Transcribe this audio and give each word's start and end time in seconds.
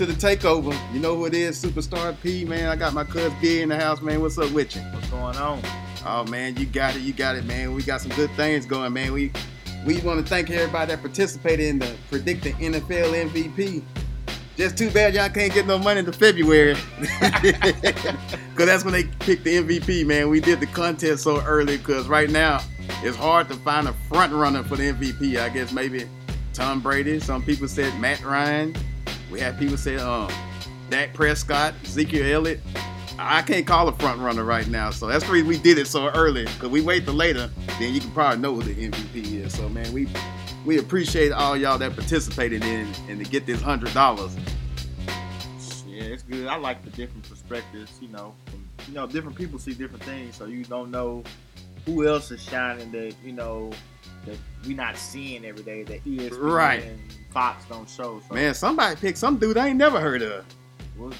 to 0.00 0.06
the 0.06 0.14
takeover. 0.14 0.74
You 0.94 0.98
know 0.98 1.14
who 1.14 1.26
it 1.26 1.34
is, 1.34 1.62
Superstar 1.62 2.18
P, 2.22 2.46
man. 2.46 2.70
I 2.70 2.76
got 2.76 2.94
my 2.94 3.04
cousin 3.04 3.36
B 3.42 3.60
in 3.60 3.68
the 3.68 3.76
house, 3.76 4.00
man. 4.00 4.22
What's 4.22 4.38
up 4.38 4.50
with 4.52 4.74
you? 4.74 4.80
What's 4.80 5.10
going 5.10 5.36
on? 5.36 5.60
Oh 6.06 6.24
man, 6.24 6.56
you 6.56 6.64
got 6.64 6.96
it, 6.96 7.02
you 7.02 7.12
got 7.12 7.36
it, 7.36 7.44
man. 7.44 7.74
We 7.74 7.82
got 7.82 8.00
some 8.00 8.10
good 8.12 8.30
things 8.30 8.64
going, 8.64 8.94
man. 8.94 9.12
We 9.12 9.30
we 9.84 9.98
want 10.00 10.18
to 10.18 10.26
thank 10.26 10.48
everybody 10.48 10.92
that 10.92 11.02
participated 11.02 11.66
in 11.66 11.80
the 11.80 11.94
predict 12.08 12.44
the 12.44 12.52
NFL 12.52 13.30
MVP. 13.30 13.82
Just 14.56 14.78
too 14.78 14.90
bad 14.90 15.12
y'all 15.12 15.28
can't 15.28 15.52
get 15.52 15.66
no 15.66 15.78
money 15.78 16.02
to 16.02 16.12
February. 16.14 16.76
Cause 18.56 18.66
that's 18.66 18.84
when 18.86 18.94
they 18.94 19.04
picked 19.04 19.44
the 19.44 19.62
MVP, 19.62 20.06
man. 20.06 20.30
We 20.30 20.40
did 20.40 20.60
the 20.60 20.66
contest 20.68 21.24
so 21.24 21.42
early 21.42 21.76
because 21.76 22.08
right 22.08 22.30
now 22.30 22.62
it's 23.02 23.18
hard 23.18 23.48
to 23.48 23.54
find 23.56 23.86
a 23.86 23.92
front 24.08 24.32
runner 24.32 24.62
for 24.62 24.76
the 24.76 24.94
MVP. 24.94 25.36
I 25.38 25.50
guess 25.50 25.72
maybe 25.72 26.08
Tom 26.54 26.80
Brady. 26.80 27.20
Some 27.20 27.42
people 27.42 27.68
said 27.68 28.00
Matt 28.00 28.24
Ryan. 28.24 28.74
We 29.30 29.40
had 29.40 29.58
people 29.58 29.76
say 29.76 29.96
um 29.96 30.30
Dak 30.88 31.14
Prescott, 31.14 31.74
Ezekiel 31.84 32.26
Elliott. 32.34 32.60
I 33.18 33.42
can't 33.42 33.66
call 33.66 33.86
a 33.88 33.92
front 33.92 34.18
runner 34.20 34.44
right 34.44 34.66
now, 34.66 34.90
so 34.90 35.06
that's 35.06 35.26
the 35.26 35.32
reason 35.32 35.48
we 35.48 35.58
did 35.58 35.78
it 35.78 35.86
so 35.86 36.08
early. 36.08 36.46
Cause 36.58 36.70
we 36.70 36.80
wait 36.80 37.04
till 37.04 37.14
later, 37.14 37.50
then 37.78 37.92
you 37.92 38.00
can 38.00 38.10
probably 38.12 38.40
know 38.40 38.54
who 38.54 38.62
the 38.62 38.88
MVP 38.88 39.44
is. 39.44 39.54
So 39.54 39.68
man, 39.68 39.92
we 39.92 40.08
we 40.64 40.78
appreciate 40.78 41.32
all 41.32 41.56
y'all 41.56 41.78
that 41.78 41.94
participated 41.94 42.64
in 42.64 42.88
and 43.08 43.22
to 43.22 43.30
get 43.30 43.46
this 43.46 43.60
hundred 43.60 43.94
dollars. 43.94 44.34
Yeah, 45.86 46.02
it's 46.02 46.22
good. 46.22 46.46
I 46.46 46.56
like 46.56 46.82
the 46.82 46.90
different 46.90 47.28
perspectives. 47.28 47.98
You 48.00 48.08
know, 48.08 48.34
from, 48.46 48.66
you 48.88 48.94
know, 48.94 49.06
different 49.06 49.36
people 49.36 49.58
see 49.58 49.74
different 49.74 50.02
things, 50.04 50.36
so 50.36 50.46
you 50.46 50.64
don't 50.64 50.90
know 50.90 51.22
who 51.86 52.06
else 52.06 52.30
is 52.30 52.42
shining 52.42 52.90
that 52.92 53.14
you 53.24 53.32
know 53.32 53.70
that 54.26 54.36
we 54.66 54.74
not 54.74 54.96
seeing 54.96 55.44
every 55.44 55.62
day 55.62 55.82
that 55.84 56.04
ESPN 56.04 56.38
Right. 56.40 56.82
and 56.84 56.98
Fox 57.32 57.64
don't 57.66 57.88
show. 57.88 58.20
So 58.28 58.34
Man, 58.34 58.54
somebody 58.54 58.96
picked 58.96 59.18
some 59.18 59.36
dude 59.38 59.56
I 59.56 59.68
ain't 59.68 59.78
never 59.78 60.00
heard 60.00 60.22
of. 60.22 60.44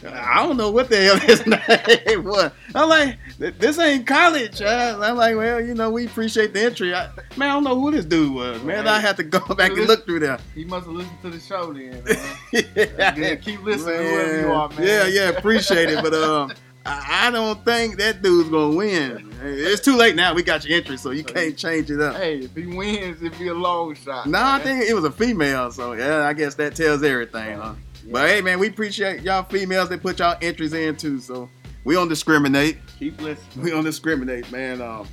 I 0.07 0.45
don't 0.47 0.59
know 0.59 0.71
what 0.71 0.91
the 0.91 0.97
hell 1.03 1.17
his 1.21 1.47
name 1.47 2.25
was. 2.25 2.53
I'm 2.75 2.91
like, 2.91 3.17
this 3.39 3.79
ain't 3.79 4.07
college. 4.07 4.61
Uh, 4.61 4.99
I'm 5.01 5.17
like, 5.17 5.35
well, 5.37 5.59
you 5.59 5.73
know, 5.73 5.89
we 5.89 6.05
appreciate 6.05 6.53
the 6.53 6.61
entry. 6.61 6.95
I, 6.95 7.07
man, 7.39 7.49
I 7.49 7.53
don't 7.55 7.65
know 7.65 7.81
who 7.81 7.91
this 7.91 8.05
dude 8.05 8.35
was. 8.35 8.63
Man, 8.63 8.87
I 8.87 9.01
had 9.01 9.17
to 9.17 9.23
go 9.23 9.39
back 9.55 9.71
and 9.71 9.87
look 9.87 10.05
through 10.05 10.21
there. 10.21 10.39
He 10.55 10.67
must 10.67 10.85
have 10.85 10.95
listened 10.95 11.23
to 11.23 11.31
the 11.31 11.41
show 11.41 11.73
then. 11.73 12.03
Man. 12.05 13.17
yeah, 13.17 13.35
Keep 13.37 13.63
listening, 13.63 13.97
whoever 14.03 14.41
you 14.41 14.53
are, 14.53 14.69
man. 14.69 14.83
Yeah, 14.83 15.07
yeah, 15.07 15.29
appreciate 15.31 15.89
it. 15.89 16.03
But 16.03 16.13
um, 16.13 16.53
I, 16.87 17.31
don't 17.31 17.65
think 17.65 17.99
that 17.99 18.23
dude's 18.23 18.49
gonna 18.49 18.77
win. 18.77 19.33
It's 19.43 19.81
too 19.81 19.97
late 19.97 20.17
now. 20.17 20.35
We 20.35 20.43
got 20.43 20.65
your 20.65 20.77
entry, 20.77 20.97
so 20.97 21.11
you 21.11 21.25
can't 21.25 21.57
change 21.57 21.91
it 21.91 22.01
up. 22.01 22.17
Hey, 22.17 22.39
if 22.39 22.55
he 22.55 22.67
wins, 22.67 23.23
it'd 23.23 23.39
be 23.39 23.49
a 23.49 23.55
long 23.55 23.95
shot. 23.95 24.27
No, 24.27 24.41
I 24.43 24.59
think 24.61 24.89
it 24.89 24.95
was 24.95 25.05
a 25.05 25.11
female, 25.11 25.71
so 25.71 25.93
yeah, 25.93 26.27
I 26.27 26.33
guess 26.33 26.55
that 26.57 26.75
tells 26.75 27.03
everything, 27.03 27.59
huh? 27.59 27.75
Yeah. 28.05 28.13
But 28.13 28.29
hey, 28.29 28.41
man, 28.41 28.59
we 28.59 28.69
appreciate 28.69 29.23
y'all 29.23 29.45
females 29.45 29.89
that 29.91 30.03
put 30.03 30.19
y'all 30.19 30.37
entries 30.41 30.73
in 30.73 30.97
too. 30.97 31.21
So 31.21 31.49
we 31.85 31.95
don't 31.95 32.09
discriminate. 32.09 32.79
keep 32.99 33.21
listening. 33.21 33.65
We 33.65 33.71
don't 33.71 33.85
discriminate, 33.85 34.51
man. 34.51 34.81
Um, 34.81 35.07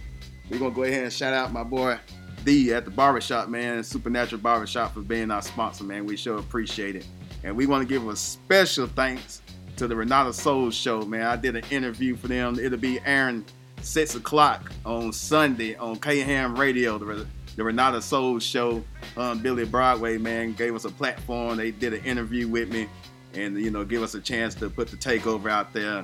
we 0.50 0.58
gonna 0.58 0.72
go 0.72 0.84
ahead 0.84 1.04
and 1.04 1.14
shout 1.14 1.34
out 1.34 1.52
my 1.52 1.64
boy 1.64 2.00
D 2.44 2.74
at 2.74 2.86
the 2.86 2.92
barbershop, 2.92 3.50
man, 3.50 3.84
Supernatural 3.84 4.42
Barbershop 4.42 4.94
for 4.94 5.02
being 5.02 5.32
our 5.32 5.42
sponsor, 5.42 5.84
man. 5.84 6.06
We 6.06 6.16
sure 6.16 6.38
appreciate 6.38 6.96
it. 6.96 7.06
And 7.44 7.56
we 7.56 7.66
want 7.66 7.88
to 7.88 7.88
give 7.88 8.08
a 8.08 8.16
special 8.16 8.88
thanks 8.88 9.42
to 9.78 9.88
the 9.88 9.96
Renata 9.96 10.34
Soul 10.34 10.72
Show, 10.72 11.04
man. 11.04 11.22
I 11.22 11.36
did 11.36 11.56
an 11.56 11.64
interview 11.70 12.16
for 12.16 12.28
them. 12.28 12.60
It'll 12.60 12.80
be 12.80 13.00
airing 13.06 13.46
six 13.82 14.16
o'clock 14.16 14.72
on 14.86 15.14
Sunday 15.14 15.76
on 15.76 15.98
K 15.98 16.20
Ham 16.20 16.60
Radio, 16.60 16.98
the, 16.98 17.28
the 17.56 17.64
Renata 17.64 18.02
Soul 18.02 18.40
Show. 18.40 18.84
Um, 19.16 19.40
Billy 19.40 19.66
Broadway, 19.66 20.18
man, 20.18 20.54
gave 20.54 20.76
us 20.76 20.86
a 20.86 20.90
platform. 20.90 21.58
They 21.58 21.72
did 21.72 21.94
an 21.94 22.04
interview 22.04 22.48
with 22.48 22.72
me, 22.72 22.90
and 23.34 23.60
you 23.60 23.70
know, 23.70 23.86
give 23.86 24.02
us 24.02 24.16
a 24.16 24.20
chance 24.20 24.56
to 24.56 24.70
put 24.70 24.88
the 24.88 24.98
takeover 24.98 25.50
out 25.50 25.74
there. 25.74 26.04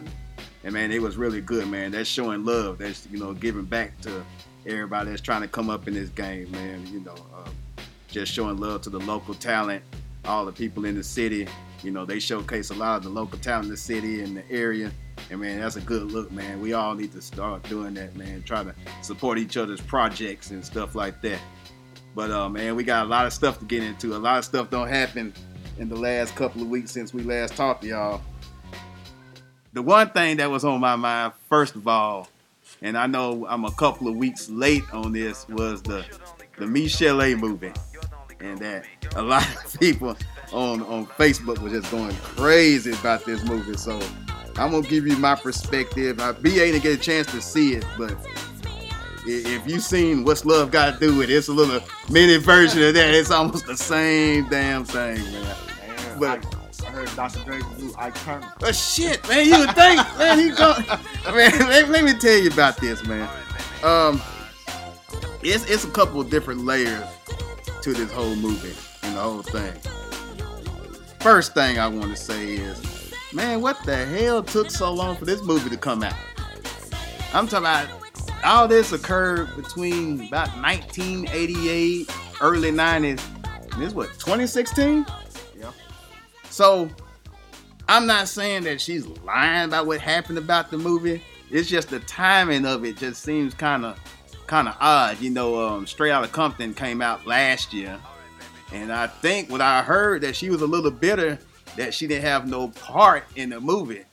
And 0.63 0.73
man, 0.73 0.91
it 0.91 1.01
was 1.01 1.17
really 1.17 1.41
good, 1.41 1.67
man. 1.67 1.91
That's 1.91 2.07
showing 2.07 2.45
love. 2.45 2.77
That's 2.77 3.07
you 3.11 3.19
know 3.19 3.33
giving 3.33 3.65
back 3.65 3.99
to 4.01 4.23
everybody 4.67 5.09
that's 5.09 5.21
trying 5.21 5.41
to 5.41 5.47
come 5.47 5.71
up 5.71 5.87
in 5.87 5.95
this 5.95 6.09
game, 6.09 6.51
man. 6.51 6.85
You 6.91 6.99
know, 6.99 7.15
uh, 7.35 7.49
just 8.07 8.31
showing 8.31 8.57
love 8.57 8.83
to 8.83 8.91
the 8.91 8.99
local 8.99 9.33
talent, 9.33 9.83
all 10.25 10.45
the 10.45 10.51
people 10.51 10.85
in 10.85 10.95
the 10.95 11.03
city. 11.03 11.47
You 11.83 11.91
know, 11.91 12.05
they 12.05 12.19
showcase 12.19 12.69
a 12.69 12.73
lot 12.73 12.97
of 12.97 13.03
the 13.03 13.09
local 13.09 13.37
talent 13.39 13.65
in 13.65 13.71
the 13.71 13.77
city 13.77 14.21
and 14.21 14.37
the 14.37 14.51
area. 14.51 14.91
And 15.29 15.39
man, 15.39 15.59
that's 15.59 15.75
a 15.75 15.81
good 15.81 16.11
look, 16.11 16.31
man. 16.31 16.61
We 16.61 16.73
all 16.73 16.95
need 16.95 17.11
to 17.13 17.21
start 17.21 17.63
doing 17.63 17.93
that, 17.95 18.15
man. 18.15 18.43
Try 18.43 18.63
to 18.63 18.73
support 19.01 19.37
each 19.37 19.57
other's 19.57 19.81
projects 19.81 20.51
and 20.51 20.63
stuff 20.63 20.95
like 20.95 21.21
that. 21.21 21.39
But 22.15 22.31
uh, 22.31 22.49
man, 22.49 22.75
we 22.75 22.83
got 22.83 23.05
a 23.05 23.09
lot 23.09 23.25
of 23.25 23.33
stuff 23.33 23.59
to 23.59 23.65
get 23.65 23.83
into. 23.83 24.15
A 24.15 24.17
lot 24.17 24.37
of 24.37 24.45
stuff 24.45 24.69
don't 24.69 24.87
happen 24.87 25.33
in 25.77 25.89
the 25.89 25.95
last 25.95 26.35
couple 26.35 26.61
of 26.61 26.69
weeks 26.69 26.91
since 26.91 27.13
we 27.13 27.23
last 27.23 27.55
talked 27.55 27.81
to 27.81 27.87
y'all 27.87 28.21
the 29.73 29.81
one 29.81 30.09
thing 30.11 30.37
that 30.37 30.49
was 30.49 30.63
on 30.63 30.79
my 30.79 30.95
mind, 30.95 31.33
first 31.49 31.75
of 31.75 31.87
all, 31.87 32.29
and 32.81 32.97
I 32.97 33.07
know 33.07 33.45
I'm 33.49 33.65
a 33.65 33.71
couple 33.71 34.07
of 34.07 34.15
weeks 34.15 34.47
late 34.49 34.83
on 34.93 35.11
this, 35.11 35.47
was 35.49 35.81
the 35.81 36.05
the 36.57 36.67
Michelle 36.67 37.21
A 37.21 37.33
movie, 37.35 37.73
and 38.39 38.59
that 38.59 38.85
a 39.15 39.21
lot 39.21 39.47
of 39.47 39.79
people 39.79 40.15
on 40.53 40.81
on 40.83 41.05
Facebook 41.07 41.59
was 41.59 41.73
just 41.73 41.89
going 41.91 42.15
crazy 42.17 42.91
about 42.93 43.25
this 43.25 43.43
movie. 43.43 43.75
So 43.77 43.99
I'm 44.57 44.71
gonna 44.71 44.81
give 44.87 45.07
you 45.07 45.17
my 45.17 45.35
perspective. 45.35 46.19
I 46.19 46.31
BA 46.31 46.49
didn't 46.49 46.83
get 46.83 46.97
a 46.97 47.01
chance 47.01 47.27
to 47.31 47.41
see 47.41 47.73
it, 47.73 47.85
but 47.97 48.15
if 49.25 49.67
you 49.67 49.79
seen 49.79 50.23
What's 50.25 50.45
Love 50.45 50.69
Got 50.71 50.93
to 50.93 50.99
Do 50.99 51.17
with 51.17 51.29
it, 51.29 51.33
it's 51.33 51.47
a 51.47 51.53
little 51.53 51.81
mini 52.09 52.37
version 52.37 52.83
of 52.83 52.93
that. 52.93 53.13
It's 53.13 53.31
almost 53.31 53.65
the 53.65 53.77
same 53.77 54.47
damn 54.49 54.83
thing, 54.83 55.15
man. 55.23 55.43
Man, 55.43 56.19
But- 56.19 56.45
I, 56.45 56.59
I 56.85 56.89
heard 56.91 57.15
Dr. 57.15 57.39
Dre 57.45 57.59
do 57.77 57.93
Ike 57.97 58.15
Turner. 58.15 58.51
But 58.59 58.75
shit, 58.75 59.25
man, 59.29 59.45
you 59.47 59.57
would 59.59 59.73
think, 59.73 59.97
man, 60.17 60.37
he 60.37 60.49
go, 60.49 60.75
man. 61.33 61.51
Let, 61.69 61.89
let 61.89 62.03
me 62.03 62.13
tell 62.19 62.37
you 62.37 62.49
about 62.49 62.75
this, 62.77 63.05
man. 63.07 63.29
Um, 63.83 64.21
it's 65.41 65.65
it's 65.69 65.85
a 65.85 65.89
couple 65.91 66.19
of 66.21 66.29
different 66.29 66.61
layers 66.65 67.05
to 67.81 67.93
this 67.93 68.11
whole 68.11 68.35
movie 68.35 68.73
and 69.03 69.15
the 69.15 69.21
whole 69.21 69.41
thing. 69.41 69.73
First 71.23 71.53
thing 71.53 71.79
I 71.79 71.87
want 71.87 72.13
to 72.13 72.21
say 72.21 72.55
is, 72.55 73.13
man, 73.31 73.61
what 73.61 73.81
the 73.85 73.95
hell 73.95 74.43
took 74.43 74.69
so 74.69 74.93
long 74.93 75.15
for 75.15 75.23
this 75.23 75.41
movie 75.41 75.69
to 75.69 75.77
come 75.77 76.03
out? 76.03 76.13
I'm 77.33 77.47
talking 77.47 77.59
about 77.59 77.87
all 78.43 78.67
this 78.67 78.91
occurred 78.91 79.55
between 79.55 80.27
about 80.27 80.49
1988, 80.57 82.11
early 82.41 82.71
90s. 82.73 83.21
And 83.71 83.81
this 83.81 83.93
what 83.93 84.09
2016? 84.19 85.05
Yeah. 85.57 85.71
So 86.49 86.89
I'm 87.87 88.05
not 88.05 88.27
saying 88.27 88.65
that 88.65 88.81
she's 88.81 89.07
lying 89.07 89.69
about 89.69 89.87
what 89.87 90.01
happened 90.01 90.39
about 90.39 90.71
the 90.71 90.77
movie. 90.77 91.23
It's 91.49 91.69
just 91.69 91.89
the 91.89 92.01
timing 92.01 92.65
of 92.65 92.83
it 92.83 92.97
just 92.97 93.23
seems 93.23 93.53
kind 93.53 93.85
of 93.85 93.97
kind 94.47 94.67
of 94.67 94.75
odd. 94.81 95.21
You 95.21 95.29
know, 95.29 95.57
um, 95.57 95.87
Straight 95.87 96.11
Outta 96.11 96.27
Compton 96.27 96.73
came 96.73 97.01
out 97.01 97.25
last 97.25 97.71
year, 97.71 97.97
and 98.73 98.91
I 98.91 99.07
think 99.07 99.49
what 99.49 99.61
I 99.61 99.83
heard 99.83 100.21
that 100.21 100.35
she 100.35 100.49
was 100.49 100.61
a 100.61 100.67
little 100.67 100.91
bitter 100.91 101.37
that 101.77 101.93
she 101.93 102.07
didn't 102.07 102.25
have 102.25 102.47
no 102.47 102.69
part 102.69 103.23
in 103.35 103.49
the 103.51 103.61
movie. 103.61 104.03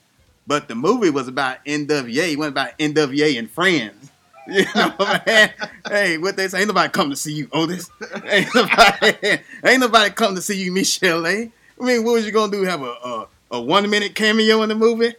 But 0.47 0.67
the 0.67 0.75
movie 0.75 1.09
was 1.09 1.27
about 1.27 1.63
NWA. 1.65 2.33
It 2.33 2.37
wasn't 2.37 2.53
about 2.53 2.77
NWA 2.77 3.37
and 3.37 3.49
friends. 3.49 4.09
You 4.47 4.65
know, 4.75 4.93
man. 5.27 5.53
hey, 5.87 6.17
what 6.17 6.35
they 6.35 6.47
say? 6.47 6.61
Ain't 6.61 6.67
nobody 6.67 6.89
come 6.89 7.11
to 7.11 7.15
see 7.15 7.31
you, 7.31 7.47
Otis. 7.53 7.91
Ain't 8.25 8.53
nobody, 8.53 9.37
ain't 9.63 9.79
nobody 9.79 10.09
come 10.09 10.33
to 10.33 10.41
see 10.41 10.61
you, 10.61 10.71
Michelle. 10.71 11.27
Eh? 11.27 11.45
I 11.79 11.83
mean, 11.85 12.03
what 12.03 12.13
was 12.13 12.25
you 12.25 12.31
gonna 12.31 12.51
do? 12.51 12.63
Have 12.63 12.81
a 12.81 12.89
a, 12.89 13.27
a 13.51 13.61
one 13.61 13.87
minute 13.87 14.15
cameo 14.15 14.63
in 14.63 14.69
the 14.69 14.75
movie? 14.75 15.13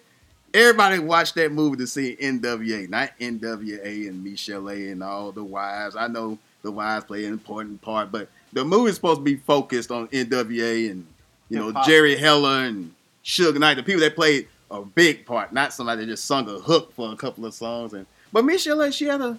Everybody 0.53 0.99
watched 0.99 1.37
that 1.37 1.53
movie 1.53 1.77
to 1.77 1.87
see 1.87 2.17
NWA, 2.21 2.91
not 2.91 3.17
NWA 3.21 4.09
and 4.09 4.25
Michelle 4.25 4.69
and 4.69 5.05
all 5.05 5.31
the 5.31 5.45
wives. 5.45 5.95
I 5.95 6.09
know 6.09 6.37
the 6.63 6.73
wives 6.73 7.05
play 7.05 7.25
an 7.25 7.33
important 7.33 7.81
part, 7.81 8.11
but 8.11 8.29
the 8.53 8.65
movie's 8.65 8.95
supposed 8.95 9.21
to 9.21 9.25
be 9.25 9.37
focused 9.37 9.91
on 9.91 10.09
NWA 10.09 10.91
and 10.91 11.07
you 11.49 11.59
know 11.59 11.67
Hip-hop. 11.67 11.87
Jerry 11.87 12.17
Heller 12.17 12.65
and 12.65 12.95
Suge 13.25 13.59
Knight, 13.59 13.75
the 13.75 13.83
people 13.83 14.01
that 14.01 14.15
played 14.15 14.49
a 14.71 14.83
big 14.83 15.27
part, 15.27 15.53
not 15.53 15.73
somebody 15.73 16.03
that 16.03 16.11
just 16.11 16.25
sung 16.25 16.49
a 16.49 16.59
hook 16.59 16.93
for 16.95 17.13
a 17.13 17.17
couple 17.17 17.45
of 17.47 17.55
songs. 17.55 17.93
And 17.93 18.07
but 18.33 18.45
Michelle 18.45 18.91
she 18.91 19.07
had 19.07 19.21
a 19.21 19.39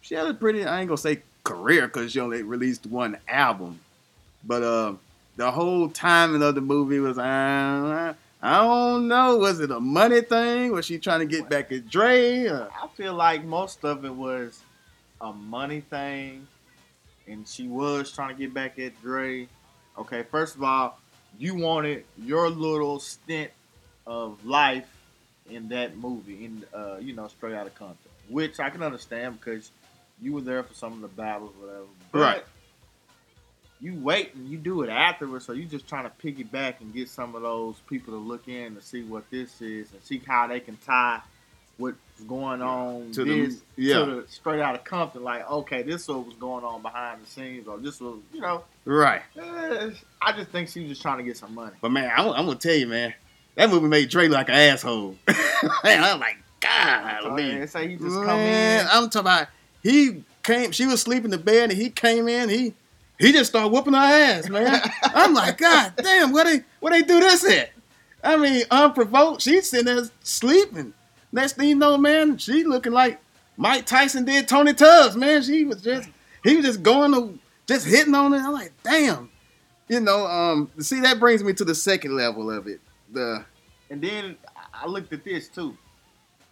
she 0.00 0.14
had 0.14 0.26
a 0.26 0.34
pretty 0.34 0.64
I 0.64 0.80
ain't 0.80 0.88
gonna 0.88 0.98
say 0.98 1.22
career 1.44 1.86
because 1.86 2.12
she 2.12 2.20
only 2.20 2.42
released 2.42 2.86
one 2.86 3.18
album, 3.28 3.80
but 4.44 4.62
uh, 4.62 4.94
the 5.36 5.50
whole 5.50 5.88
timing 5.88 6.42
of 6.42 6.54
the 6.54 6.60
movie 6.60 6.98
was 6.98 7.18
uh, 7.18 8.14
I 8.42 8.58
don't 8.60 9.08
know. 9.08 9.38
Was 9.38 9.60
it 9.60 9.70
a 9.70 9.80
money 9.80 10.20
thing? 10.20 10.72
Was 10.72 10.84
she 10.84 10.98
trying 10.98 11.20
to 11.20 11.26
get 11.26 11.48
back 11.48 11.72
at 11.72 11.88
Dre? 11.88 12.44
Or, 12.46 12.68
I 12.70 12.88
feel 12.88 13.14
like 13.14 13.44
most 13.44 13.84
of 13.84 14.04
it 14.04 14.14
was 14.14 14.60
a 15.20 15.32
money 15.32 15.80
thing, 15.80 16.46
and 17.26 17.46
she 17.46 17.66
was 17.68 18.12
trying 18.12 18.34
to 18.34 18.40
get 18.40 18.52
back 18.54 18.78
at 18.78 19.00
Dre. 19.02 19.48
Okay, 19.98 20.24
first 20.30 20.56
of 20.56 20.62
all, 20.62 20.98
you 21.38 21.54
wanted 21.54 22.04
your 22.16 22.50
little 22.50 23.00
stint 23.00 23.50
of 24.06 24.44
life 24.44 24.88
in 25.50 25.68
that 25.68 25.96
movie, 25.96 26.44
in 26.46 26.64
uh, 26.74 26.96
you 27.00 27.14
know, 27.14 27.28
straight 27.28 27.54
out 27.54 27.66
of 27.66 27.74
Compton, 27.74 28.10
which 28.28 28.60
I 28.60 28.70
can 28.70 28.82
understand 28.82 29.38
because 29.38 29.70
you 30.20 30.32
were 30.32 30.40
there 30.40 30.62
for 30.62 30.74
some 30.74 30.92
of 30.92 31.00
the 31.00 31.08
battles, 31.08 31.52
whatever. 31.58 31.84
But 32.12 32.18
Right. 32.20 32.44
you 33.80 33.94
wait 34.00 34.34
and 34.34 34.48
you 34.48 34.56
do 34.58 34.82
it 34.82 34.90
afterwards, 34.90 35.44
so 35.44 35.52
you're 35.52 35.68
just 35.68 35.88
trying 35.88 36.04
to 36.04 36.12
piggyback 36.24 36.80
and 36.80 36.92
get 36.94 37.08
some 37.08 37.34
of 37.34 37.42
those 37.42 37.76
people 37.88 38.14
to 38.14 38.18
look 38.18 38.48
in 38.48 38.74
to 38.76 38.82
see 38.82 39.02
what 39.02 39.28
this 39.30 39.60
is 39.60 39.92
and 39.92 40.02
see 40.02 40.22
how 40.26 40.46
they 40.46 40.60
can 40.60 40.76
tie 40.78 41.20
what's 41.76 41.96
going 42.28 42.62
on 42.62 43.10
To 43.12 43.24
the- 43.24 43.46
this 43.46 43.60
yeah. 43.76 43.98
to 43.98 44.04
the 44.06 44.24
straight 44.28 44.60
out 44.60 44.74
of 44.74 44.84
Compton. 44.84 45.22
Like, 45.24 45.48
okay, 45.50 45.82
this 45.82 46.06
was 46.08 46.32
going 46.38 46.64
on 46.64 46.82
behind 46.82 47.22
the 47.22 47.26
scenes, 47.26 47.66
or 47.68 47.78
this 47.78 48.00
was, 48.00 48.18
you 48.32 48.40
know, 48.40 48.64
Right. 48.84 49.22
eh, 49.36 49.90
I 50.22 50.32
just 50.32 50.50
think 50.50 50.68
she 50.68 50.80
was 50.80 50.90
just 50.90 51.02
trying 51.02 51.18
to 51.18 51.24
get 51.24 51.36
some 51.36 51.54
money. 51.54 51.72
But 51.80 51.90
man, 51.90 52.10
I'm, 52.16 52.28
I'm 52.28 52.46
gonna 52.46 52.54
tell 52.56 52.74
you, 52.74 52.86
man, 52.86 53.14
that 53.56 53.68
movie 53.70 53.88
made 53.88 54.08
Dre 54.08 54.28
like 54.28 54.48
an 54.48 54.54
asshole. 54.54 55.16
man, 55.84 56.04
I'm 56.04 56.20
like, 56.20 56.36
God, 56.60 57.18
So, 57.22 57.36
they 57.36 57.66
say 57.66 57.88
he 57.88 57.96
just 57.96 58.14
come 58.16 58.26
man, 58.26 58.80
in. 58.80 58.86
I'm 58.90 59.10
talking 59.10 59.20
about 59.20 59.48
he 59.82 60.24
came. 60.42 60.72
She 60.72 60.86
was 60.86 61.02
sleeping 61.02 61.26
in 61.26 61.30
the 61.32 61.38
bed, 61.38 61.70
and 61.70 61.78
he 61.78 61.90
came 61.90 62.26
in. 62.28 62.48
He 62.48 62.72
he 63.18 63.32
just 63.32 63.50
started 63.50 63.68
whooping 63.68 63.92
her 63.92 63.98
ass, 63.98 64.48
man. 64.48 64.80
I'm 65.02 65.34
like, 65.34 65.58
God 65.58 65.92
damn, 65.96 66.32
where 66.32 66.44
they 66.44 66.64
where 66.80 66.92
they 66.92 67.02
do 67.02 67.20
this 67.20 67.44
at? 67.48 67.70
I 68.22 68.36
mean, 68.36 68.64
unprovoked, 68.70 69.42
she's 69.42 69.68
sitting 69.68 69.86
there 69.94 70.04
sleeping. 70.22 70.94
Next 71.34 71.54
thing 71.54 71.68
you 71.68 71.74
know, 71.74 71.98
man, 71.98 72.38
she 72.38 72.62
looking 72.62 72.92
like 72.92 73.20
Mike 73.56 73.86
Tyson 73.86 74.24
did 74.24 74.46
Tony 74.46 74.72
Tubbs, 74.72 75.16
man. 75.16 75.42
She 75.42 75.64
was 75.64 75.82
just 75.82 76.08
he 76.44 76.54
was 76.54 76.64
just 76.64 76.82
going 76.84 77.12
to 77.12 77.36
just 77.66 77.86
hitting 77.86 78.14
on 78.14 78.32
it. 78.32 78.38
I'm 78.38 78.52
like, 78.52 78.72
damn. 78.84 79.30
You 79.88 79.98
know, 79.98 80.26
um, 80.28 80.70
see 80.78 81.00
that 81.00 81.18
brings 81.18 81.42
me 81.42 81.52
to 81.54 81.64
the 81.64 81.74
second 81.74 82.14
level 82.14 82.52
of 82.52 82.68
it. 82.68 82.80
The 83.12 83.44
And 83.90 84.00
then 84.00 84.36
I 84.72 84.86
looked 84.86 85.12
at 85.12 85.24
this 85.24 85.48
too. 85.48 85.76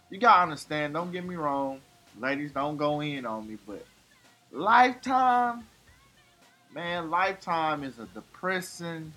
You 0.09 0.17
gotta 0.17 0.43
understand. 0.43 0.93
Don't 0.93 1.13
get 1.13 1.25
me 1.25 1.35
wrong, 1.35 1.79
ladies. 2.19 2.51
Don't 2.51 2.75
go 2.75 2.99
in 2.99 3.25
on 3.25 3.47
me, 3.47 3.57
but 3.65 3.85
Lifetime, 4.51 5.63
man, 6.75 7.09
Lifetime 7.09 7.85
is 7.85 7.99
a 7.99 8.05
depressing, 8.07 9.13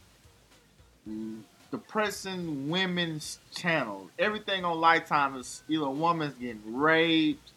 depressing 1.70 2.68
women's 2.70 3.38
channel. 3.54 4.10
Everything 4.18 4.64
on 4.64 4.80
Lifetime 4.80 5.36
is 5.36 5.62
either 5.68 5.84
a 5.84 5.90
woman's 5.90 6.34
getting 6.34 6.60
raped 6.74 7.52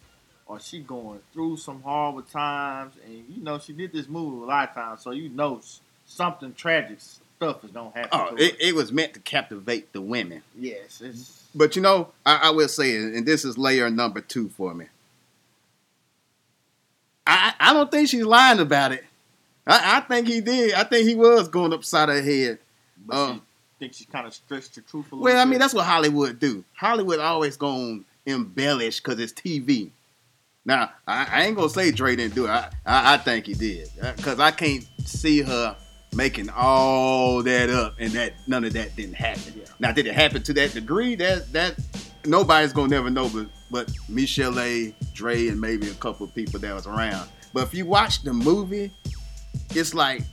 or 0.46 0.60
she 0.60 0.80
going 0.80 1.20
through 1.32 1.58
some 1.58 1.82
horrible 1.82 2.24
times, 2.24 2.94
and 3.06 3.24
you 3.30 3.44
know 3.44 3.60
she 3.60 3.72
did 3.74 3.92
this 3.94 4.08
movie 4.08 4.38
with 4.38 4.50
Lifetime, 4.50 4.98
so 4.98 5.12
you 5.12 5.30
know 5.30 5.62
something 6.08 6.54
tragic 6.56 6.98
stuff 7.00 7.64
is 7.64 7.72
gonna 7.72 7.92
happen. 7.92 8.10
oh, 8.12 8.36
to 8.36 8.44
it, 8.44 8.56
it 8.60 8.76
was 8.76 8.92
meant 8.92 9.14
to 9.14 9.20
captivate 9.20 9.94
the 9.94 10.02
women. 10.02 10.42
yes, 10.58 11.02
it's 11.02 11.44
But 11.54 11.76
you 11.76 11.82
know, 11.82 12.12
I, 12.26 12.36
I 12.44 12.50
will 12.50 12.68
say, 12.68 12.96
and 12.96 13.26
this 13.26 13.46
is 13.46 13.58
layer 13.58 13.90
number 13.90 14.22
two 14.22 14.50
for 14.50 14.74
me. 14.74 14.86
I 17.28 17.54
I 17.60 17.74
don't 17.74 17.92
think 17.92 18.10
she's 18.10 18.26
lying 18.26 18.60
about 18.60 18.92
it. 18.92 19.06
I, 19.68 19.98
I 19.98 20.00
think 20.02 20.28
he 20.28 20.42
did. 20.42 20.74
I 20.74 20.84
think 20.84 21.08
he 21.08 21.16
was 21.16 21.48
going 21.48 21.74
upside 21.74 22.10
her 22.10 22.22
head. 22.22 22.58
But 23.06 23.16
Um, 23.16 23.34
she 23.36 23.42
thinks 23.80 23.98
she 23.98 24.06
kind 24.06 24.28
of 24.28 24.34
stretched 24.34 24.76
the 24.76 24.82
truth 24.82 25.12
a 25.12 25.16
little 25.16 25.24
Well, 25.24 25.40
I 25.40 25.46
mean, 25.46 25.60
that's 25.60 25.74
what 25.74 25.86
Hollywood 25.86 26.40
do. 26.40 26.64
Hollywood 26.76 27.20
always 27.20 27.58
gonna 27.58 28.02
embellish 28.26 29.00
because 29.00 29.20
it's 29.20 29.34
TV. 29.34 29.92
Now, 30.66 30.92
I, 31.08 31.28
I 31.32 31.46
ain't 31.46 31.56
gonna 31.56 31.70
say 31.70 31.92
Dre 31.92 32.16
didn't 32.16 32.36
do 32.36 32.46
it. 32.46 32.50
I, 32.50 32.70
I, 32.86 33.14
I 33.14 33.18
think 33.18 33.46
he 33.46 33.54
did 33.54 33.90
uh, 34.02 34.14
because 34.16 34.40
I 34.40 34.52
can't 34.52 34.86
see 35.06 35.42
her 35.42 35.76
making 36.14 36.50
all 36.50 37.42
that 37.44 37.70
up 37.70 37.96
and 38.00 38.12
that 38.12 38.34
none 38.48 38.64
of 38.64 38.74
that 38.74 38.96
didn't 38.96 39.16
happen. 39.16 39.54
Yeah. 39.56 39.66
Now, 39.80 39.92
did 39.92 40.06
it 40.08 40.14
happen 40.14 40.44
to 40.44 40.54
that 40.54 40.74
degree? 40.74 41.16
That 41.16 41.52
that 41.54 41.80
nobody's 42.26 42.74
gonna 42.74 42.90
never 42.90 43.10
know, 43.10 43.30
but 43.30 43.48
but 43.72 43.92
Michelle 44.08 44.60
A, 44.60 44.94
Dre, 45.14 45.48
and 45.48 45.60
maybe 45.60 45.90
a 45.90 45.94
couple 45.96 46.26
of 46.26 46.36
people 46.36 46.60
that 46.60 46.74
was 46.74 46.88
around. 46.88 47.30
But 47.54 47.64
if 47.64 47.74
you 47.74 47.86
watch 47.86 48.24
the 48.24 48.34
movie, 48.34 48.92
it's 49.72 49.94
like 49.94 50.24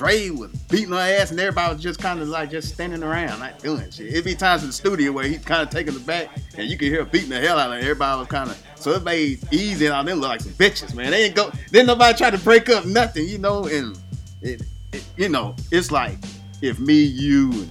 Dre 0.00 0.30
was 0.30 0.50
beating 0.70 0.92
her 0.92 0.96
ass, 0.96 1.30
and 1.30 1.38
everybody 1.38 1.74
was 1.74 1.82
just 1.82 2.00
kind 2.00 2.22
of 2.22 2.28
like 2.28 2.50
just 2.50 2.72
standing 2.72 3.02
around, 3.02 3.38
not 3.38 3.58
doing 3.58 3.90
shit. 3.90 4.06
It'd 4.06 4.24
be 4.24 4.34
times 4.34 4.62
in 4.62 4.68
the 4.68 4.72
studio 4.72 5.12
where 5.12 5.26
he's 5.26 5.44
kind 5.44 5.60
of 5.60 5.68
taking 5.68 5.92
the 5.92 6.00
back, 6.00 6.30
and 6.56 6.70
you 6.70 6.78
can 6.78 6.88
hear 6.88 7.04
beating 7.04 7.28
the 7.28 7.38
hell 7.38 7.58
out 7.58 7.70
of. 7.70 7.82
Everybody 7.82 8.18
was 8.18 8.28
kind 8.28 8.48
of 8.48 8.58
so 8.76 8.92
it 8.92 9.02
made 9.02 9.40
Eazy 9.52 9.84
and 9.84 9.92
all 9.92 10.02
them 10.02 10.20
look 10.20 10.30
like 10.30 10.40
some 10.40 10.52
bitches, 10.52 10.94
man. 10.94 11.10
They 11.10 11.26
ain't 11.26 11.34
go, 11.34 11.52
then 11.70 11.84
nobody 11.84 12.16
tried 12.16 12.30
to 12.30 12.38
break 12.38 12.70
up 12.70 12.86
nothing, 12.86 13.28
you 13.28 13.36
know. 13.36 13.66
And 13.66 13.98
it, 14.40 14.62
it 14.94 15.04
you 15.18 15.28
know, 15.28 15.54
it's 15.70 15.90
like 15.90 16.16
if 16.62 16.80
me, 16.80 17.02
you, 17.02 17.52
and 17.52 17.70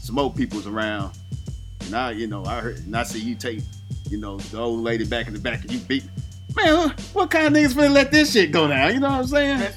some 0.00 0.18
old 0.18 0.34
people's 0.34 0.66
around, 0.66 1.16
and 1.82 1.94
I, 1.94 2.10
you 2.10 2.26
know, 2.26 2.44
I 2.46 2.58
heard, 2.62 2.78
and 2.78 2.96
I 2.96 3.04
see 3.04 3.20
you 3.20 3.36
take, 3.36 3.60
you 4.08 4.18
know, 4.18 4.38
the 4.38 4.58
old 4.58 4.80
lady 4.80 5.06
back 5.06 5.28
in 5.28 5.34
the 5.34 5.38
back, 5.38 5.62
and 5.62 5.70
you 5.70 5.78
beat. 5.78 6.02
Man, 6.56 6.76
what, 6.76 7.00
what 7.12 7.30
kind 7.30 7.46
of 7.46 7.52
niggas 7.52 7.74
finna 7.74 7.92
let 7.92 8.10
this 8.10 8.32
shit 8.32 8.50
go 8.50 8.66
down? 8.66 8.92
You 8.92 8.98
know 8.98 9.10
what 9.10 9.20
I'm 9.20 9.26
saying? 9.28 9.72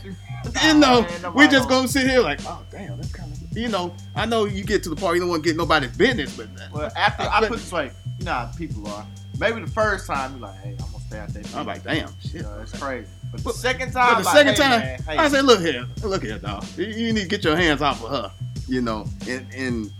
You 0.64 0.74
know, 0.76 1.08
we 1.36 1.48
just 1.48 1.68
gonna 1.70 1.88
sit 1.88 2.08
here 2.08 2.20
like, 2.22 2.40
oh 2.46 2.62
damn, 2.72 2.98
that's 2.98 3.12
kind 3.12 3.32
of, 3.32 3.58
you 3.58 3.70
know. 3.70 3.94
I 4.16 4.26
know 4.26 4.46
you 4.46 4.64
get 4.64 4.84
to 4.84 4.90
the 4.90 4.96
part 4.96 5.16
you 5.16 5.22
don't 5.22 5.30
want 5.30 5.44
to 5.44 5.50
get 5.50 5.58
nobody's 5.58 5.96
business, 5.96 6.36
but 6.36 6.48
Well, 6.72 6.92
after 6.96 7.24
I 7.24 7.40
But- 7.42 7.50
put 7.50 7.60
this 7.60 7.72
way, 7.72 7.92
you 8.20 8.26
know 8.26 8.32
how 8.34 8.52
people 8.58 8.88
are. 8.88 9.06
Maybe 9.40 9.62
the 9.62 9.68
first 9.68 10.06
time 10.08 10.32
you're 10.34 10.42
like, 10.42 10.60
hey, 10.62 10.72
I'm 10.80 10.92
gonna 10.92 11.04
stay 11.08 11.20
out 11.20 11.30
there. 11.30 11.44
I'm 11.56 11.66
like, 11.66 11.84
damn, 11.84 12.10
you 12.22 12.30
shit. 12.30 12.42
know, 12.44 12.60
it's 12.62 12.78
crazy. 12.80 13.08
But 13.32 13.44
the 13.44 13.54
second 13.54 13.92
time, 13.92 14.20
the 14.20 14.26
like, 14.26 14.36
second 14.36 14.54
hey, 14.54 14.60
time, 14.60 14.80
man, 14.80 15.00
hey, 15.08 15.18
I 15.18 15.28
said, 15.28 15.46
look 15.46 15.60
here, 15.60 15.88
look 16.04 16.22
here, 16.24 16.38
dog. 16.38 16.64
You, 16.78 16.86
you 16.86 17.14
need 17.14 17.24
to 17.24 17.28
get 17.28 17.44
your 17.44 17.56
hands 17.56 17.82
off 17.82 18.04
of 18.04 18.10
her, 18.12 18.32
you 18.68 18.82
know. 18.82 19.08
And 19.28 19.48
and 19.56 19.92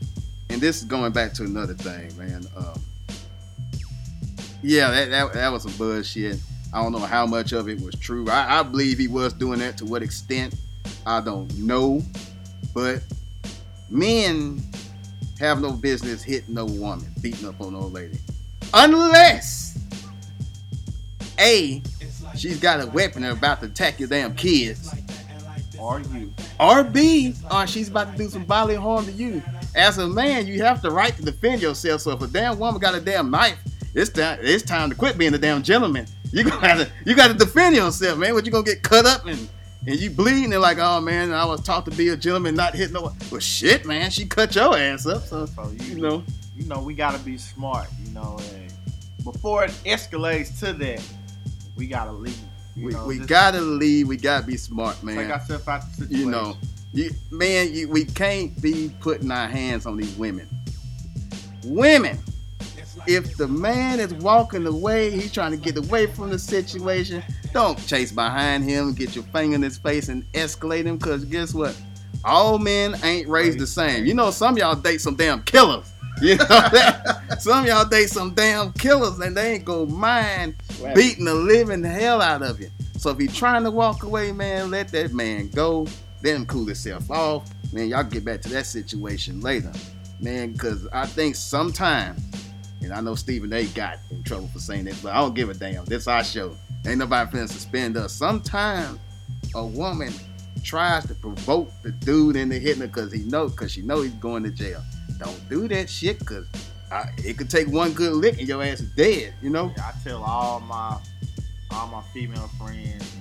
and 0.52 0.62
this 0.62 0.78
is 0.78 0.84
going 0.84 1.14
back 1.14 1.34
to 1.34 1.44
another 1.44 1.74
thing, 1.74 2.16
man. 2.16 2.46
Um, 2.56 2.80
yeah, 4.62 4.92
that, 4.92 5.10
that 5.10 5.34
that 5.34 5.52
was 5.52 5.64
some 5.64 5.72
bullshit. 5.74 6.40
I 6.74 6.82
don't 6.82 6.92
know 6.92 7.00
how 7.00 7.28
much 7.28 7.52
of 7.52 7.70
it 7.70 7.80
was 7.82 7.94
true. 7.96 8.28
I, 8.30 8.60
I 8.60 8.64
believe 8.64 8.98
he 8.98 9.08
was 9.08 9.32
doing 9.34 9.60
that 9.60 9.78
to 9.78 9.86
what 9.86 10.02
extent, 10.02 10.56
I 11.06 11.22
don't 11.22 11.56
know. 11.58 12.02
But 12.74 13.04
men 13.90 14.62
have 15.40 15.62
no 15.62 15.72
business 15.72 16.24
hitting 16.24 16.56
no 16.56 16.66
woman, 16.66 17.14
beating 17.22 17.48
up 17.48 17.62
on 17.62 17.74
no 17.74 17.82
lady, 17.82 18.18
unless 18.74 19.78
a 21.40 21.82
she's 22.36 22.60
got 22.60 22.82
a 22.82 22.88
weapon 22.88 23.24
and 23.24 23.38
about 23.38 23.60
to 23.60 23.68
attack 23.68 24.00
your 24.00 24.10
damn 24.10 24.36
kids. 24.36 24.94
Or 25.80 26.00
you. 26.00 26.34
Or 26.60 26.84
B, 26.84 27.36
or 27.52 27.68
she's 27.68 27.90
about 27.90 28.14
to 28.14 28.18
do 28.18 28.30
some 28.30 28.46
bodily 28.46 28.76
harm 28.76 29.06
to 29.06 29.12
you. 29.12 29.44
As 29.76 29.98
a 29.98 30.08
man, 30.08 30.48
you 30.48 30.64
have 30.64 30.82
the 30.82 30.90
right 30.90 31.16
to 31.18 31.22
defend 31.22 31.62
yourself. 31.62 32.02
So 32.02 32.12
if 32.12 32.22
a 32.22 32.28
damn 32.28 32.58
woman 32.58 32.80
got 32.80 32.96
a 32.96 33.02
damn 33.02 33.30
knife, 33.30 33.60
it's 33.94 34.10
time 34.10 34.40
it's 34.42 34.64
time 34.64 34.90
to 34.90 34.96
quit 34.96 35.18
being 35.18 35.34
a 35.34 35.38
damn 35.38 35.64
gentleman. 35.64 36.08
You 36.32 36.44
gotta 36.46 36.90
you 37.06 37.16
gotta 37.16 37.34
defend 37.34 37.76
yourself, 37.76 38.18
man. 38.18 38.34
What 38.34 38.46
you 38.46 38.52
gonna 38.52 38.64
get 38.64 38.82
cut 38.84 39.06
up 39.06 39.26
and 39.26 39.48
and 39.86 40.00
you 40.00 40.10
bleeding 40.10 40.54
and 40.54 40.62
like, 40.62 40.78
oh 40.80 41.02
man, 41.02 41.34
I 41.34 41.46
was 41.46 41.62
taught 41.62 41.86
to 41.86 41.92
be 41.92 42.10
a 42.10 42.18
gentleman, 42.18 42.56
not 42.56 42.74
hit 42.74 42.92
no 42.92 43.02
one. 43.02 43.16
Well 43.32 43.40
shit, 43.40 43.86
man, 43.86 44.10
she 44.10 44.26
cut 44.26 44.56
your 44.56 44.78
ass 44.78 45.06
up. 45.06 45.24
So 45.24 45.46
So 45.46 45.70
you, 45.72 45.96
you 45.96 46.02
know, 46.02 46.24
you 46.56 46.66
know, 46.66 46.82
we 46.82 46.94
gotta 46.94 47.20
be 47.20 47.38
smart. 47.38 47.88
You 48.04 48.12
know, 48.14 48.40
and 48.54 48.74
before 49.24 49.66
it 49.66 49.72
escalates 49.86 50.60
to 50.60 50.74
that, 50.74 51.04
we 51.76 51.88
gotta 51.88 52.12
leave. 52.12 52.38
You 52.76 52.88
we, 52.88 52.94
know, 52.94 53.06
we 53.06 53.20
gotta 53.20 53.62
leave. 53.62 54.08
We 54.08 54.18
gotta 54.18 54.46
be 54.46 54.58
smart, 54.58 55.04
man. 55.04 55.18
take 55.18 55.30
ourselves 55.30 55.68
out 55.68 55.82
the 55.82 56.04
situation. 56.04 56.26
You 56.26 56.32
know, 56.32 56.58
you, 56.94 57.12
man, 57.32 57.74
you, 57.74 57.90
we 57.90 58.06
can't 58.06 58.60
be 58.62 58.92
putting 59.00 59.32
our 59.32 59.48
hands 59.48 59.86
on 59.86 59.98
these 59.98 60.16
women. 60.16 60.48
Women, 61.66 62.18
if 63.08 63.38
the 63.38 63.48
man 63.48 64.00
is 64.00 64.14
walking 64.16 64.66
away, 64.66 65.12
he's 65.12 65.32
trying 65.32 65.52
to 65.52 65.58
get 65.58 65.78
away 65.78 66.08
from 66.08 66.30
the 66.30 66.40
situation. 66.40 67.24
Don't 67.54 67.78
chase 67.88 68.12
behind 68.12 68.64
him, 68.64 68.94
get 68.94 69.16
your 69.16 69.24
finger 69.26 69.56
in 69.56 69.62
his 69.62 69.78
face, 69.78 70.10
and 70.10 70.30
escalate 70.34 70.86
him. 70.86 71.00
Cause 71.00 71.26
guess 71.26 71.54
what? 71.54 71.80
All 72.26 72.58
men 72.58 72.96
ain't 73.04 73.28
raised 73.28 73.60
the 73.60 73.68
same. 73.68 74.06
You 74.06 74.14
know, 74.14 74.32
some 74.32 74.54
of 74.54 74.60
y'all 74.60 74.76
date 74.76 75.02
some 75.02 75.16
damn 75.16 75.44
killers. 75.44 75.90
You 76.22 76.36
know 76.38 76.46
that? 76.46 77.42
Some 77.42 77.64
of 77.64 77.66
y'all 77.66 77.86
date 77.86 78.08
some 78.08 78.36
damn 78.36 78.72
killers, 78.74 79.20
and 79.20 79.36
they 79.36 79.56
ain't 79.56 79.66
gonna 79.66 79.92
mind 79.92 80.56
beating 80.94 81.26
the 81.26 81.34
living 81.34 81.84
hell 81.84 82.22
out 82.22 82.44
of 82.44 82.62
you. 82.62 82.70
So 82.98 83.10
if 83.10 83.18
he's 83.18 83.36
trying 83.36 83.64
to 83.64 83.72
walk 83.72 84.04
away, 84.04 84.32
man, 84.32 84.72
let 84.72 84.90
that 84.90 85.12
man 85.12 85.50
go. 85.50 85.88
Let 86.24 86.36
him 86.36 86.46
cool 86.46 86.66
himself 86.66 87.10
off. 87.12 87.50
Man, 87.74 87.90
y'all 87.90 88.04
get 88.04 88.24
back 88.24 88.42
to 88.44 88.50
that 88.50 88.68
situation 88.68 89.42
later. 89.42 89.74
Man, 90.22 90.54
because 90.54 90.88
I 90.94 91.06
think 91.08 91.36
sometimes, 91.36 92.22
and 92.84 92.94
I 92.94 93.02
know 93.02 93.16
Stephen 93.16 93.52
A 93.54 93.66
got 93.68 93.98
in 94.12 94.24
trouble 94.24 94.48
for 94.48 94.60
saying 94.60 94.86
this, 94.86 95.02
but 95.02 95.14
I 95.14 95.18
don't 95.22 95.34
give 95.34 95.50
a 95.50 95.54
damn. 95.54 95.86
This 95.86 96.08
our 96.08 96.24
show. 96.24 96.56
Ain't 96.86 96.98
nobody 96.98 97.30
finna 97.32 97.48
suspend 97.50 97.96
us. 97.98 98.14
Sometimes 98.14 99.00
a 99.56 99.66
woman 99.66 100.12
tries 100.64 101.06
to 101.08 101.16
provoke 101.16 101.70
the 101.82 101.92
dude 101.92 102.36
into 102.36 102.58
hitting 102.60 102.82
her 102.82 102.88
because 102.88 103.12
he 103.12 103.24
know 103.24 103.48
because 103.50 103.72
she 103.72 103.82
know 103.82 104.02
he's 104.02 104.14
going 104.14 104.44
to 104.44 104.52
jail. 104.52 104.82
Don't 105.20 105.50
do 105.50 105.68
that 105.70 105.90
shit 105.90 106.20
because 106.20 106.46
it 107.18 107.38
could 107.38 107.50
take 107.50 107.68
one 107.70 107.92
good 107.94 108.14
lick 108.14 108.38
and 108.40 108.48
your 108.48 108.62
ass 108.64 108.80
is 108.82 108.90
dead. 108.92 109.34
You 109.42 109.50
know. 109.50 109.74
I 109.78 109.94
tell 110.04 110.24
all 110.24 110.60
my 110.62 110.98
all 111.72 111.88
my 111.88 112.02
female 112.14 112.50
friends, 112.60 113.16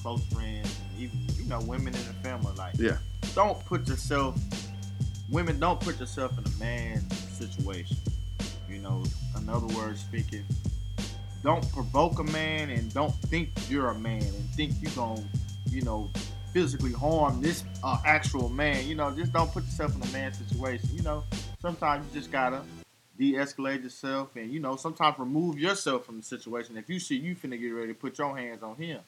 close 0.00 0.24
friends, 0.28 0.74
and 0.92 1.00
even 1.02 1.18
you 1.36 1.44
know 1.44 1.60
women 1.60 1.88
in 1.94 2.06
the 2.06 2.14
family, 2.22 2.52
like 2.56 2.74
Yeah. 2.78 2.98
don't 3.34 3.58
put 3.66 3.86
yourself. 3.88 4.38
Women 5.30 5.58
don't 5.60 5.78
put 5.78 6.00
yourself 6.00 6.32
in 6.38 6.44
a 6.44 6.56
man's 6.58 7.18
situation. 7.36 7.96
You 8.70 8.78
know, 8.78 9.02
in 9.36 9.48
other 9.48 9.66
words, 9.74 10.00
speaking, 10.00 10.44
don't 11.42 11.70
provoke 11.72 12.18
a 12.18 12.24
man 12.24 12.70
and 12.70 12.92
don't 12.92 13.14
think 13.14 13.50
you're 13.68 13.88
a 13.88 13.98
man 13.98 14.22
and 14.22 14.50
think 14.50 14.74
you're 14.80 14.92
gonna, 14.92 15.24
you 15.70 15.82
know, 15.82 16.10
physically 16.52 16.92
harm 16.92 17.40
this 17.40 17.64
uh, 17.82 17.98
actual 18.04 18.48
man. 18.48 18.86
You 18.86 18.94
know, 18.94 19.10
just 19.10 19.32
don't 19.32 19.50
put 19.50 19.64
yourself 19.64 19.94
in 19.96 20.02
a 20.02 20.12
man 20.12 20.32
situation. 20.32 20.90
You 20.92 21.02
know, 21.02 21.24
sometimes 21.60 22.06
you 22.08 22.20
just 22.20 22.30
gotta 22.30 22.62
de-escalate 23.18 23.82
yourself, 23.82 24.36
and 24.36 24.52
you 24.52 24.60
know, 24.60 24.76
sometimes 24.76 25.18
remove 25.18 25.58
yourself 25.58 26.04
from 26.04 26.18
the 26.18 26.22
situation. 26.22 26.76
If 26.76 26.88
you 26.88 27.00
see 27.00 27.16
you 27.16 27.34
finna 27.34 27.58
get 27.58 27.70
ready 27.70 27.88
to 27.88 27.94
put 27.94 28.18
your 28.18 28.36
hands 28.36 28.62
on 28.62 28.76
him, 28.76 29.00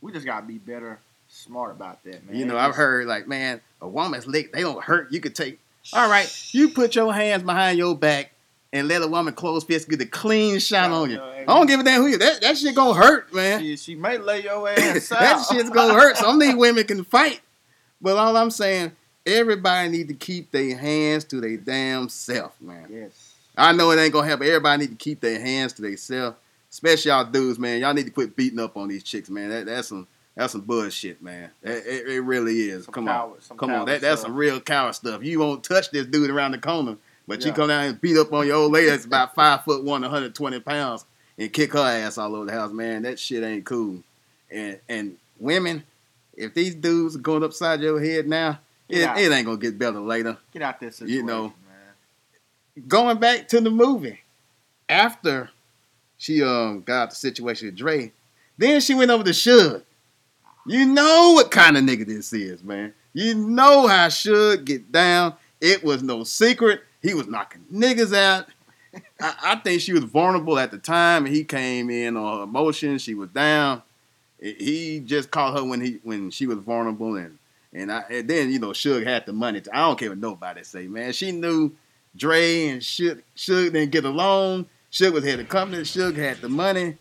we 0.00 0.12
just 0.12 0.26
gotta 0.26 0.46
be 0.46 0.58
better, 0.58 0.98
smart 1.28 1.72
about 1.72 2.02
that, 2.04 2.26
man. 2.26 2.36
You 2.36 2.44
know, 2.44 2.56
I've 2.56 2.74
heard 2.74 3.06
like, 3.06 3.26
man, 3.26 3.60
a 3.80 3.88
woman's 3.88 4.26
lick, 4.26 4.52
they 4.52 4.60
don't 4.60 4.82
hurt. 4.82 5.12
You 5.12 5.20
could 5.20 5.34
take, 5.34 5.58
all 5.92 6.08
right, 6.08 6.32
you 6.54 6.70
put 6.70 6.94
your 6.94 7.12
hands 7.12 7.42
behind 7.42 7.76
your 7.76 7.96
back 7.96 8.32
and 8.72 8.86
let 8.88 9.02
a 9.02 9.06
woman 9.08 9.34
close 9.34 9.64
fist 9.64 9.88
get 9.88 9.98
the 9.98 10.06
clean 10.06 10.58
shot 10.60 10.90
on 10.90 11.10
you. 11.10 11.20
I 11.20 11.44
don't 11.44 11.66
give 11.66 11.80
a 11.80 11.82
damn 11.82 12.02
who 12.02 12.08
you. 12.08 12.18
That 12.18 12.40
that 12.42 12.56
shit 12.58 12.74
gonna 12.74 12.94
hurt, 12.94 13.32
man. 13.34 13.60
She, 13.60 13.76
she 13.76 13.94
may 13.94 14.18
lay 14.18 14.42
your 14.44 14.68
ass 14.70 15.10
out. 15.12 15.18
that 15.20 15.46
shit's 15.50 15.70
gonna 15.70 15.94
hurt. 15.94 16.16
Some 16.16 16.36
of 16.36 16.40
these 16.40 16.54
women 16.54 16.84
can 16.84 17.02
fight, 17.04 17.40
but 18.00 18.16
all 18.16 18.36
I'm 18.36 18.50
saying, 18.50 18.92
everybody 19.26 19.88
need 19.88 20.08
to 20.08 20.14
keep 20.14 20.50
their 20.52 20.76
hands 20.76 21.24
to 21.24 21.40
their 21.40 21.56
damn 21.56 22.08
self, 22.08 22.60
man. 22.60 22.86
Yes. 22.90 23.34
I 23.56 23.72
know 23.72 23.90
it 23.90 23.98
ain't 24.00 24.12
gonna 24.12 24.26
happen. 24.28 24.46
Everybody 24.46 24.82
need 24.82 24.90
to 24.90 24.96
keep 24.96 25.20
their 25.20 25.40
hands 25.40 25.72
to 25.74 25.82
themselves, 25.82 26.36
especially 26.70 27.10
y'all 27.10 27.24
dudes, 27.24 27.58
man. 27.58 27.80
Y'all 27.80 27.92
need 27.94 28.04
to 28.06 28.10
quit 28.10 28.36
beating 28.36 28.60
up 28.60 28.76
on 28.76 28.88
these 28.88 29.02
chicks, 29.02 29.28
man. 29.28 29.48
That, 29.50 29.66
that's 29.66 29.88
some 29.88 30.06
that's 30.36 30.52
some 30.52 30.60
bullshit, 30.62 31.20
man. 31.20 31.50
It, 31.62 31.84
it, 31.86 32.08
it 32.08 32.20
really 32.20 32.70
is. 32.70 32.84
Some 32.84 32.94
Come 32.94 33.08
on, 33.08 33.14
coward- 33.14 33.42
some 33.42 33.58
come 33.58 33.70
on. 33.72 33.86
That 33.86 34.00
that's 34.00 34.20
stuff. 34.20 34.28
some 34.30 34.36
real 34.36 34.60
coward 34.60 34.94
stuff. 34.94 35.24
You 35.24 35.40
won't 35.40 35.64
touch 35.64 35.90
this 35.90 36.06
dude 36.06 36.30
around 36.30 36.52
the 36.52 36.58
corner, 36.58 36.96
but 37.26 37.44
you 37.44 37.52
come 37.52 37.68
down 37.68 37.84
and 37.84 38.00
beat 38.00 38.16
up 38.16 38.32
on 38.32 38.46
your 38.46 38.56
old 38.56 38.72
lady 38.72 38.88
that's 38.88 39.04
about 39.04 39.34
five 39.34 39.64
foot 39.64 39.84
one, 39.84 40.02
120 40.02 40.60
pounds, 40.60 41.04
and 41.38 41.52
kick 41.52 41.72
her 41.72 41.78
ass 41.78 42.18
all 42.18 42.34
over 42.34 42.46
the 42.46 42.52
house, 42.52 42.72
man. 42.72 43.02
That 43.02 43.18
shit 43.18 43.42
ain't 43.42 43.64
cool. 43.64 44.02
And 44.50 44.78
and 44.88 45.16
women, 45.38 45.84
if 46.36 46.54
these 46.54 46.74
dudes 46.74 47.16
are 47.16 47.20
going 47.20 47.44
upside 47.44 47.80
your 47.80 48.00
head 48.00 48.26
now, 48.28 48.58
it, 48.88 49.02
it 49.18 49.32
ain't 49.32 49.46
gonna 49.46 49.56
get 49.58 49.78
better 49.78 50.00
later 50.00 50.36
Get 50.52 50.62
out 50.62 50.80
this 50.80 50.96
situation, 50.96 51.16
You 51.16 51.22
know, 51.24 51.42
man. 52.76 52.88
going 52.88 53.18
back 53.18 53.46
to 53.48 53.60
the 53.60 53.70
movie, 53.70 54.20
after 54.88 55.50
she 56.18 56.42
um 56.42 56.82
got 56.82 57.02
out 57.02 57.10
the 57.10 57.16
situation 57.16 57.68
with 57.68 57.76
Dre, 57.76 58.12
then 58.58 58.80
she 58.80 58.94
went 58.94 59.10
over 59.10 59.24
to 59.24 59.30
Suge. 59.30 59.82
You 60.66 60.84
know 60.86 61.32
what 61.34 61.50
kind 61.50 61.76
of 61.76 61.84
nigga 61.84 62.06
this 62.06 62.32
is, 62.32 62.62
man. 62.62 62.92
You 63.12 63.34
know 63.34 63.86
how 63.86 64.08
Suge 64.08 64.64
get 64.64 64.92
down. 64.92 65.34
It 65.60 65.82
was 65.82 66.02
no 66.02 66.24
secret. 66.24 66.82
He 67.02 67.14
was 67.14 67.26
knocking 67.26 67.64
niggas 67.72 68.14
out. 68.16 68.46
I, 69.20 69.34
I 69.42 69.56
think 69.56 69.80
she 69.80 69.92
was 69.92 70.04
vulnerable 70.04 70.58
at 70.58 70.70
the 70.70 70.78
time, 70.78 71.26
and 71.26 71.34
he 71.34 71.44
came 71.44 71.90
in 71.90 72.16
on 72.16 72.38
her 72.38 72.44
emotions. 72.44 73.02
She 73.02 73.14
was 73.14 73.28
down. 73.30 73.82
He 74.40 75.00
just 75.04 75.30
caught 75.30 75.56
her 75.56 75.64
when 75.64 75.80
he 75.80 76.00
when 76.02 76.30
she 76.30 76.46
was 76.46 76.58
vulnerable, 76.58 77.16
and 77.16 77.38
and, 77.72 77.92
I, 77.92 78.04
and 78.10 78.28
then 78.28 78.50
you 78.50 78.58
know 78.58 78.70
Suge 78.70 79.06
had 79.06 79.26
the 79.26 79.32
money. 79.32 79.60
To, 79.60 79.76
I 79.76 79.80
don't 79.80 79.98
care 79.98 80.08
what 80.08 80.18
nobody 80.18 80.64
say, 80.64 80.86
man. 80.86 81.12
She 81.12 81.30
knew 81.32 81.72
Dre 82.16 82.68
and 82.68 82.80
Suge, 82.80 83.22
Suge 83.36 83.72
didn't 83.72 83.90
get 83.90 84.04
along. 84.04 84.66
Suge 84.90 85.12
was 85.12 85.24
head 85.24 85.40
of 85.40 85.48
company. 85.48 85.82
Suge 85.82 86.16
had 86.16 86.40
the 86.40 86.48
money, 86.48 86.96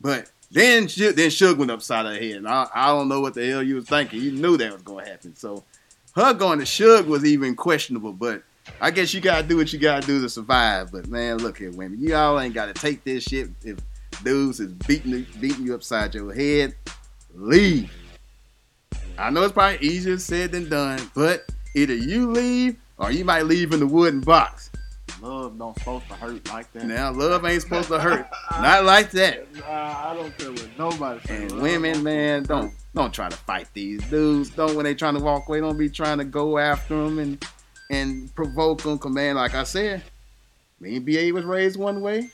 but 0.00 0.30
then 0.50 0.86
Suge, 0.86 1.14
then 1.14 1.30
Suge 1.30 1.58
went 1.58 1.70
upside 1.70 2.06
her 2.06 2.14
head. 2.14 2.36
And 2.36 2.48
I, 2.48 2.68
I 2.74 2.86
don't 2.88 3.08
know 3.08 3.20
what 3.20 3.34
the 3.34 3.46
hell 3.46 3.62
you 3.62 3.76
was 3.76 3.86
thinking. 3.86 4.20
You 4.20 4.32
knew 4.32 4.56
that 4.56 4.72
was 4.72 4.82
to 4.82 4.96
happen. 4.96 5.36
So 5.36 5.64
her 6.14 6.32
going 6.32 6.58
to 6.60 6.64
Suge 6.64 7.06
was 7.06 7.24
even 7.24 7.54
questionable. 7.54 8.12
But 8.12 8.42
I 8.80 8.90
guess 8.90 9.12
you 9.12 9.20
gotta 9.20 9.46
do 9.46 9.56
what 9.56 9.72
you 9.72 9.78
gotta 9.78 10.06
do 10.06 10.20
to 10.20 10.28
survive. 10.28 10.92
But 10.92 11.08
man, 11.08 11.38
look 11.38 11.58
here, 11.58 11.70
women. 11.70 11.98
You 12.00 12.14
all 12.14 12.38
ain't 12.38 12.54
gotta 12.54 12.72
take 12.72 13.04
this 13.04 13.24
shit. 13.24 13.48
If 13.64 13.78
dudes 14.22 14.60
is 14.60 14.72
beating 14.72 15.26
beating 15.40 15.66
you 15.66 15.74
upside 15.74 16.14
your 16.14 16.32
head, 16.32 16.74
leave. 17.34 17.90
I 19.18 19.30
know 19.30 19.42
it's 19.42 19.52
probably 19.52 19.84
easier 19.86 20.18
said 20.18 20.52
than 20.52 20.68
done, 20.68 21.10
but 21.14 21.48
either 21.74 21.94
you 21.94 22.30
leave 22.30 22.76
or 22.98 23.10
you 23.10 23.24
might 23.24 23.46
leave 23.46 23.72
in 23.72 23.80
the 23.80 23.86
wooden 23.86 24.20
box. 24.20 24.70
Love 25.20 25.58
don't 25.58 25.76
supposed 25.78 26.06
to 26.08 26.14
hurt 26.14 26.48
like 26.48 26.72
that. 26.72 26.84
Now, 26.84 27.10
love 27.10 27.44
ain't 27.44 27.62
supposed 27.62 27.88
to 27.88 27.98
hurt. 27.98 28.28
Not 28.52 28.84
like 28.84 29.10
that. 29.12 29.52
Nah, 29.56 30.10
I 30.10 30.14
don't 30.14 30.36
care 30.38 30.52
what 30.52 30.68
nobody 30.78 31.20
says. 31.26 31.52
And 31.52 31.60
women, 31.60 32.02
man, 32.04 32.44
don't 32.44 32.72
don't 32.94 33.12
try 33.12 33.28
to 33.28 33.36
fight 33.36 33.68
these 33.74 34.00
dudes. 34.08 34.50
Don't 34.50 34.76
when 34.76 34.84
they 34.84 34.94
trying 34.94 35.14
to 35.14 35.20
walk 35.20 35.48
away. 35.48 35.60
Don't 35.60 35.76
be 35.78 35.88
trying 35.88 36.18
to 36.18 36.24
go 36.24 36.58
after 36.58 36.94
them 37.02 37.18
and 37.18 37.44
and 37.90 38.34
provoke 38.34 38.82
them. 38.82 38.98
Cause 38.98 39.12
man, 39.12 39.36
like 39.36 39.54
I 39.54 39.64
said, 39.64 40.02
me 40.80 40.96
and 40.96 41.06
BA 41.06 41.30
was 41.34 41.44
raised 41.44 41.76
one 41.78 42.00
way, 42.00 42.30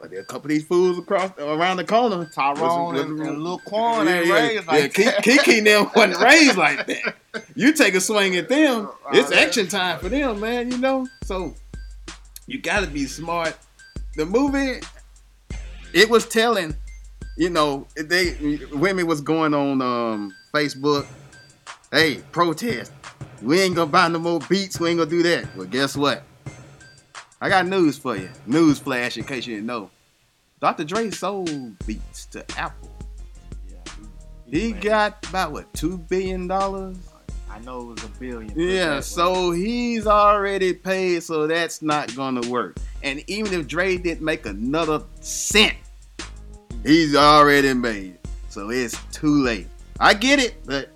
but 0.00 0.10
there 0.10 0.18
are 0.18 0.22
a 0.22 0.26
couple 0.26 0.46
of 0.46 0.48
these 0.50 0.64
fools 0.66 0.98
across 0.98 1.30
around 1.38 1.76
the 1.78 1.84
corner. 1.84 2.28
Tyrone 2.34 2.94
was- 2.94 3.00
and, 3.02 3.20
and 3.20 3.42
Lil 3.42 3.58
Quan 3.60 4.06
yeah, 4.06 4.12
ain't 4.14 4.26
yeah, 4.26 4.34
raised 4.34 4.64
yeah. 4.66 4.72
like 4.72 4.94
Ki- 4.94 5.04
that. 5.04 5.22
Kiki 5.22 5.60
them 5.60 5.90
wasn't 5.94 6.20
raised 6.24 6.56
like 6.56 6.86
that. 6.86 7.14
You 7.54 7.72
take 7.72 7.94
a 7.94 8.00
swing 8.00 8.36
at 8.36 8.48
them, 8.48 8.86
Uh, 9.06 9.10
it's 9.12 9.30
uh, 9.30 9.36
action 9.36 9.68
time 9.68 9.98
for 10.00 10.08
them, 10.08 10.40
man. 10.40 10.70
You 10.70 10.78
know, 10.78 11.06
so 11.24 11.54
you 12.46 12.58
got 12.60 12.80
to 12.80 12.86
be 12.88 13.06
smart. 13.06 13.56
The 14.16 14.26
movie, 14.26 14.80
it 15.92 16.10
was 16.10 16.26
telling, 16.26 16.74
you 17.36 17.48
know, 17.50 17.86
they 17.96 18.58
women 18.72 19.06
was 19.06 19.20
going 19.20 19.54
on 19.54 19.80
um, 19.80 20.34
Facebook. 20.52 21.06
Hey, 21.92 22.16
protest. 22.32 22.92
We 23.42 23.60
ain't 23.60 23.74
gonna 23.74 23.90
buy 23.90 24.08
no 24.08 24.18
more 24.18 24.40
beats. 24.48 24.78
We 24.78 24.90
ain't 24.90 24.98
gonna 24.98 25.10
do 25.10 25.22
that. 25.22 25.56
Well, 25.56 25.66
guess 25.66 25.96
what? 25.96 26.22
I 27.40 27.48
got 27.48 27.66
news 27.66 27.96
for 27.96 28.16
you. 28.16 28.28
News 28.46 28.78
flash 28.78 29.16
in 29.16 29.24
case 29.24 29.46
you 29.46 29.54
didn't 29.56 29.66
know. 29.66 29.90
Dr. 30.60 30.84
Dre 30.84 31.10
sold 31.10 31.78
beats 31.86 32.26
to 32.26 32.44
Apple. 32.58 32.90
Yeah, 33.68 33.76
He 34.46 34.72
man. 34.72 34.80
got 34.82 35.26
about 35.28 35.52
what 35.52 35.72
two 35.72 35.96
billion 35.96 36.46
dollars. 36.48 36.98
I 37.50 37.58
know 37.60 37.80
it 37.80 37.94
was 37.94 38.04
a 38.04 38.08
billion. 38.08 38.52
Yeah, 38.54 39.00
so 39.00 39.50
he's 39.52 40.06
already 40.06 40.72
paid, 40.74 41.22
so 41.22 41.46
that's 41.46 41.80
not 41.82 42.14
gonna 42.14 42.46
work. 42.48 42.76
And 43.02 43.24
even 43.28 43.58
if 43.58 43.66
Dre 43.66 43.96
didn't 43.96 44.20
make 44.22 44.44
another 44.44 45.02
cent, 45.20 45.76
he's 46.84 47.16
already 47.16 47.72
made. 47.72 48.18
So 48.50 48.70
it's 48.70 48.96
too 49.12 49.42
late. 49.42 49.66
I 49.98 50.12
get 50.14 50.38
it, 50.38 50.56
but 50.66 50.90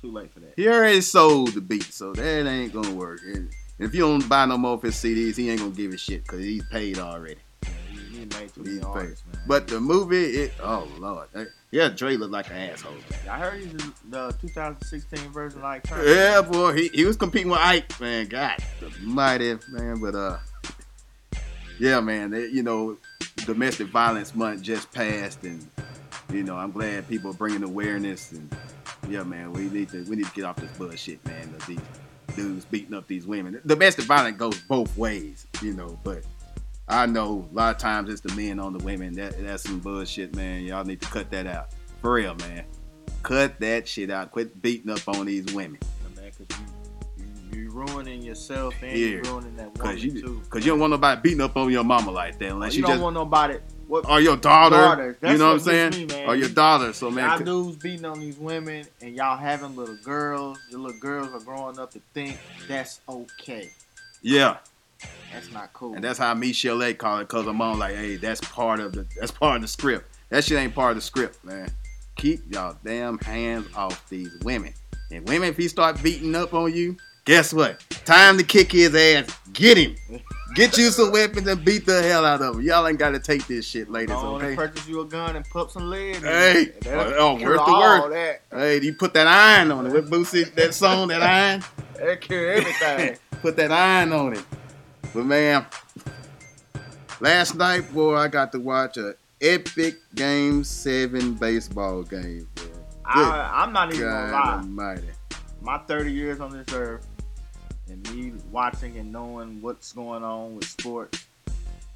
too 0.00 0.12
late 0.12 0.32
for 0.32 0.40
that. 0.40 0.41
He 0.56 0.68
already 0.68 1.00
sold 1.00 1.48
the 1.54 1.60
beat, 1.60 1.84
so 1.92 2.12
that 2.12 2.46
ain't 2.46 2.72
gonna 2.72 2.92
work. 2.94 3.20
And 3.24 3.50
if 3.78 3.94
you 3.94 4.00
don't 4.02 4.28
buy 4.28 4.44
no 4.46 4.56
more 4.58 4.74
of 4.74 4.82
his 4.82 4.94
CDs, 4.96 5.36
he 5.36 5.50
ain't 5.50 5.60
gonna 5.60 5.72
give 5.72 5.92
a 5.92 5.96
shit 5.98 6.22
because 6.22 6.40
he's 6.40 6.64
paid 6.70 6.98
already. 6.98 7.36
He, 7.64 7.70
he 7.96 8.18
He's 8.20 8.56
many 8.56 8.78
paid. 8.78 8.84
artists, 8.84 9.24
man. 9.32 9.42
But 9.46 9.68
the 9.68 9.80
movie, 9.80 10.24
it 10.24 10.52
oh 10.62 10.88
lord, 10.98 11.28
yeah, 11.70 11.88
Dre 11.88 12.16
looked 12.16 12.32
like 12.32 12.50
an 12.50 12.56
asshole. 12.56 12.92
I 13.30 13.38
heard 13.38 13.60
he's 13.60 13.72
the 14.08 14.34
2016 14.40 15.32
version 15.32 15.62
like 15.62 15.84
Turner. 15.84 16.04
Yeah, 16.04 16.42
boy, 16.42 16.74
he, 16.74 16.88
he 16.88 17.04
was 17.04 17.16
competing 17.16 17.50
with 17.50 17.60
Ike, 17.60 17.98
man. 18.00 18.26
God, 18.28 18.58
the 18.80 18.90
mighty 19.00 19.56
man, 19.70 20.00
but 20.00 20.14
uh, 20.14 20.38
yeah, 21.78 22.00
man. 22.00 22.30
They, 22.30 22.46
you 22.48 22.62
know, 22.62 22.96
domestic 23.46 23.88
violence 23.88 24.34
month 24.34 24.62
just 24.62 24.92
passed, 24.92 25.42
and 25.44 25.66
you 26.32 26.42
know, 26.42 26.56
I'm 26.56 26.70
glad 26.72 27.08
people 27.08 27.30
are 27.30 27.34
bringing 27.34 27.62
awareness, 27.62 28.32
and 28.32 28.54
yeah, 29.08 29.22
man, 29.22 29.52
we 29.52 29.62
need 29.68 29.88
to 29.90 30.04
we 30.04 30.16
need 30.16 30.26
to 30.26 30.32
get 30.32 30.44
off 30.44 30.56
this 30.56 30.70
bullshit, 30.78 31.24
man. 31.26 31.54
Of 31.54 31.66
these 31.66 31.78
dudes 32.36 32.64
beating 32.64 32.94
up 32.94 33.06
these 33.06 33.26
women. 33.26 33.60
Domestic 33.66 34.04
violence 34.06 34.36
goes 34.38 34.58
both 34.62 34.96
ways, 34.96 35.46
you 35.62 35.72
know, 35.74 35.98
but. 36.04 36.24
I 36.88 37.06
know 37.06 37.48
a 37.50 37.54
lot 37.54 37.74
of 37.76 37.80
times 37.80 38.10
it's 38.10 38.20
the 38.20 38.34
men 38.34 38.58
on 38.58 38.76
the 38.76 38.84
women. 38.84 39.14
That 39.14 39.38
that's 39.42 39.62
some 39.62 39.78
bullshit, 39.78 40.34
man. 40.34 40.64
Y'all 40.64 40.84
need 40.84 41.00
to 41.00 41.08
cut 41.08 41.30
that 41.30 41.46
out. 41.46 41.68
For 42.02 42.14
real, 42.14 42.34
man. 42.34 42.64
Cut 43.22 43.58
that 43.60 43.86
shit 43.88 44.10
out. 44.10 44.32
Quit 44.32 44.60
beating 44.60 44.90
up 44.90 45.06
on 45.08 45.26
these 45.26 45.46
women. 45.54 45.78
man, 46.16 46.30
because 46.36 46.58
you, 47.16 47.24
you, 47.56 47.64
you 47.64 47.70
ruining 47.70 48.20
yourself 48.20 48.74
and 48.82 48.92
Yeah. 48.92 49.06
you 49.06 49.22
ruining 49.22 49.56
that 49.56 49.78
woman 49.78 49.94
Cause 49.94 50.04
you, 50.04 50.20
too. 50.20 50.42
cause 50.50 50.66
you 50.66 50.72
don't 50.72 50.80
want 50.80 50.90
nobody 50.90 51.20
beating 51.22 51.40
up 51.40 51.56
on 51.56 51.70
your 51.70 51.84
mama 51.84 52.10
like 52.10 52.38
that, 52.40 52.50
oh, 52.50 52.54
unless 52.54 52.74
you, 52.74 52.78
you, 52.80 52.82
don't 52.82 52.94
just 52.94 53.02
want 53.02 53.14
nobody. 53.14 53.58
What 53.92 54.08
or 54.08 54.22
your 54.22 54.38
daughter. 54.38 55.18
You 55.22 55.36
know 55.36 55.48
what 55.48 55.52
I'm 55.52 55.60
saying? 55.60 56.06
me, 56.06 56.24
or 56.24 56.30
oh, 56.30 56.32
your 56.32 56.48
daughter. 56.48 56.94
So 56.94 57.10
man, 57.10 57.28
y'all 57.28 57.44
dudes 57.44 57.76
beating 57.76 58.06
on 58.06 58.20
these 58.20 58.38
women 58.38 58.86
and 59.02 59.14
y'all 59.14 59.36
having 59.36 59.76
little 59.76 59.98
girls. 60.02 60.58
Your 60.70 60.80
little 60.80 60.98
girls 60.98 61.28
are 61.34 61.44
growing 61.44 61.78
up 61.78 61.90
to 61.90 62.00
think 62.14 62.38
that's 62.66 63.00
okay. 63.06 63.68
yeah, 64.22 64.56
That's 65.30 65.52
not 65.52 65.74
cool. 65.74 65.92
and 65.92 66.02
that's 66.02 66.18
how 66.18 66.32
Michelle 66.32 66.82
A 66.82 66.94
call 66.94 67.18
it. 67.18 67.28
Cause 67.28 67.46
I'm 67.46 67.60
on 67.60 67.78
like, 67.78 67.94
hey, 67.94 68.16
that's 68.16 68.40
part 68.40 68.80
of 68.80 68.94
the 68.94 69.06
that's 69.20 69.30
part 69.30 69.56
of 69.56 69.60
the 69.60 69.68
script. 69.68 70.06
That 70.30 70.42
shit 70.42 70.56
ain't 70.56 70.74
part 70.74 70.92
of 70.92 70.96
the 70.96 71.02
script, 71.02 71.44
man. 71.44 71.70
Keep 72.16 72.50
y'all 72.50 72.78
damn 72.82 73.18
hands 73.18 73.68
off 73.76 74.08
these 74.08 74.34
women. 74.42 74.72
And 75.10 75.28
women, 75.28 75.50
if 75.50 75.58
he 75.58 75.68
start 75.68 76.02
beating 76.02 76.34
up 76.34 76.54
on 76.54 76.72
you, 76.72 76.96
guess 77.26 77.52
what? 77.52 77.80
Time 78.06 78.38
to 78.38 78.42
kick 78.42 78.72
his 78.72 78.94
ass. 78.94 79.38
Get 79.52 79.76
him. 79.76 79.96
Get 80.54 80.76
you 80.76 80.90
some 80.90 81.12
weapons 81.12 81.46
and 81.46 81.64
beat 81.64 81.86
the 81.86 82.02
hell 82.02 82.26
out 82.26 82.42
of 82.42 82.56
him. 82.56 82.62
Y'all 82.62 82.86
ain't 82.86 82.98
gotta 82.98 83.18
take 83.18 83.46
this 83.46 83.64
shit, 83.66 83.90
ladies. 83.90 84.14
Go 84.14 84.36
Okay. 84.36 84.54
purchase 84.54 84.86
you 84.86 85.00
a 85.00 85.04
gun 85.04 85.36
and 85.36 85.44
put 85.48 85.70
some 85.70 85.88
lead. 85.88 86.16
Hey. 86.16 86.72
That'll 86.82 87.14
oh, 87.14 87.32
oh 87.34 87.36
kill 87.38 87.48
worth 87.48 87.66
the 87.66 87.72
word. 87.72 88.38
Hey, 88.50 88.80
you 88.80 88.94
put 88.94 89.14
that 89.14 89.26
iron 89.26 89.70
on 89.72 89.86
it. 89.86 89.92
What 89.92 90.06
Boosie 90.06 90.52
that 90.54 90.74
song, 90.74 91.08
that 91.08 91.22
iron? 91.22 91.62
That'll 91.96 92.16
kill 92.16 92.50
everything. 92.50 93.16
put 93.42 93.56
that 93.56 93.72
iron 93.72 94.12
on 94.12 94.34
it. 94.34 94.44
But 95.14 95.24
man, 95.24 95.64
last 97.20 97.54
night, 97.54 97.92
boy, 97.92 98.16
I 98.16 98.28
got 98.28 98.52
to 98.52 98.60
watch 98.60 98.98
a 98.98 99.14
epic 99.40 99.96
game 100.14 100.64
seven 100.64 101.34
baseball 101.34 102.02
game, 102.02 102.46
boy. 102.54 102.62
I, 103.04 103.50
I'm 103.54 103.72
not 103.72 103.88
even 103.92 104.06
God 104.06 104.30
gonna 104.30 104.32
lie. 104.32 104.52
almighty. 104.58 105.08
My 105.60 105.78
30 105.78 106.12
years 106.12 106.40
on 106.40 106.50
this 106.50 106.72
earth, 106.74 107.06
and 107.92 108.10
me 108.14 108.32
watching 108.50 108.96
and 108.96 109.12
knowing 109.12 109.60
what's 109.60 109.92
going 109.92 110.24
on 110.24 110.56
with 110.56 110.64
sports, 110.64 111.26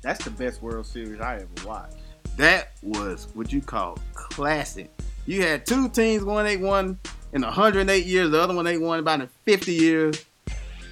that's 0.02 0.22
the 0.22 0.30
best 0.30 0.62
World 0.62 0.86
Series 0.86 1.20
I 1.20 1.36
ever 1.36 1.66
watched. 1.66 1.96
That 2.36 2.72
was 2.82 3.28
what 3.34 3.52
you 3.52 3.62
call 3.62 3.98
classic. 4.12 4.90
You 5.24 5.42
had 5.42 5.66
two 5.66 5.88
teams, 5.88 6.22
one 6.22 6.44
they 6.44 6.58
won 6.58 6.98
in 7.32 7.42
108 7.42 8.04
years, 8.04 8.30
the 8.30 8.40
other 8.40 8.54
one 8.54 8.64
they 8.64 8.78
won 8.78 8.98
about 8.98 9.22
in 9.22 9.28
50 9.44 9.72
years. 9.72 10.24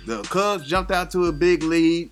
The 0.06 0.22
Cubs 0.22 0.66
jumped 0.66 0.90
out 0.90 1.10
to 1.12 1.26
a 1.26 1.32
big 1.32 1.62
lead. 1.62 2.10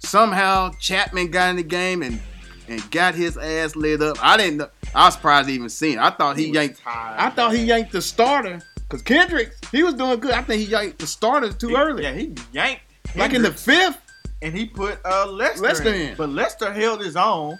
Somehow 0.00 0.72
Chapman 0.80 1.30
got 1.30 1.50
in 1.50 1.56
the 1.56 1.62
game 1.62 2.02
and 2.02 2.20
and 2.68 2.88
got 2.92 3.14
his 3.16 3.36
ass 3.36 3.74
lit 3.74 4.00
up. 4.00 4.16
I 4.22 4.36
didn't 4.36 4.58
know. 4.58 4.68
I 4.94 5.06
was 5.06 5.14
surprised 5.14 5.48
even 5.48 5.68
seen. 5.68 5.98
it. 5.98 6.02
I 6.02 6.10
thought 6.10 6.36
he 6.36 6.46
was 6.46 6.54
yanked. 6.54 6.80
tired, 6.80 7.18
I 7.18 7.30
thought 7.30 7.52
he 7.52 7.64
yanked 7.64 7.92
the 7.92 8.00
starter 8.00 8.60
because 8.90 9.02
Kendricks 9.02 9.56
he 9.70 9.82
was 9.84 9.94
doing 9.94 10.18
good. 10.20 10.32
I 10.32 10.42
think 10.42 10.60
he 10.62 10.66
yanked 10.68 10.98
the 10.98 11.06
starters 11.06 11.56
too 11.56 11.68
He- 11.68 11.76
early, 11.76 12.02
Yeah, 12.02 12.12
he 12.14 12.34
yanked. 12.52 12.82
like 13.16 13.32
in 13.32 13.42
the 13.42 13.52
fifth. 13.52 13.98
and 14.42 14.52
he 14.56 14.66
put 14.66 14.98
uh, 15.04 15.26
Lester, 15.26 15.62
Lester 15.62 15.88
in. 15.94 16.10
in. 16.10 16.16
But 16.16 16.30
Lester 16.30 16.72
held 16.72 17.00
his 17.00 17.14
own. 17.16 17.58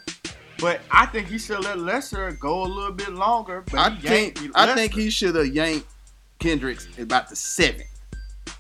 But 0.59 0.81
I 0.91 1.07
think 1.07 1.29
he 1.29 1.39
should 1.39 1.63
let 1.65 1.79
Lester 1.79 2.33
go 2.33 2.63
a 2.65 2.67
little 2.67 2.93
bit 2.93 3.11
longer. 3.15 3.65
But 3.71 3.79
I 3.81 3.97
think 3.97 4.39
I 4.55 4.75
think 4.75 4.93
he 4.93 5.09
should 5.09 5.35
have 5.37 5.47
yanked 5.47 5.87
Kendricks 6.39 6.87
about 6.99 7.29
the 7.31 7.37
seventh, 7.37 7.85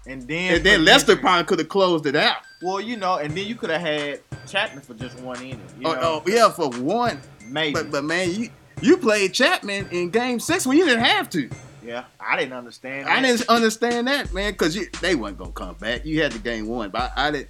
and 0.06 0.26
then 0.26 0.54
and 0.56 0.64
then 0.64 0.84
Lester 0.84 1.12
Hendricks- 1.12 1.20
probably 1.22 1.44
could 1.44 1.58
have 1.58 1.68
closed 1.68 2.06
it 2.06 2.16
out. 2.16 2.36
Well, 2.62 2.80
you 2.80 2.96
know, 2.96 3.16
and 3.16 3.34
then 3.34 3.46
you 3.46 3.54
could 3.54 3.70
have 3.70 3.80
had 3.82 4.20
Chapman 4.46 4.82
for 4.82 4.94
just 4.94 5.18
one 5.20 5.38
inning. 5.42 5.60
You 5.78 5.88
Oh, 5.88 5.92
know? 5.94 6.00
oh, 6.02 6.30
yeah, 6.30 6.50
for 6.50 6.68
one. 6.70 7.20
maybe. 7.46 7.72
But 7.74 7.90
but 7.90 8.04
man, 8.04 8.32
you 8.34 8.50
you 8.82 8.96
played 8.96 9.34
Chapman 9.34 9.88
in 9.90 10.08
Game 10.10 10.40
Six 10.40 10.66
when 10.66 10.76
you 10.78 10.84
didn't 10.86 11.04
have 11.04 11.28
to. 11.30 11.50
Yeah, 11.84 12.04
I 12.20 12.36
didn't 12.38 12.52
understand. 12.54 13.08
I 13.08 13.20
didn't 13.22 13.48
understand 13.48 14.06
that, 14.08 14.32
man, 14.32 14.52
because 14.52 14.74
they 15.00 15.14
wasn't 15.14 15.38
gonna 15.38 15.52
come 15.52 15.74
back. 15.76 16.04
You 16.04 16.22
had 16.22 16.32
the 16.32 16.38
game 16.38 16.66
one, 16.66 16.90
but 16.90 17.12
I, 17.16 17.28
I 17.28 17.30
did. 17.30 17.48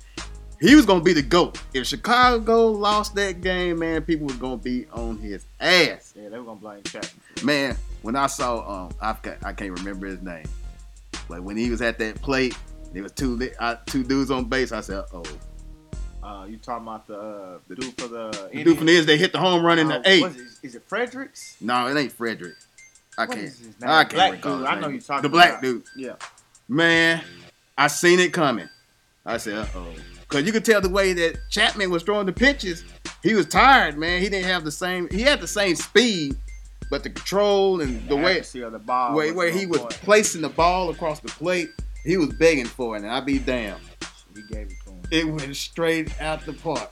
He 0.60 0.74
was 0.74 0.84
gonna 0.84 1.02
be 1.02 1.14
the 1.14 1.22
goat. 1.22 1.58
If 1.72 1.86
Chicago 1.86 2.66
lost 2.68 3.14
that 3.14 3.40
game, 3.40 3.78
man, 3.78 4.02
people 4.02 4.26
was 4.26 4.36
gonna 4.36 4.58
be 4.58 4.86
on 4.92 5.18
his 5.18 5.46
ass. 5.58 6.12
Yeah, 6.16 6.28
they 6.28 6.38
were 6.38 6.44
gonna 6.44 6.60
blame 6.60 6.82
Chapman. 6.84 7.10
Man, 7.42 7.76
when 8.02 8.14
I 8.14 8.26
saw 8.26 8.84
um, 8.86 8.92
I 9.00 9.14
ca- 9.14 9.36
I 9.42 9.52
can't 9.54 9.72
remember 9.78 10.06
his 10.06 10.20
name, 10.20 10.44
but 11.28 11.42
when 11.42 11.56
he 11.56 11.70
was 11.70 11.80
at 11.80 11.98
that 11.98 12.20
plate, 12.20 12.56
there 12.92 13.02
was 13.02 13.12
two 13.12 13.40
uh, 13.58 13.76
two 13.86 14.04
dudes 14.04 14.30
on 14.30 14.44
base. 14.44 14.70
I 14.72 14.82
said, 14.82 15.04
oh, 15.14 15.22
Uh, 16.22 16.44
you 16.46 16.58
talking 16.58 16.86
about 16.86 17.06
the 17.06 17.18
uh, 17.18 17.58
dude 17.74 17.98
for 17.98 18.08
the 18.08 18.50
the 18.52 18.62
dude 18.62 18.76
from 18.76 18.86
this, 18.86 19.06
they 19.06 19.16
hit 19.16 19.32
the 19.32 19.38
home 19.38 19.64
run 19.64 19.78
in 19.78 19.90
Uh, 19.90 20.00
the 20.00 20.10
eighth. 20.10 20.36
Is, 20.36 20.42
it- 20.42 20.66
is 20.66 20.74
it 20.74 20.82
Fredericks? 20.86 21.56
No, 21.62 21.86
it 21.86 21.96
ain't 21.98 22.12
Frederick. 22.12 22.56
I 23.18 23.22
What 23.26 23.34
can't. 23.36 23.46
is 23.46 23.58
his 23.58 23.80
name? 23.80 23.90
I 23.90 24.04
can't 24.04 24.14
Black 24.14 24.32
recall 24.32 24.58
dude. 24.58 24.66
I 24.66 24.80
know 24.80 24.88
you're 24.88 25.00
talking 25.00 25.22
the 25.22 25.28
black 25.28 25.50
about. 25.50 25.62
dude. 25.62 25.82
Yeah. 25.96 26.14
Man, 26.68 27.22
I 27.76 27.88
seen 27.88 28.20
it 28.20 28.32
coming. 28.32 28.68
I 29.26 29.36
said, 29.36 29.54
uh 29.58 29.66
oh. 29.74 29.86
Because 30.20 30.46
you 30.46 30.52
could 30.52 30.64
tell 30.64 30.80
the 30.80 30.88
way 30.88 31.12
that 31.12 31.38
Chapman 31.50 31.90
was 31.90 32.02
throwing 32.04 32.26
the 32.26 32.32
pitches. 32.32 32.84
He 33.22 33.34
was 33.34 33.46
tired, 33.46 33.98
man. 33.98 34.22
He 34.22 34.28
didn't 34.28 34.46
have 34.46 34.64
the 34.64 34.70
same, 34.70 35.08
he 35.10 35.22
had 35.22 35.40
the 35.40 35.48
same 35.48 35.74
speed, 35.74 36.36
but 36.90 37.02
the 37.02 37.10
control 37.10 37.80
and 37.80 38.08
the 38.08 38.16
way, 38.16 38.30
accuracy 38.32 38.62
of 38.62 38.72
the 38.72 38.78
ball. 38.78 39.14
way 39.16 39.32
where 39.32 39.50
he 39.50 39.66
was 39.66 39.80
placing 39.98 40.40
the 40.40 40.48
ball 40.48 40.90
across 40.90 41.18
the 41.20 41.28
plate, 41.28 41.68
he 42.04 42.16
was 42.16 42.28
begging 42.34 42.64
for 42.66 42.94
it. 42.96 43.02
And 43.02 43.10
I'd 43.10 43.26
be 43.26 43.38
damned. 43.40 43.80
He 44.34 44.42
gave 44.42 44.68
it 44.68 44.74
to 44.86 44.90
him. 44.92 45.02
It 45.10 45.26
went 45.26 45.54
straight 45.56 46.18
out 46.22 46.46
the 46.46 46.52
park. 46.52 46.90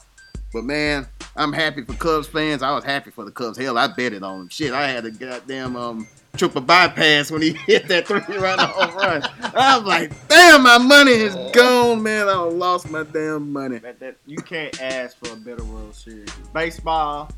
But 0.52 0.64
man, 0.64 1.06
I'm 1.36 1.52
happy 1.52 1.82
for 1.82 1.92
Cubs 1.94 2.26
fans. 2.26 2.62
I 2.62 2.74
was 2.74 2.84
happy 2.84 3.10
for 3.10 3.24
the 3.24 3.30
Cubs. 3.30 3.58
Hell, 3.58 3.76
I 3.78 3.88
bet 3.88 4.12
it 4.12 4.22
on 4.22 4.38
them. 4.38 4.48
Shit, 4.48 4.72
I 4.72 4.88
had 4.88 5.04
a 5.04 5.10
goddamn 5.10 5.76
um 5.76 6.08
triple 6.36 6.60
bypass 6.60 7.30
when 7.30 7.42
he 7.42 7.52
hit 7.66 7.88
that 7.88 8.06
three 8.06 8.20
run 8.38 8.58
home 8.58 8.94
run. 8.96 9.22
I 9.54 9.76
was 9.78 9.86
like, 9.86 10.28
damn, 10.28 10.62
my 10.62 10.78
money 10.78 11.12
is 11.12 11.34
gone, 11.52 12.02
man. 12.02 12.28
I 12.28 12.34
lost 12.36 12.90
my 12.90 13.02
damn 13.02 13.52
money. 13.52 13.78
That, 13.78 14.00
that 14.00 14.16
you 14.26 14.38
can't 14.38 14.80
ask 14.80 15.16
for 15.18 15.32
a 15.32 15.36
better 15.36 15.64
World 15.64 15.94
Series. 15.94 16.30
Baseball, 16.54 17.30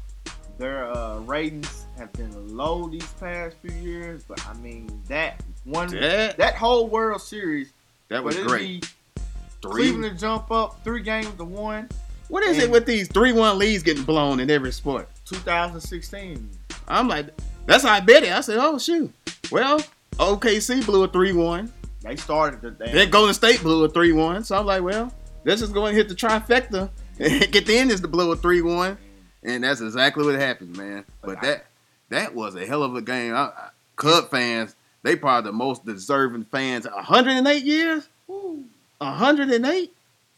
their 0.58 0.92
uh, 0.92 1.18
ratings 1.20 1.86
have 1.96 2.12
been 2.12 2.56
low 2.56 2.88
these 2.88 3.06
past 3.14 3.56
few 3.62 3.72
years, 3.80 4.22
but 4.24 4.44
I 4.46 4.54
mean 4.54 5.02
that 5.08 5.42
one 5.64 5.88
That, 5.88 6.36
that 6.36 6.54
whole 6.54 6.88
World 6.88 7.22
Series, 7.22 7.72
that 8.08 8.22
was 8.22 8.36
great. 8.38 8.82
be. 8.82 8.88
Cleveland 9.62 10.18
jump 10.18 10.50
up 10.50 10.82
three 10.84 11.02
games 11.02 11.32
to 11.36 11.44
one, 11.44 11.88
What 12.30 12.42
is 12.44 12.58
it 12.58 12.70
with 12.70 12.86
these 12.86 13.08
three-one 13.08 13.58
leads 13.58 13.82
getting 13.82 14.04
blown 14.04 14.40
in 14.40 14.50
every 14.50 14.72
sport? 14.72 15.08
2016. 15.26 16.50
I'm 16.88 17.08
like, 17.08 17.26
that's 17.66 17.84
how 17.84 17.92
I 17.92 18.00
bet 18.00 18.22
it. 18.22 18.32
I 18.32 18.40
said, 18.40 18.58
oh 18.58 18.78
shoot. 18.78 19.12
Well, 19.50 19.80
OKC 20.12 20.86
blew 20.86 21.04
a 21.04 21.08
three-one. 21.08 21.72
They 22.02 22.16
started 22.16 22.62
the 22.62 22.70
damn. 22.70 22.94
Then 22.94 23.10
Golden 23.10 23.34
State 23.34 23.60
blew 23.60 23.84
a 23.84 23.88
3 23.88 24.12
1. 24.12 24.44
So 24.44 24.58
I'm 24.58 24.66
like, 24.66 24.82
well, 24.82 25.12
let's 25.44 25.60
just 25.60 25.74
go 25.74 25.86
and 25.86 25.96
hit 25.96 26.08
the 26.08 26.14
trifecta 26.14 26.90
and 27.18 27.52
get 27.52 27.66
the 27.66 27.76
Indians 27.76 28.00
to 28.00 28.08
blow 28.08 28.32
a 28.32 28.36
3 28.36 28.62
1. 28.62 28.98
And 29.42 29.64
that's 29.64 29.80
exactly 29.80 30.24
what 30.24 30.34
happened, 30.34 30.76
man. 30.76 31.04
But 31.22 31.42
that 31.42 31.66
that 32.08 32.34
was 32.34 32.54
a 32.54 32.66
hell 32.66 32.82
of 32.82 32.94
a 32.94 33.02
game. 33.02 33.34
I, 33.34 33.44
I, 33.46 33.68
Cub 33.96 34.30
fans, 34.30 34.74
they 35.02 35.14
probably 35.14 35.50
the 35.50 35.56
most 35.56 35.84
deserving 35.84 36.44
fans. 36.44 36.86
108 36.86 37.64
years? 37.64 38.08
Woo, 38.26 38.64
108? 38.98 39.82
it's 39.82 39.92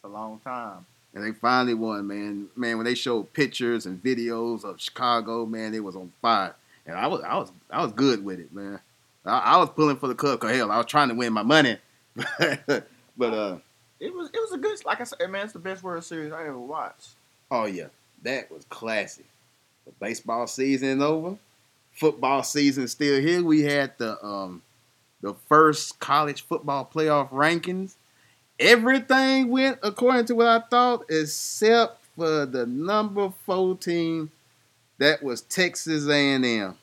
a 0.05 0.09
long 0.09 0.40
time. 0.40 0.85
And 1.14 1.22
they 1.25 1.33
finally 1.33 1.75
won, 1.75 2.07
man. 2.07 2.48
Man, 2.57 2.79
when 2.79 2.87
they 2.87 2.94
showed 2.94 3.33
pictures 3.35 3.85
and 3.87 4.03
videos 4.03 4.64
of 4.64 4.81
Chicago, 4.81 5.44
man, 5.44 5.75
it 5.75 5.85
was 5.85 5.94
on 5.96 6.12
fire. 6.22 6.55
And 6.87 6.96
I 6.96 7.07
was 7.07 7.20
I 7.22 7.37
was 7.37 7.53
I 7.70 7.83
was 7.83 7.92
good 7.92 8.25
with 8.25 8.40
it, 8.40 8.53
man. 8.53 8.81
I, 9.25 9.38
I 9.38 9.57
was 9.59 9.70
pulling 9.70 9.96
for 9.96 10.09
the 10.09 10.14
Cubs. 10.14 10.40
'cause 10.40 10.55
hell, 10.57 10.70
I 10.72 10.79
was 10.79 10.87
trying 10.87 11.09
to 11.11 11.14
win 11.14 11.33
my 11.33 11.42
money. 11.42 11.79
but 12.16 13.35
uh 13.35 13.59
It 14.01 14.14
was 14.14 14.31
it 14.33 14.40
was 14.40 14.53
a 14.53 14.59
good 14.59 14.85
like 14.85 15.01
I 15.01 15.05
said, 15.05 15.29
man, 15.31 15.44
it's 15.44 15.53
the 15.53 15.59
best 15.59 15.83
World 15.83 16.05
Series 16.05 16.33
I 16.33 16.42
ever 16.46 16.59
watched. 16.59 17.11
Oh 17.51 17.66
yeah, 17.66 17.88
that 18.22 18.51
was 18.51 18.64
classic. 18.70 19.27
The 19.85 19.92
baseball 20.01 20.46
season 20.46 20.98
is 20.98 21.03
over. 21.03 21.37
Football 21.92 22.42
season 22.42 22.88
still 22.88 23.20
here. 23.20 23.42
We 23.44 23.62
had 23.62 23.92
the 23.98 24.22
um 24.25 24.62
the 25.20 25.35
first 25.35 26.01
college 26.01 26.42
football 26.42 26.88
playoff 26.92 27.31
rankings. 27.31 27.94
Everything 28.62 29.48
went 29.48 29.79
according 29.83 30.27
to 30.27 30.35
what 30.35 30.46
I 30.46 30.61
thought, 30.61 31.05
except 31.11 32.05
for 32.16 32.46
the 32.46 32.66
number 32.66 33.33
four 33.44 33.77
team. 33.77 34.31
That 34.98 35.22
was 35.22 35.40
Texas 35.42 36.09
A&M. 36.09 36.77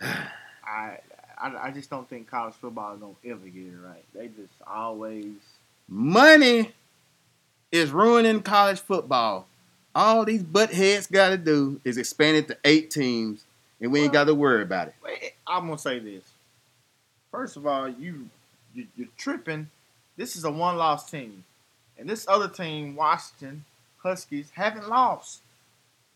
I, 0.00 0.18
I 0.66 0.98
I 1.38 1.70
just 1.70 1.88
don't 1.88 2.08
think 2.08 2.28
college 2.28 2.54
football 2.54 2.94
is 2.94 3.00
gonna 3.00 3.14
ever 3.24 3.46
get 3.46 3.62
it 3.62 3.76
right. 3.82 4.04
They 4.14 4.26
just 4.28 4.52
always 4.66 5.36
Money 5.88 6.72
is 7.70 7.90
ruining 7.90 8.42
college 8.42 8.80
football. 8.80 9.46
All 9.94 10.24
these 10.24 10.42
butt 10.42 10.72
heads 10.72 11.06
got 11.06 11.30
to 11.30 11.36
do 11.36 11.80
is 11.84 11.98
expand 11.98 12.36
it 12.36 12.48
to 12.48 12.58
eight 12.64 12.90
teams, 12.90 13.44
and 13.80 13.92
we 13.92 14.00
ain't 14.00 14.12
got 14.12 14.24
to 14.24 14.34
worry 14.34 14.62
about 14.62 14.88
it. 14.88 15.34
I'm 15.46 15.66
gonna 15.66 15.78
say 15.78 15.98
this. 15.98 16.24
First 17.30 17.56
of 17.56 17.66
all, 17.66 17.88
you, 17.88 18.28
you 18.74 18.86
you're 18.96 19.08
tripping. 19.16 19.68
This 20.16 20.36
is 20.36 20.44
a 20.44 20.50
one-loss 20.50 21.10
team, 21.10 21.44
and 21.98 22.08
this 22.08 22.26
other 22.28 22.48
team, 22.48 22.94
Washington 22.94 23.64
Huskies, 23.98 24.50
haven't 24.54 24.88
lost. 24.88 25.40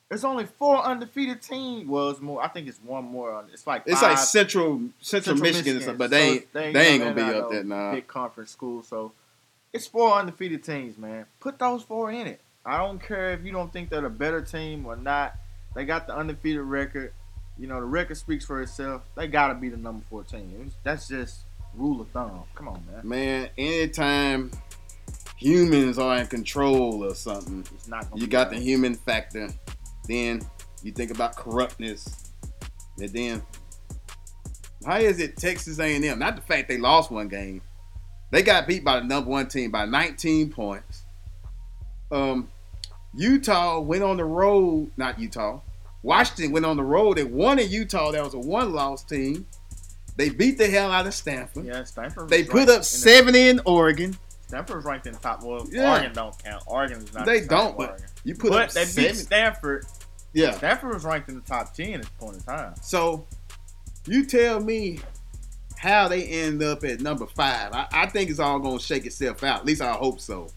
There's 0.08 0.24
only 0.24 0.46
four 0.46 0.82
undefeated 0.82 1.42
teams. 1.42 1.86
Well, 1.86 2.08
it's 2.10 2.20
more. 2.20 2.42
I 2.42 2.48
think 2.48 2.66
it's 2.66 2.78
one 2.78 3.04
more. 3.04 3.44
It's 3.52 3.66
like 3.66 3.82
It's 3.84 4.00
five, 4.00 4.10
like 4.12 4.18
Central 4.18 4.80
Central, 5.00 5.36
Michigan, 5.36 5.76
or 5.76 5.80
something, 5.80 5.96
but 5.98 6.10
they 6.10 6.22
ain't 6.28 6.42
So 6.52 6.72
they 6.72 6.86
ain't 6.86 7.02
gonna 7.02 7.14
be 7.14 7.22
up 7.22 7.50
there 7.50 7.64
now. 7.64 7.92
Big 7.92 8.06
conference 8.06 8.50
school, 8.50 8.82
so 8.82 9.12
it's 9.72 9.86
four 9.86 10.14
undefeated 10.14 10.64
teams, 10.64 10.96
man. 10.96 11.26
Put 11.40 11.58
those 11.58 11.82
four 11.82 12.10
in 12.10 12.26
it. 12.26 12.40
I 12.64 12.78
don't 12.78 13.02
care 13.02 13.32
if 13.32 13.44
you 13.44 13.52
don't 13.52 13.72
think 13.72 13.90
they're 13.90 14.04
a 14.04 14.10
better 14.10 14.40
team 14.40 14.86
or 14.86 14.96
not. 14.96 15.34
They 15.74 15.84
got 15.84 16.06
the 16.06 16.16
undefeated 16.16 16.62
record. 16.62 17.12
You 17.58 17.66
know, 17.66 17.80
the 17.80 17.86
record 17.86 18.16
speaks 18.16 18.46
for 18.46 18.62
itself. 18.62 19.02
They 19.14 19.26
gotta 19.26 19.54
be 19.54 19.68
the 19.68 19.76
number 19.76 20.04
four 20.08 20.22
team. 20.24 20.72
That's 20.84 21.08
just 21.08 21.40
rule 21.78 22.00
of 22.00 22.08
thumb. 22.10 22.42
Come 22.54 22.68
on, 22.68 22.84
man. 22.90 23.08
Man, 23.08 23.50
anytime 23.56 24.50
humans 25.36 25.98
are 25.98 26.18
in 26.18 26.26
control 26.26 27.04
of 27.04 27.16
something, 27.16 27.64
It's 27.74 27.88
not. 27.88 28.06
You 28.14 28.26
got 28.26 28.50
the 28.50 28.56
human 28.56 28.94
factor. 28.94 29.48
Then 30.06 30.42
you 30.82 30.92
think 30.92 31.10
about 31.10 31.36
corruptness, 31.36 32.32
and 32.98 33.08
then 33.10 33.42
how 34.84 34.98
is 34.98 35.20
it 35.20 35.36
Texas 35.36 35.78
A&M? 35.78 36.18
Not 36.18 36.36
the 36.36 36.42
fact 36.42 36.68
they 36.68 36.78
lost 36.78 37.10
one 37.10 37.28
game, 37.28 37.60
they 38.30 38.42
got 38.42 38.66
beat 38.66 38.84
by 38.84 39.00
the 39.00 39.06
number 39.06 39.30
one 39.30 39.48
team 39.48 39.70
by 39.70 39.84
19 39.84 40.50
points. 40.50 41.02
Um, 42.10 42.48
Utah 43.14 43.80
went 43.80 44.02
on 44.02 44.16
the 44.16 44.24
road. 44.24 44.90
Not 44.96 45.18
Utah. 45.18 45.60
Washington 46.02 46.52
went 46.52 46.64
on 46.64 46.76
the 46.76 46.84
road. 46.84 47.16
They 47.16 47.24
won 47.24 47.58
in 47.58 47.70
Utah. 47.70 48.12
That 48.12 48.22
was 48.22 48.34
a 48.34 48.38
one-loss 48.38 49.02
team. 49.04 49.46
They 50.18 50.28
beat 50.28 50.58
the 50.58 50.68
hell 50.68 50.90
out 50.92 51.06
of 51.06 51.14
Stanford. 51.14 51.64
Yeah, 51.64 51.84
Stanford. 51.84 52.28
They 52.28 52.42
put 52.44 52.54
ranked 52.54 52.70
up 52.70 52.74
in 52.76 52.80
the- 52.80 52.84
70 52.84 53.48
in 53.48 53.60
Oregon. 53.64 54.18
Stanford's 54.48 54.84
ranked 54.84 55.06
in 55.06 55.12
the 55.14 55.18
top. 55.20 55.42
Well, 55.42 55.66
Yeah. 55.70 55.92
Oregon 55.92 56.12
don't 56.12 56.36
count. 56.44 56.62
Oregon 56.66 56.98
is 56.98 57.14
not. 57.14 57.24
They 57.24 57.40
the 57.40 57.46
don't, 57.48 57.78
but 57.78 57.90
Oregon. 57.90 58.06
You 58.24 58.34
put 58.34 58.50
but 58.50 58.62
up 58.68 58.70
they 58.72 58.84
70. 58.84 59.08
beat 59.12 59.16
Stanford. 59.16 59.86
Yeah. 60.34 60.50
Stanford 60.58 60.92
was 60.92 61.04
ranked 61.04 61.28
in 61.30 61.36
the 61.36 61.40
top 61.42 61.72
ten 61.72 61.94
at 61.94 62.00
this 62.02 62.10
point 62.18 62.34
in 62.36 62.42
time. 62.42 62.74
So 62.82 63.26
You 64.06 64.24
tell 64.26 64.58
me 64.60 65.00
how 65.76 66.08
they 66.08 66.24
end 66.24 66.62
up 66.62 66.82
at 66.82 67.00
number 67.00 67.26
five. 67.26 67.72
I, 67.72 67.86
I 67.92 68.06
think 68.06 68.30
it's 68.30 68.40
all 68.40 68.58
gonna 68.58 68.80
shake 68.80 69.06
itself 69.06 69.44
out. 69.44 69.60
At 69.60 69.66
least 69.66 69.80
I 69.82 69.92
hope 69.92 70.18
so. 70.20 70.48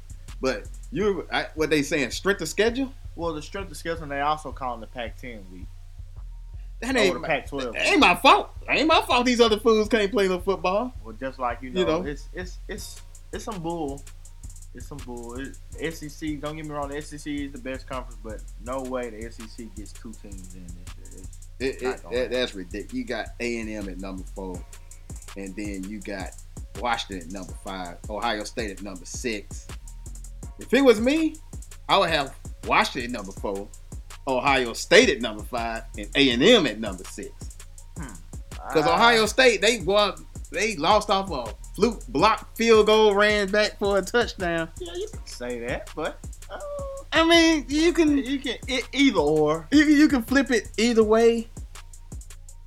But 0.41 0.67
you, 0.91 1.28
I, 1.32 1.47
what 1.56 1.69
they 1.69 1.84
saying? 1.84 2.12
Strength 2.12 2.41
of 2.41 2.47
schedule? 2.50 2.91
Well, 3.15 3.34
the 3.34 3.41
strength 3.41 3.69
of 3.69 3.78
schedule, 3.78 4.08
they 4.08 4.21
also 4.21 4.52
call 4.52 4.71
them 4.71 4.82
the 4.82 4.88
Pac-10 4.88 5.41
week. 5.52 5.67
That 6.82 6.96
ain't 6.98 7.22
my, 7.22 7.28
Pac-12. 7.28 7.74
that 7.74 7.86
ain't 7.88 8.00
my 8.00 8.15
fault. 8.15 8.50
That 8.65 8.78
ain't 8.78 8.88
my 8.88 9.02
fault. 9.02 9.26
These 9.26 9.39
other 9.39 9.60
fools 9.60 9.88
can't 9.88 10.12
play 10.12 10.28
no 10.28 10.39
football. 10.39 10.94
Well, 11.04 11.15
just 11.20 11.38
like 11.39 11.62
you 11.62 11.70
know, 11.70 11.80
You 11.80 11.86
know. 11.86 12.02
it's 12.04 12.28
it's 12.34 12.58
it's 12.67 13.02
it's 13.32 13.44
some 13.44 13.62
bull. 13.62 14.02
It's 14.74 14.88
some 14.88 14.98
bull. 15.00 15.38
It, 15.39 15.94
SEC. 15.94 16.39
Don't 16.39 16.56
get 16.56 16.65
me 16.65 16.72
wrong. 16.72 16.89
The 16.89 17.02
SEC 17.02 17.28
is 17.28 17.52
the 17.52 17.60
best 17.60 17.88
conference, 17.88 18.17
but 18.24 18.41
no 18.65 18.82
way 18.82 19.10
the 19.10 19.30
SEC 19.32 19.74
gets 19.76 19.91
two 19.94 20.12
teams 20.24 20.56
in 20.56 20.65
this 20.65 21.13
year. 21.13 21.26
It's, 21.60 21.82
It, 21.82 21.86
it, 21.86 22.12
that, 22.12 22.32
that's 22.32 22.56
ridiculous. 22.56 22.94
You 22.94 23.04
got 23.04 23.28
A 23.39 23.60
and 23.60 23.70
M 23.70 23.88
at 23.89 24.00
number 24.00 24.24
four, 24.34 24.63
and 25.38 25.56
then 25.56 25.84
you 25.84 26.00
got 26.02 26.32
Washington 26.80 27.28
at 27.28 27.34
number 27.34 27.54
five, 27.63 27.98
Ohio 28.10 28.44
State 28.44 28.72
at 28.72 28.82
number 28.82 29.06
six. 29.06 29.67
If 30.58 30.74
it 30.74 30.82
was 30.82 31.00
me, 31.00 31.36
I 31.89 31.98
would 31.98 32.10
have 32.10 32.36
Washington 32.65 33.12
at 33.12 33.12
number 33.12 33.34
four, 33.34 33.67
Ohio 34.28 34.74
State 34.74 35.10
at 35.10 35.22
number 35.22 35.44
five, 35.44 35.84
and 35.98 36.08
A 36.16 36.30
and 36.32 36.44
M 36.44 36.68
at 36.68 36.80
number 36.80 37.04
six. 37.04 37.30
Because 37.96 38.86
Ah, 38.86 38.94
Ohio 38.96 39.26
State, 39.26 39.62
they 39.62 39.80
won, 39.80 40.14
they 40.52 40.76
lost 40.76 41.10
off 41.10 41.32
a 41.32 41.54
fluke 41.76 42.06
block 42.08 42.56
field 42.56 42.86
goal, 42.86 43.16
ran 43.16 43.50
back 43.50 43.80
for 43.80 43.98
a 43.98 44.02
touchdown. 44.02 44.70
Yeah, 44.80 44.94
you 44.96 45.08
can 45.12 45.26
say 45.26 45.60
that, 45.62 45.90
but 45.96 46.20
uh, 46.50 46.60
I 47.12 47.28
mean, 47.28 47.66
you 47.68 47.92
can 47.94 48.18
you 48.18 48.40
can 48.40 48.58
e- 48.68 48.82
either 48.94 49.20
or. 49.20 49.68
you, 49.72 49.84
you 49.86 50.08
can 50.08 50.22
flip 50.24 50.52
it 50.52 50.70
either 50.78 51.04
way. 51.04 51.48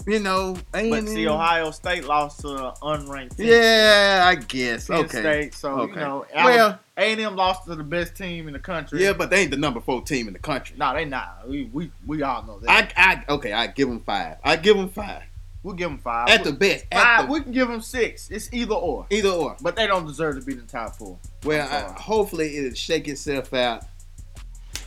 You 0.07 0.19
know, 0.21 0.57
A 0.75 0.90
But 0.90 1.09
see. 1.09 1.27
Ohio 1.27 1.71
State 1.71 2.05
lost 2.05 2.40
to 2.40 2.49
an 2.49 2.73
unranked 2.83 3.37
team. 3.37 3.47
Yeah, 3.47 4.25
I 4.27 4.35
guess. 4.35 4.88
Penn 4.88 5.05
Okay. 5.05 5.21
State. 5.21 5.55
So 5.55 5.81
Okay. 5.81 5.95
you 5.95 5.99
know, 6.01 6.27
Well- 6.35 6.79
A 6.97 7.12
and 7.12 7.21
M 7.21 7.37
lost 7.37 7.64
to 7.67 7.75
the 7.75 7.83
best 7.83 8.14
team 8.14 8.47
in 8.47 8.53
the 8.53 8.59
country. 8.59 9.03
Yeah, 9.03 9.14
but 9.14 9.31
they 9.31 9.40
ain't 9.40 9.51
the 9.51 9.57
number 9.57 9.81
four 9.81 10.03
team 10.03 10.27
in 10.27 10.33
the 10.35 10.38
country. 10.38 10.77
no, 10.79 10.93
they 10.95 11.05
not. 11.05 11.49
We 11.49 11.71
we, 11.73 11.90
we 12.07 12.23
all 12.23 12.43
know 12.45 12.59
that. 12.61 12.93
I, 12.97 13.25
I, 13.29 13.33
okay, 13.33 13.53
I 13.53 13.67
give 13.69 13.88
them 13.88 14.01
five. 14.01 14.37
I 14.45 14.57
give 14.57 14.77
them 14.77 14.88
five 14.90 15.23
we'll 15.64 15.75
give 15.75 15.88
them 15.90 15.99
five. 15.99 16.29
at 16.29 16.45
the 16.45 16.53
best. 16.53 16.85
At 16.93 17.03
five. 17.03 17.27
the, 17.27 17.33
we 17.33 17.40
can 17.40 17.51
give 17.51 17.67
them 17.67 17.81
six. 17.81 18.31
It's 18.31 18.53
either 18.53 18.75
or. 18.75 19.07
either 19.11 19.31
or. 19.31 19.57
But 19.61 19.75
they 19.75 19.87
don't 19.88 20.07
deserve 20.07 20.38
to 20.38 20.43
be 20.45 20.53
in 20.53 20.59
the 20.61 20.67
top 20.67 20.95
four. 20.97 21.19
Well, 21.43 21.67
I, 21.69 21.90
hopefully 22.01 22.57
it'll 22.59 22.75
shake 22.75 23.09
itself 23.09 23.53
out. 23.53 23.85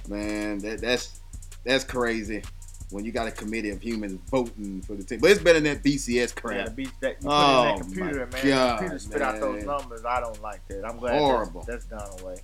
Man, 0.07 0.59
that 0.59 0.79
that's 0.79 1.19
that's 1.65 1.83
crazy. 1.83 2.43
When 2.89 3.03
you 3.03 3.11
got 3.11 3.27
a 3.27 3.31
committee 3.31 3.69
of 3.71 3.81
humans 3.81 4.17
voting 4.31 4.81
for 4.81 4.95
the 4.95 5.03
team, 5.03 5.19
but 5.19 5.31
it's 5.31 5.41
better 5.41 5.59
than 5.59 5.73
that 5.75 5.83
BCS 5.83 6.07
Yeah, 6.35 6.41
crap. 6.41 6.65
the 6.67 6.71
beat 6.71 6.91
that 7.01 7.17
you 7.21 7.27
put 7.27 7.31
Oh, 7.31 7.59
in 7.61 7.65
that 7.65 7.75
oh 7.75 7.79
computer, 7.79 8.27
man. 8.31 8.47
God, 8.47 8.73
the 8.73 8.77
computer 8.77 8.99
spit 8.99 9.21
out 9.21 9.39
those 9.41 9.63
numbers. 9.65 10.05
I 10.05 10.19
don't 10.21 10.41
like 10.41 10.65
that. 10.69 10.85
I'm 10.85 10.97
glad 10.97 11.19
Horrible. 11.19 11.63
That's, 11.67 11.83
that's 11.85 12.09
gone 12.11 12.19
away. 12.21 12.37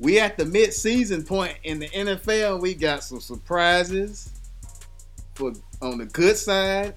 We 0.00 0.18
at 0.18 0.36
the 0.36 0.44
mid-season 0.46 1.22
point 1.24 1.56
in 1.62 1.78
the 1.78 1.88
NFL. 1.90 2.60
We 2.60 2.74
got 2.74 3.04
some 3.04 3.20
surprises 3.20 4.30
for 5.34 5.52
on 5.80 5.98
the 5.98 6.06
good 6.06 6.36
side 6.36 6.94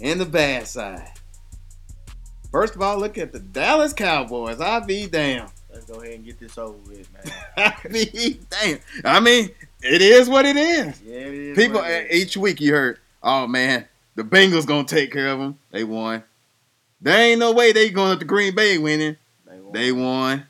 and 0.00 0.18
the 0.18 0.24
bad 0.24 0.66
side. 0.66 1.10
First 2.50 2.74
of 2.74 2.80
all, 2.82 2.98
look 2.98 3.18
at 3.18 3.32
the 3.32 3.38
Dallas 3.40 3.92
Cowboys. 3.92 4.60
I 4.60 4.80
be 4.80 5.06
damn. 5.06 5.48
Let's 5.72 5.84
go 5.86 6.00
ahead 6.00 6.14
and 6.16 6.24
get 6.24 6.38
this 6.38 6.58
over 6.58 6.76
with, 6.86 7.08
man. 7.12 7.32
I 7.56 7.88
be 7.88 8.40
damn. 8.50 8.78
I 9.04 9.20
mean, 9.20 9.50
it 9.82 10.02
is 10.02 10.28
what 10.28 10.44
it 10.44 10.56
is. 10.56 11.00
Yeah, 11.02 11.14
it 11.14 11.34
is. 11.34 11.56
People 11.56 11.80
what 11.80 11.90
it 11.90 12.10
is. 12.10 12.22
each 12.22 12.36
week 12.36 12.60
you 12.60 12.72
heard, 12.74 12.98
oh 13.22 13.46
man, 13.46 13.86
the 14.14 14.22
Bengals 14.22 14.66
gonna 14.66 14.84
take 14.84 15.12
care 15.12 15.28
of 15.28 15.38
them. 15.38 15.58
They 15.70 15.84
won. 15.84 16.22
There 17.00 17.18
ain't 17.18 17.40
no 17.40 17.52
way 17.52 17.72
they 17.72 17.90
going 17.90 18.12
up 18.12 18.18
to 18.20 18.24
Green 18.24 18.54
Bay 18.54 18.78
winning. 18.78 19.16
They 19.46 19.58
won. 19.60 19.72
They 19.72 19.92
won. 19.92 20.46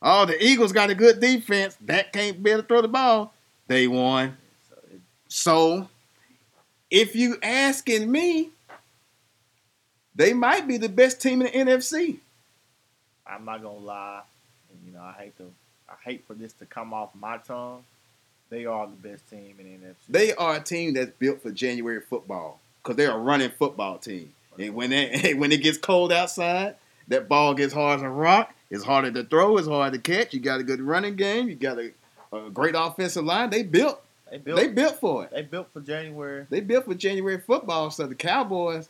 Oh, 0.00 0.24
the 0.26 0.42
Eagles 0.42 0.72
got 0.72 0.90
a 0.90 0.94
good 0.94 1.20
defense. 1.20 1.76
That 1.82 2.12
can't 2.12 2.42
be 2.42 2.50
able 2.50 2.62
to 2.62 2.68
throw 2.68 2.82
the 2.82 2.88
ball. 2.88 3.32
They 3.66 3.88
won. 3.88 4.36
So 4.70 4.76
it- 4.92 5.00
So, 5.28 5.88
if 6.90 7.16
you 7.16 7.36
asking 7.42 8.10
me, 8.10 8.50
they 10.14 10.32
might 10.32 10.68
be 10.68 10.76
the 10.76 10.88
best 10.88 11.20
team 11.20 11.42
in 11.42 11.46
the 11.66 11.72
NFC. 11.72 12.18
I'm 13.26 13.44
not 13.44 13.60
gonna 13.62 13.78
lie. 13.78 14.22
And, 15.06 15.14
you 15.18 15.18
know, 15.18 15.18
I 15.18 15.22
hate 15.22 15.36
to. 15.38 15.52
I 15.88 15.94
hate 16.04 16.24
for 16.26 16.34
this 16.34 16.52
to 16.54 16.66
come 16.66 16.92
off 16.92 17.10
my 17.14 17.38
tongue. 17.38 17.84
They 18.50 18.66
are 18.66 18.86
the 18.86 19.08
best 19.08 19.28
team 19.28 19.56
in 19.58 19.80
the 19.80 19.86
NFC. 19.86 19.94
They 20.08 20.34
are 20.34 20.56
a 20.56 20.60
team 20.60 20.94
that's 20.94 21.10
built 21.10 21.42
for 21.42 21.50
January 21.50 22.00
football 22.00 22.60
because 22.82 22.96
they're 22.96 23.12
a 23.12 23.18
running 23.18 23.50
football 23.50 23.98
team. 23.98 24.32
And 24.58 24.74
when 24.74 24.92
it 24.92 25.38
when 25.38 25.52
it 25.52 25.62
gets 25.62 25.78
cold 25.78 26.12
outside, 26.12 26.76
that 27.08 27.28
ball 27.28 27.54
gets 27.54 27.72
hard 27.72 27.98
as 27.98 28.02
a 28.02 28.08
rock. 28.08 28.54
It's 28.70 28.84
harder 28.84 29.10
to 29.12 29.24
throw. 29.24 29.56
It's 29.58 29.68
hard 29.68 29.92
to 29.92 29.98
catch. 29.98 30.34
You 30.34 30.40
got 30.40 30.60
a 30.60 30.64
good 30.64 30.80
running 30.80 31.16
game. 31.16 31.48
You 31.48 31.54
got 31.54 31.78
a, 31.78 31.92
a 32.32 32.50
great 32.50 32.74
offensive 32.76 33.24
line. 33.24 33.50
They 33.50 33.62
built. 33.62 34.02
They 34.30 34.38
built. 34.38 34.58
They 34.58 34.68
built 34.68 34.98
for 34.98 35.24
it. 35.24 35.30
They 35.30 35.42
built 35.42 35.68
for 35.72 35.80
January. 35.80 36.46
They 36.50 36.60
built 36.60 36.84
for 36.84 36.94
January 36.94 37.38
football. 37.38 37.90
So 37.90 38.06
the 38.06 38.16
Cowboys, 38.16 38.88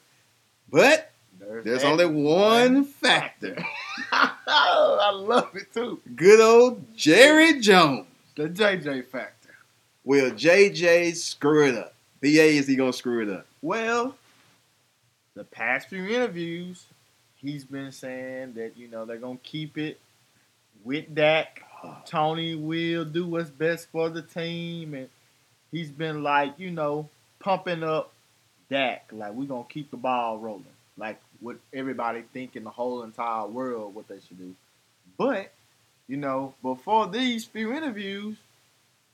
but 0.70 1.12
There's, 1.38 1.64
there's 1.64 1.84
only 1.84 2.06
one 2.06 2.84
factor. 2.84 3.56
I 4.12 5.10
love 5.12 5.50
it 5.54 5.72
too. 5.72 6.00
Good 6.14 6.40
old 6.40 6.96
Jerry 6.96 7.60
Jones. 7.60 8.06
The 8.36 8.48
JJ 8.48 9.06
factor. 9.06 9.54
Will 10.04 10.30
JJ 10.30 11.16
screw 11.16 11.68
it 11.68 11.74
up? 11.76 11.94
BA 12.20 12.28
is 12.28 12.66
he 12.66 12.76
gonna 12.76 12.92
screw 12.92 13.22
it 13.22 13.28
up? 13.28 13.46
Well, 13.62 14.14
the 15.34 15.44
past 15.44 15.88
few 15.88 16.06
interviews, 16.06 16.84
he's 17.36 17.64
been 17.64 17.92
saying 17.92 18.54
that 18.54 18.76
you 18.76 18.88
know 18.88 19.04
they're 19.04 19.16
gonna 19.18 19.38
keep 19.42 19.78
it 19.78 20.00
with 20.84 21.14
Dak. 21.14 21.62
Tony 22.06 22.54
will 22.54 23.04
do 23.04 23.26
what's 23.26 23.50
best 23.50 23.88
for 23.90 24.08
the 24.08 24.22
team, 24.22 24.94
and 24.94 25.08
he's 25.70 25.90
been 25.90 26.22
like 26.22 26.54
you 26.58 26.70
know 26.70 27.08
pumping 27.38 27.82
up 27.82 28.12
Dak. 28.70 29.08
Like 29.12 29.32
we're 29.32 29.46
gonna 29.46 29.64
keep 29.68 29.90
the 29.90 29.96
ball 29.96 30.38
rolling. 30.38 30.64
Like 30.96 31.20
what 31.40 31.56
everybody 31.72 32.22
think 32.32 32.56
in 32.56 32.64
the 32.64 32.70
whole 32.70 33.02
entire 33.02 33.46
world 33.46 33.94
what 33.94 34.08
they 34.08 34.18
should 34.26 34.38
do. 34.38 34.54
But 35.18 35.52
you 36.08 36.16
know, 36.16 36.54
before 36.62 37.08
these 37.08 37.44
few 37.44 37.72
interviews, 37.72 38.36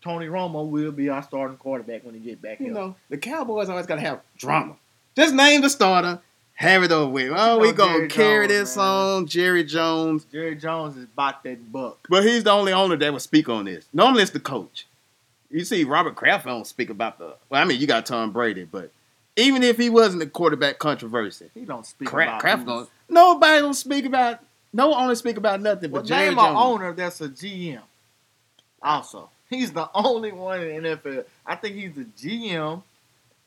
Tony 0.02 0.26
Romo 0.26 0.68
will 0.68 0.92
be 0.92 1.08
our 1.08 1.22
starting 1.22 1.56
quarterback 1.56 2.04
when 2.04 2.14
he 2.14 2.20
get 2.20 2.42
back. 2.42 2.60
You 2.60 2.66
here. 2.66 2.74
know, 2.74 2.96
the 3.08 3.18
Cowboys 3.18 3.68
always 3.68 3.86
gotta 3.86 4.00
have 4.00 4.20
drama. 4.36 4.76
Just 5.16 5.34
name 5.34 5.60
the 5.60 5.70
starter, 5.70 6.20
have 6.54 6.82
it 6.82 6.90
over 6.92 7.10
with. 7.10 7.32
Oh, 7.34 7.58
we 7.58 7.68
know 7.68 7.72
gonna 7.74 7.92
Jerry 7.92 8.08
carry 8.08 8.48
Jones, 8.48 8.58
this 8.58 8.76
man. 8.76 8.86
on 8.86 9.26
Jerry 9.26 9.64
Jones. 9.64 10.26
Jerry 10.32 10.56
Jones 10.56 10.96
is 10.96 11.04
about 11.04 11.42
that 11.44 11.70
buck. 11.72 12.06
But 12.08 12.24
he's 12.24 12.44
the 12.44 12.50
only 12.50 12.72
owner 12.72 12.96
that 12.96 13.12
will 13.12 13.20
speak 13.20 13.48
on 13.48 13.64
this. 13.66 13.86
Normally 13.92 14.22
it's 14.22 14.32
the 14.32 14.40
coach. 14.40 14.86
You 15.50 15.64
see, 15.64 15.84
Robert 15.84 16.14
Kraft 16.14 16.46
don't 16.46 16.66
speak 16.66 16.88
about 16.88 17.18
the. 17.18 17.34
Well, 17.50 17.60
I 17.60 17.64
mean, 17.64 17.78
you 17.80 17.86
got 17.86 18.06
Tom 18.06 18.32
Brady, 18.32 18.64
but 18.64 18.90
even 19.36 19.62
if 19.62 19.78
he 19.78 19.88
wasn't 19.90 20.20
the 20.20 20.26
quarterback 20.26 20.78
controversy, 20.78 21.50
He 21.54 21.64
don't 21.64 21.86
speak 21.86 22.08
Kraft, 22.08 22.28
about 22.28 22.40
Kraft 22.40 22.66
going 22.66 22.86
nobody 23.08 23.60
don't 23.60 23.74
speak 23.74 24.04
about. 24.04 24.40
No 24.74 24.94
owner 24.94 25.14
speak 25.14 25.36
about 25.36 25.60
nothing 25.60 25.90
Well, 25.90 26.02
but 26.02 26.08
Jerry 26.08 26.30
name 26.30 26.38
an 26.38 26.56
owner 26.56 26.92
that's 26.94 27.20
a 27.20 27.28
GM. 27.28 27.80
Also, 28.82 29.28
he's 29.50 29.72
the 29.72 29.88
only 29.94 30.32
one 30.32 30.60
in 30.62 30.82
the 30.82 30.96
NFL. 30.96 31.24
I 31.46 31.56
think 31.56 31.76
he's 31.76 31.92
the 31.94 32.04
GM, 32.04 32.82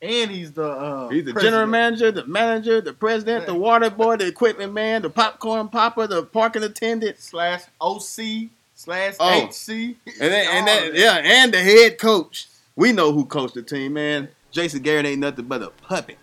and 0.02 0.30
he's 0.30 0.52
the 0.52 0.68
uh, 0.68 1.08
He's 1.08 1.24
the 1.24 1.32
president. 1.32 1.52
general 1.54 1.66
manager, 1.66 2.12
the 2.12 2.26
manager, 2.26 2.80
the 2.80 2.92
president, 2.92 3.46
the 3.46 3.54
water 3.54 3.90
boy, 3.90 4.16
the 4.16 4.26
equipment 4.26 4.72
man, 4.72 5.02
the 5.02 5.10
popcorn 5.10 5.68
popper, 5.68 6.06
the 6.06 6.22
parking 6.22 6.62
attendant, 6.62 7.18
slash 7.20 7.62
OC 7.80 8.48
slash 8.74 9.14
Oh. 9.18 9.46
HC, 9.48 9.68
and 9.70 9.96
then, 10.32 10.68
and 10.68 10.96
yeah, 10.96 11.20
and 11.24 11.52
the 11.52 11.58
head 11.60 11.98
coach. 11.98 12.48
We 12.76 12.92
know 12.92 13.10
who 13.12 13.24
coached 13.24 13.54
the 13.54 13.62
team, 13.62 13.94
man. 13.94 14.28
Jason 14.56 14.80
Garrett 14.82 15.04
ain't 15.04 15.20
nothing 15.20 15.44
but 15.44 15.62
a 15.62 15.68
puppet. 15.68 16.18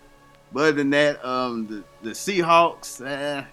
But 0.52 0.60
other 0.60 0.72
than 0.72 0.90
that, 0.90 1.24
um, 1.24 1.66
the, 1.68 1.84
the 2.02 2.10
Seahawks, 2.10 3.00
uh, 3.00 3.44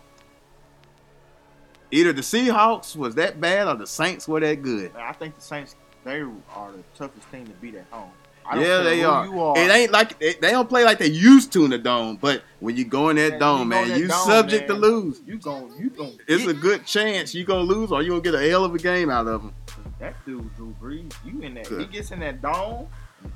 either 1.92 2.12
the 2.14 2.22
Seahawks 2.22 2.96
was 2.96 3.16
that 3.16 3.40
bad 3.40 3.68
or 3.68 3.76
the 3.76 3.86
Saints 3.86 4.28
were 4.28 4.40
that 4.40 4.62
good. 4.64 4.92
I 4.96 5.14
think 5.14 5.36
the 5.36 5.42
Saints 5.42 5.76
they 6.04 6.22
are 6.22 6.72
the 6.72 6.84
toughest 6.96 7.32
team 7.32 7.46
to 7.46 7.54
beat 7.54 7.76
at 7.76 7.86
home. 7.92 8.10
Yeah, 8.56 8.82
they 8.82 9.04
are. 9.04 9.28
Are. 9.28 9.58
It 9.58 9.70
ain't 9.70 9.92
like 9.92 10.18
they, 10.20 10.34
they 10.34 10.50
don't 10.50 10.68
play 10.68 10.84
like 10.84 10.98
they 10.98 11.08
used 11.08 11.54
to 11.54 11.64
in 11.64 11.70
the 11.70 11.78
dome. 11.78 12.18
But 12.20 12.42
when 12.60 12.76
you 12.76 12.86
go 12.86 13.10
in 13.10 13.16
that 13.18 13.34
Man, 13.34 13.40
dome, 13.40 13.70
man, 13.70 13.88
that 13.90 14.00
you 14.00 14.08
dome, 14.08 14.26
subject 14.26 14.68
man. 14.68 14.82
to 14.82 14.88
lose. 14.88 15.22
You 15.28 15.38
gon' 15.38 15.72
you 15.80 15.92
gon' 15.92 16.18
It's 16.28 16.48
a 16.48 16.54
good 16.54 16.86
chance 16.88 17.36
you 17.36 17.46
gonna 17.46 17.62
lose 17.62 17.92
or 17.92 18.02
you 18.02 18.10
gonna 18.10 18.22
get 18.22 18.34
a 18.34 18.50
hell 18.50 18.66
of 18.66 18.74
a 18.74 18.80
game 18.80 19.12
out 19.12 19.28
of 19.28 19.44
them. 19.44 19.54
that 20.00 20.16
dude 20.26 20.54
Drew 20.56 20.76
Brees. 20.82 21.14
You 21.24 21.40
in 21.42 21.54
that? 21.54 21.70
Good. 21.70 21.82
He 21.82 21.86
gets 21.86 22.10
in 22.12 22.20
that 22.22 22.42
dome, 22.42 22.88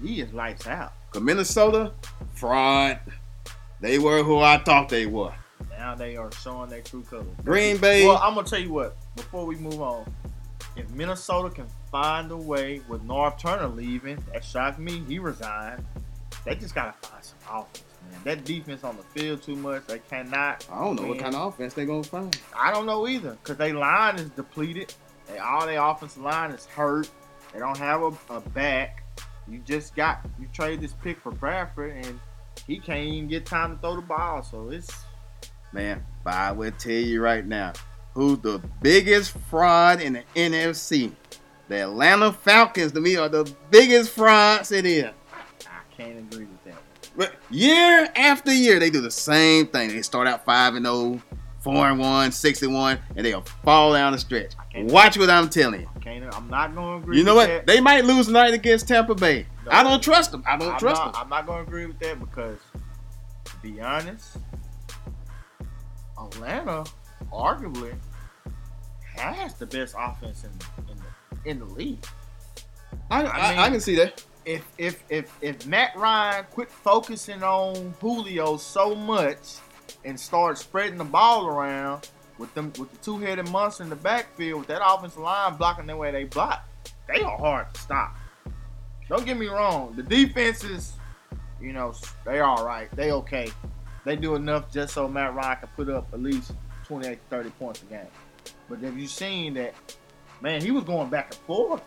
he 0.01 0.21
is 0.21 0.33
lights 0.33 0.65
out. 0.67 0.93
Cause 1.15 1.23
Minnesota, 1.23 1.93
fraud. 2.33 2.99
They 3.79 3.99
were 3.99 4.21
who 4.21 4.39
I 4.39 4.57
thought 4.57 4.89
they 4.89 5.05
were. 5.05 5.33
Now 5.69 5.95
they 5.95 6.17
are 6.17 6.29
showing 6.33 6.69
their 6.69 6.81
true 6.81 7.03
colors. 7.03 7.27
Green 7.45 7.77
Bay. 7.77 8.05
Well, 8.05 8.17
I'm 8.17 8.35
gonna 8.35 8.45
tell 8.45 8.59
you 8.59 8.73
what. 8.73 8.97
Before 9.15 9.45
we 9.45 9.55
move 9.55 9.81
on, 9.81 10.13
if 10.75 10.89
Minnesota 10.89 11.49
can 11.49 11.67
find 11.89 12.29
a 12.31 12.35
way 12.35 12.81
with 12.89 13.01
Norv 13.07 13.39
Turner 13.39 13.69
leaving, 13.69 14.21
that 14.33 14.43
shocked 14.43 14.77
me. 14.77 15.05
He 15.07 15.17
resigned. 15.17 15.85
They 16.43 16.55
just 16.55 16.75
gotta 16.75 16.91
find 17.07 17.23
some 17.23 17.37
offense, 17.49 17.85
Man, 18.11 18.19
that 18.25 18.43
defense 18.43 18.83
on 18.83 18.97
the 18.97 19.03
field 19.17 19.41
too 19.41 19.55
much. 19.55 19.87
They 19.87 19.99
cannot. 19.99 20.67
I 20.69 20.83
don't 20.83 21.01
know 21.01 21.07
what 21.07 21.19
kind 21.19 21.33
of 21.33 21.53
offense 21.53 21.73
they 21.75 21.85
gonna 21.85 22.03
find. 22.03 22.37
I 22.53 22.73
don't 22.73 22.85
know 22.85 23.07
either, 23.07 23.37
because 23.41 23.55
they 23.55 23.71
line 23.71 24.17
is 24.17 24.31
depleted. 24.31 24.93
They, 25.27 25.37
all 25.37 25.65
their 25.65 25.81
offensive 25.81 26.21
line 26.21 26.51
is 26.51 26.65
hurt. 26.65 27.09
They 27.53 27.59
don't 27.59 27.77
have 27.77 28.01
a, 28.01 28.11
a 28.31 28.41
back. 28.41 29.04
You 29.47 29.59
just 29.59 29.95
got 29.95 30.25
you 30.39 30.47
trade 30.53 30.81
this 30.81 30.93
pick 30.93 31.19
for 31.19 31.31
Bradford, 31.31 31.95
and 32.05 32.19
he 32.65 32.79
can't 32.79 33.07
even 33.07 33.27
get 33.27 33.45
time 33.45 33.75
to 33.75 33.81
throw 33.81 33.95
the 33.95 34.01
ball. 34.01 34.43
So 34.43 34.69
it's 34.69 34.91
Man, 35.75 36.05
but 36.23 36.33
I 36.33 36.53
will 36.53 36.71
tell 36.71 36.93
you 36.93 37.21
right 37.21 37.45
now, 37.45 37.73
who's 38.13 38.39
the 38.39 38.61
biggest 38.81 39.31
fraud 39.31 40.01
in 40.01 40.13
the 40.13 40.23
NFC? 40.33 41.11
The 41.67 41.81
Atlanta 41.81 42.31
Falcons 42.31 42.93
to 42.93 43.01
me 43.01 43.17
are 43.17 43.27
the 43.27 43.51
biggest 43.71 44.11
frauds 44.11 44.71
it 44.71 44.85
is. 44.85 45.11
I 45.65 45.95
can't 45.97 46.19
agree 46.19 46.45
with 46.45 46.63
that. 46.63 46.81
But 47.17 47.33
year 47.49 48.07
after 48.15 48.53
year, 48.53 48.79
they 48.79 48.89
do 48.89 49.01
the 49.01 49.11
same 49.11 49.67
thing. 49.67 49.89
They 49.89 50.01
start 50.01 50.27
out 50.27 50.45
5 50.45 50.75
and 50.75 50.85
0, 50.85 51.21
4 51.59 51.89
and 51.89 51.99
1, 51.99 52.31
6 52.31 52.61
and 52.61 52.73
1, 52.73 52.99
and 53.17 53.25
they'll 53.25 53.41
fall 53.41 53.91
down 53.91 54.13
the 54.13 54.17
stretch. 54.17 54.53
Can't- 54.75 54.91
Watch 54.91 55.17
what 55.17 55.29
I'm 55.29 55.49
telling 55.49 55.81
you. 55.81 55.89
Can't. 56.01 56.23
I'm 56.35 56.49
not 56.49 56.75
going 56.75 56.99
to 56.99 57.03
agree. 57.03 57.17
You 57.17 57.23
know 57.23 57.35
with 57.35 57.49
what? 57.49 57.65
That. 57.65 57.67
They 57.67 57.79
might 57.81 58.05
lose 58.05 58.27
tonight 58.27 58.53
against 58.53 58.87
Tampa 58.87 59.15
Bay. 59.15 59.45
No. 59.65 59.71
I 59.71 59.83
don't 59.83 60.01
trust 60.03 60.31
them. 60.31 60.43
I 60.47 60.57
don't 60.57 60.73
I'm 60.73 60.79
trust 60.79 61.01
not, 61.01 61.13
them. 61.13 61.21
I'm 61.23 61.29
not 61.29 61.45
going 61.47 61.63
to 61.63 61.67
agree 61.67 61.85
with 61.87 61.97
that 61.99 62.19
because, 62.19 62.59
to 63.45 63.51
be 63.63 63.81
honest, 63.81 64.37
Atlanta 66.17 66.85
arguably 67.31 67.93
has 69.15 69.53
the 69.55 69.65
best 69.65 69.95
offense 69.97 70.43
in 70.43 70.51
in 70.91 70.97
the, 70.97 71.49
in 71.49 71.59
the 71.59 71.65
league. 71.65 72.05
I, 73.09 73.23
I 73.23 73.27
I, 73.29 73.49
mean- 73.51 73.59
I 73.59 73.69
can 73.69 73.79
see 73.81 73.95
that. 73.95 74.23
if 74.45 74.65
if 74.77 75.03
if 75.09 75.31
if 75.41 75.65
Matt 75.65 75.95
Ryan 75.95 76.45
quit 76.51 76.69
focusing 76.69 77.43
on 77.43 77.93
Julio 77.99 78.57
so 78.57 78.93
much 78.95 79.39
and 80.03 80.19
start 80.19 80.57
spreading 80.57 80.97
the 80.97 81.03
ball 81.03 81.47
around 81.47 82.09
with 82.37 82.53
them 82.53 82.71
with 82.77 82.91
the 82.91 82.97
two 82.97 83.17
headed 83.17 83.49
monster 83.49 83.83
in 83.83 83.89
the 83.89 83.95
backfield 83.95 84.59
with 84.59 84.67
that 84.67 84.81
offensive 84.85 85.19
line 85.19 85.55
blocking 85.55 85.85
the 85.85 85.95
way 85.95 86.11
they 86.11 86.25
block, 86.25 86.67
they 87.07 87.21
are 87.21 87.37
hard 87.37 87.73
to 87.73 87.79
stop. 87.79 88.15
Don't 89.07 89.25
get 89.25 89.37
me 89.37 89.47
wrong, 89.47 89.93
the 89.95 90.03
defenses, 90.03 90.93
you 91.61 91.73
know, 91.73 91.93
they 92.25 92.39
are 92.39 92.57
all 92.57 92.65
right, 92.65 92.89
they 92.95 93.11
okay, 93.11 93.49
they 94.03 94.15
do 94.15 94.35
enough 94.35 94.71
just 94.71 94.93
so 94.93 95.07
Matt 95.07 95.35
Ryan 95.35 95.57
can 95.59 95.69
put 95.75 95.89
up 95.89 96.07
at 96.13 96.21
least 96.21 96.53
28 96.85 97.19
30 97.29 97.49
points 97.51 97.81
a 97.81 97.85
game. 97.85 98.07
But 98.69 98.79
have 98.79 98.97
you 98.97 99.07
seen 99.07 99.53
that? 99.55 99.73
Man, 100.41 100.61
he 100.61 100.71
was 100.71 100.83
going 100.83 101.09
back 101.09 101.27
and 101.31 101.39
forth 101.45 101.81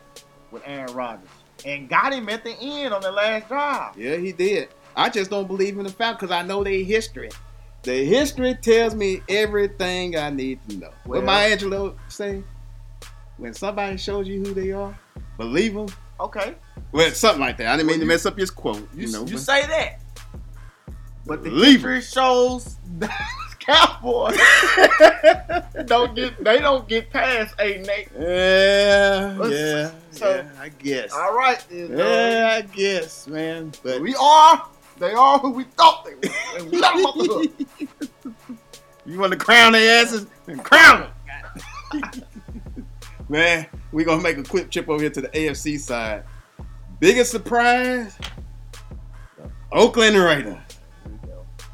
with 0.50 0.62
Aaron 0.64 0.92
Rodgers 0.94 1.28
and 1.64 1.88
got 1.88 2.12
him 2.12 2.28
at 2.28 2.44
the 2.44 2.56
end 2.60 2.94
on 2.94 3.02
the 3.02 3.10
last 3.10 3.48
drive. 3.48 3.96
Yeah, 3.96 4.16
he 4.16 4.32
did. 4.32 4.68
I 4.96 5.08
just 5.08 5.30
don't 5.30 5.46
believe 5.46 5.78
in 5.78 5.84
the 5.84 5.92
fact 5.92 6.20
because 6.20 6.32
I 6.32 6.42
know 6.42 6.64
their 6.64 6.82
history. 6.82 7.30
The 7.88 8.04
history 8.04 8.54
tells 8.54 8.94
me 8.94 9.22
everything 9.30 10.14
I 10.14 10.28
need 10.28 10.60
to 10.68 10.76
know. 10.76 10.90
Well- 11.06 11.20
what 11.20 11.24
Maya 11.24 11.56
Angelou 11.56 11.94
say? 12.08 12.42
When 13.38 13.54
somebody 13.54 13.96
shows 13.96 14.28
you 14.28 14.40
who 14.44 14.52
they 14.52 14.72
are, 14.72 14.94
believe 15.38 15.72
them. 15.72 15.86
Okay, 16.20 16.54
Well, 16.92 17.10
something 17.12 17.40
like 17.40 17.56
that. 17.56 17.68
I 17.68 17.76
didn't 17.78 17.86
Well, 17.86 17.94
mean 17.96 18.00
to 18.00 18.06
mess 18.06 18.26
up 18.26 18.36
his 18.36 18.50
quote. 18.50 18.86
you, 18.94 19.06
You, 19.06 19.12
know, 19.12 19.24
you 19.24 19.38
say 19.38 19.62
that, 19.68 20.00
but 21.24 21.42
the 21.42 21.48
Believe 21.48 21.76
history 21.80 22.02
shows 22.02 22.76
that 22.98 23.10
Cowboys 23.58 24.36
don't 25.86 26.14
get 26.14 26.44
they 26.44 26.58
don't 26.58 26.86
get 26.88 27.08
past 27.10 27.54
eight 27.58 27.76
and 27.76 27.88
eight. 27.88 28.08
yeah, 28.18 29.34
Let's- 29.38 29.54
yeah, 29.54 29.90
so- 30.10 30.34
yeah. 30.34 30.50
I 30.60 30.68
guess. 30.68 31.12
All 31.14 31.34
right, 31.34 31.64
then. 31.70 31.96
Yeah, 31.96 32.50
I 32.58 32.60
guess, 32.62 33.26
man. 33.26 33.72
But 33.82 34.02
we 34.02 34.14
are 34.14 34.66
they 34.98 35.12
are 35.12 35.38
who 35.38 35.50
we 35.50 35.64
thought 35.64 36.04
they 36.04 36.14
were, 36.14 36.34
and 36.56 36.70
we 36.70 36.78
let 36.78 36.94
them 36.94 37.06
off 37.06 37.14
the 37.16 37.50
hook. 37.80 38.58
you 39.06 39.18
want 39.18 39.32
to 39.32 39.38
crown 39.38 39.72
their 39.72 40.02
asses? 40.02 40.26
Then 40.46 40.58
crown 40.58 41.10
them. 41.92 42.12
Man, 43.28 43.66
we 43.92 44.04
gonna 44.04 44.22
make 44.22 44.38
a 44.38 44.42
quick 44.42 44.70
trip 44.70 44.88
over 44.88 45.00
here 45.02 45.10
to 45.10 45.20
the 45.20 45.28
AFC 45.28 45.78
side. 45.78 46.24
Biggest 47.00 47.30
surprise: 47.30 48.16
Oakland 49.72 50.16
Raiders. 50.16 50.56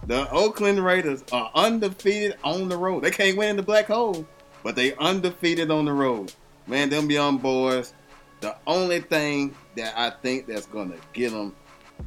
The 0.07 0.31
Oakland 0.31 0.85
Raiders 0.85 1.25
are 1.33 1.51
undefeated 1.55 2.37
on 2.45 2.69
the 2.69 2.77
road. 2.77 3.03
They 3.03 3.11
can't 3.11 3.39
win 3.39 3.51
in 3.51 3.57
the 3.57 3.63
black 3.63 3.87
hole, 3.87 4.27
but 4.63 4.77
they 4.77 4.95
undefeated 4.97 5.71
on 5.71 5.87
the 5.87 5.93
road. 5.93 6.33
Man, 6.67 6.91
them 6.91 7.11
young 7.11 7.39
boys. 7.39 7.95
The 8.41 8.55
only 8.67 9.01
thing 9.01 9.55
that 9.77 9.97
I 9.97 10.11
think 10.11 10.47
that's 10.47 10.67
gonna 10.67 10.97
get 11.15 11.33
them, 11.33 11.57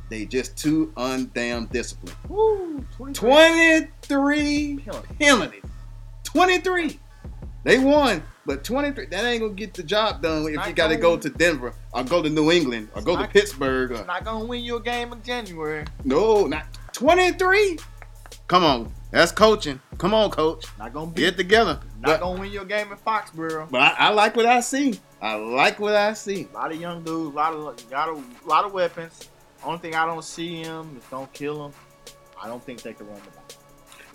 they 0.09 0.25
just 0.25 0.57
too 0.57 0.91
undamn 0.97 1.69
disciplined. 1.71 2.15
Woo, 2.29 2.85
23 2.97 3.13
Twenty-three 3.13 4.77
penalty. 4.85 5.07
penalties. 5.19 5.63
23. 6.23 6.99
They 7.63 7.79
won, 7.79 8.23
but 8.45 8.63
23. 8.63 9.07
That 9.07 9.25
ain't 9.25 9.41
gonna 9.41 9.53
get 9.53 9.73
the 9.73 9.83
job 9.83 10.21
done 10.21 10.45
if 10.47 10.55
Not 10.55 10.67
you 10.69 10.73
got 10.73 10.87
to 10.89 10.95
go 10.95 11.17
to 11.17 11.29
Denver 11.29 11.73
or 11.93 12.03
go 12.03 12.21
to 12.23 12.29
New 12.29 12.51
England 12.51 12.89
or 12.95 13.01
go 13.01 13.15
to 13.15 13.21
Not- 13.23 13.31
Pittsburgh. 13.31 13.91
Or, 13.91 14.05
Not 14.05 14.23
gonna 14.23 14.45
win 14.45 14.63
you 14.63 14.77
a 14.77 14.81
game 14.81 15.11
in 15.11 15.21
January. 15.23 15.85
no, 16.05 16.45
not 16.45 16.65
23. 16.93 17.77
Come 18.47 18.63
on, 18.63 18.93
that's 19.11 19.31
coaching. 19.33 19.81
Come 19.97 20.13
on, 20.13 20.31
coach, 20.31 20.65
Not 20.79 20.93
gonna 20.93 21.11
be. 21.11 21.21
get 21.21 21.35
together. 21.35 21.79
not 21.99 22.03
But, 22.03 22.19
gonna 22.21 22.39
win 22.39 22.51
you 22.51 22.61
a 22.61 22.65
game 22.65 22.91
in 22.91 22.97
Foxborough. 22.97 23.69
but 23.69 23.81
I, 23.81 23.95
I 23.97 24.09
like 24.11 24.35
what 24.37 24.45
I 24.45 24.61
see. 24.61 24.99
I 25.21 25.33
like 25.35 25.79
what 25.79 25.95
I 25.95 26.13
see. 26.13 26.47
A 26.53 26.55
lot 26.55 26.71
of 26.71 26.79
young 26.79 27.03
dudes, 27.03 27.33
a 27.33 27.35
lot 27.35 27.53
of 27.53 27.89
got 27.89 28.07
a 28.09 28.21
lot 28.45 28.63
of 28.65 28.71
weapons. 28.71 29.27
Only 29.67 29.79
thing 29.79 29.95
I 29.95 30.05
don't 30.05 30.23
see 30.23 30.63
him 30.63 30.95
is 30.97 31.03
don't 31.11 31.31
kill 31.33 31.65
him. 31.65 31.73
I 32.41 32.47
don't 32.47 32.63
think 32.63 32.81
they 32.81 32.93
can 32.93 33.07
run 33.07 33.19
the 33.25 33.31
ball. 33.31 33.45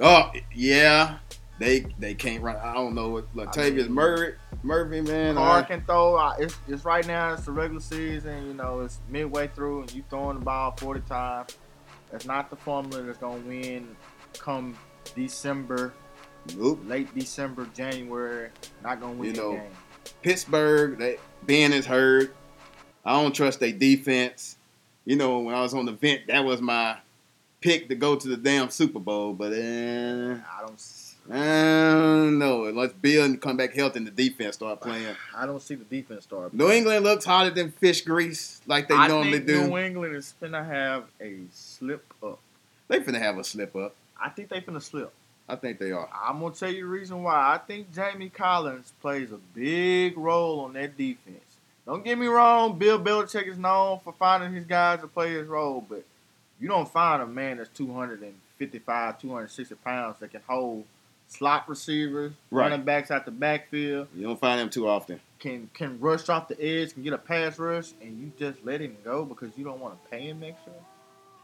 Oh 0.00 0.32
yeah, 0.54 1.18
they 1.58 1.80
they 1.98 2.14
can't 2.14 2.42
run. 2.42 2.56
I 2.56 2.72
don't 2.72 2.94
know 2.94 3.10
what 3.10 3.34
Latavius 3.36 3.84
mean- 3.84 3.92
Murray 3.92 4.34
Murphy 4.62 5.00
man. 5.02 5.34
Carr 5.34 5.58
I- 5.58 5.62
can 5.62 5.82
throw. 5.84 6.14
uh, 6.16 6.34
It's, 6.38 6.56
it's 6.68 6.84
right 6.84 7.06
now. 7.06 7.34
It's 7.34 7.44
the 7.44 7.52
regular 7.52 7.80
season. 7.80 8.46
You 8.46 8.54
know, 8.54 8.80
it's 8.80 9.00
midway 9.10 9.48
through, 9.48 9.82
and 9.82 9.92
you 9.94 10.02
throwing 10.08 10.38
the 10.38 10.44
ball 10.44 10.74
forty 10.78 11.00
times. 11.02 11.58
That's 12.10 12.24
not 12.26 12.48
the 12.48 12.56
formula 12.56 13.02
that's 13.02 13.18
gonna 13.18 13.38
win. 13.40 13.94
Come 14.38 14.76
December, 15.14 15.92
nope. 16.56 16.80
late 16.86 17.14
December, 17.14 17.66
January, 17.74 18.48
not 18.82 19.00
gonna 19.00 19.12
win 19.12 19.28
You 19.30 19.32
the 19.34 19.42
know, 19.42 19.52
game. 19.52 19.70
Pittsburgh, 20.22 20.98
they, 20.98 21.18
Ben 21.42 21.72
is 21.74 21.84
hurt. 21.84 22.34
I 23.04 23.20
don't 23.20 23.34
trust 23.34 23.60
their 23.60 23.72
defense. 23.72 24.56
You 25.04 25.16
know, 25.16 25.40
when 25.40 25.54
I 25.54 25.60
was 25.62 25.74
on 25.74 25.84
the 25.86 25.92
vent, 25.92 26.28
that 26.28 26.44
was 26.44 26.60
my 26.60 26.96
pick 27.60 27.88
to 27.88 27.94
go 27.94 28.16
to 28.16 28.28
the 28.28 28.36
damn 28.36 28.70
Super 28.70 29.00
Bowl. 29.00 29.32
But 29.32 29.52
uh, 29.52 30.36
I 30.36 30.60
don't. 30.60 30.82
I 31.30 31.92
don't 31.92 32.38
know. 32.38 32.64
Unless 32.64 32.94
Bill 32.94 33.24
and 33.24 33.40
come 33.40 33.56
back 33.56 33.74
healthy 33.74 33.98
and 33.98 34.06
the 34.06 34.10
defense 34.10 34.56
start 34.56 34.80
playing. 34.80 35.14
I 35.36 35.46
don't 35.46 35.62
see 35.62 35.76
the 35.76 35.84
defense 35.84 36.24
start. 36.24 36.52
New 36.52 36.68
England 36.70 37.04
looks 37.04 37.24
hotter 37.24 37.50
than 37.50 37.70
fish 37.70 38.00
grease 38.02 38.60
like 38.66 38.88
they 38.88 38.94
I 38.96 39.06
normally 39.06 39.38
think 39.38 39.46
do. 39.46 39.68
New 39.68 39.78
England 39.78 40.16
is 40.16 40.34
gonna 40.40 40.64
have 40.64 41.04
a 41.20 41.38
slip 41.52 42.04
up. 42.22 42.40
They 42.88 42.98
finna 43.00 43.20
have 43.20 43.38
a 43.38 43.44
slip 43.44 43.74
up. 43.76 43.94
I 44.20 44.30
think 44.30 44.48
they 44.48 44.60
finna 44.60 44.82
slip. 44.82 45.12
I 45.48 45.56
think 45.56 45.78
they 45.78 45.92
are. 45.92 46.08
I'm 46.12 46.40
gonna 46.40 46.54
tell 46.54 46.70
you 46.70 46.82
the 46.82 46.88
reason 46.88 47.22
why. 47.22 47.54
I 47.54 47.58
think 47.58 47.94
Jamie 47.94 48.28
Collins 48.28 48.92
plays 49.00 49.30
a 49.30 49.38
big 49.54 50.16
role 50.18 50.60
on 50.60 50.72
that 50.72 50.96
defense. 50.96 51.51
Don't 51.86 52.04
get 52.04 52.16
me 52.18 52.26
wrong, 52.26 52.78
Bill 52.78 52.98
Belichick 53.00 53.48
is 53.48 53.58
known 53.58 53.98
for 54.04 54.12
finding 54.12 54.52
his 54.52 54.64
guys 54.64 55.00
to 55.00 55.08
play 55.08 55.32
his 55.32 55.48
role, 55.48 55.84
but 55.88 56.04
you 56.60 56.68
don't 56.68 56.88
find 56.88 57.20
a 57.22 57.26
man 57.26 57.56
that's 57.56 57.70
255, 57.70 59.18
260 59.20 59.74
pounds 59.76 60.16
that 60.20 60.30
can 60.30 60.42
hold 60.48 60.84
slot 61.28 61.68
receivers, 61.68 62.32
Right. 62.50 62.70
running 62.70 62.84
backs 62.84 63.10
out 63.10 63.24
the 63.24 63.30
backfield, 63.32 64.08
You 64.14 64.26
don't 64.26 64.38
find 64.38 64.60
them 64.60 64.70
too 64.70 64.86
often. 64.86 65.20
can 65.40 65.70
can 65.74 65.98
rush 65.98 66.28
off 66.28 66.46
the 66.46 66.62
edge, 66.62 66.92
can 66.94 67.02
get 67.02 67.14
a 67.14 67.18
pass 67.18 67.58
rush, 67.58 67.92
and 68.00 68.20
you 68.20 68.30
just 68.38 68.64
let 68.64 68.80
him 68.80 68.96
go 69.02 69.24
because 69.24 69.56
you 69.58 69.64
don't 69.64 69.80
want 69.80 70.00
to 70.04 70.10
pay 70.10 70.28
him 70.28 70.44
extra. 70.44 70.72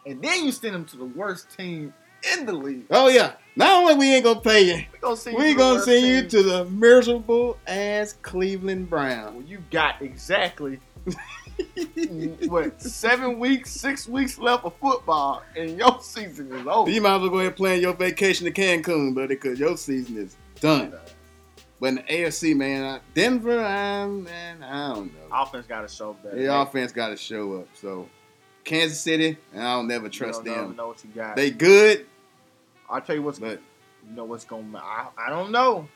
And 0.06 0.22
then 0.22 0.44
you 0.44 0.52
send 0.52 0.74
him 0.74 0.84
to 0.86 0.96
the 0.96 1.04
worst 1.04 1.50
team 1.56 1.92
in 2.34 2.46
the 2.46 2.52
league. 2.52 2.86
Oh 2.90 3.08
yeah. 3.08 3.32
Not 3.56 3.72
only 3.82 3.94
we 3.96 4.14
ain't 4.14 4.24
gonna 4.24 4.40
pay 4.40 4.62
you, 4.62 4.84
We 4.92 4.98
gonna 5.00 5.16
send 5.16 5.36
we 5.36 5.52
the 5.52 5.58
gonna 5.58 5.80
send 5.82 6.06
you 6.06 6.28
to 6.28 6.42
the 6.42 6.64
miserable 6.66 7.56
ass 7.66 8.14
Cleveland 8.22 8.88
Browns. 8.88 9.34
Well, 9.34 9.42
you 9.44 9.58
got 9.70 10.00
exactly 10.00 10.78
what 12.48 12.80
seven 12.80 13.38
weeks, 13.38 13.70
six 13.72 14.08
weeks 14.08 14.38
left 14.38 14.64
of 14.64 14.74
football, 14.80 15.42
and 15.56 15.76
your 15.78 15.98
season 16.00 16.52
is 16.52 16.66
over. 16.66 16.90
You 16.90 17.00
might 17.00 17.16
as 17.16 17.20
well 17.22 17.30
go 17.30 17.36
ahead 17.36 17.48
and 17.48 17.56
plan 17.56 17.80
your 17.80 17.94
vacation 17.94 18.44
to 18.44 18.52
Cancun, 18.52 19.14
buddy, 19.14 19.28
because 19.34 19.58
your 19.58 19.76
season 19.76 20.18
is 20.18 20.36
done. 20.60 20.94
But 21.80 21.86
in 21.86 21.94
the 21.96 22.02
AFC, 22.02 22.56
man, 22.56 22.84
I- 22.84 23.00
Denver, 23.14 23.60
I, 23.60 24.06
man, 24.06 24.62
I 24.62 24.94
don't 24.94 25.12
know. 25.14 25.20
Offense 25.32 25.66
got 25.66 25.82
to 25.82 25.88
show 25.88 26.12
better. 26.14 26.36
The 26.36 26.60
offense 26.60 26.90
got 26.92 27.08
to 27.08 27.16
show 27.16 27.54
up. 27.58 27.68
So, 27.74 28.08
Kansas 28.68 29.00
City, 29.00 29.36
and 29.52 29.62
I 29.62 29.74
don't 29.74 29.88
never 29.88 30.08
trust 30.08 30.44
you 30.44 30.50
them. 30.54 30.76
Know 30.76 30.88
what 30.88 31.02
you 31.04 31.10
got? 31.14 31.36
They 31.36 31.50
good, 31.50 32.06
I'll 32.88 33.00
tell 33.00 33.16
you 33.16 33.22
what's 33.22 33.38
but 33.38 33.60
you 34.08 34.14
know 34.14 34.24
what's 34.24 34.44
going. 34.44 34.74
I 34.76 35.06
I 35.16 35.30
don't 35.30 35.50
know. 35.50 35.88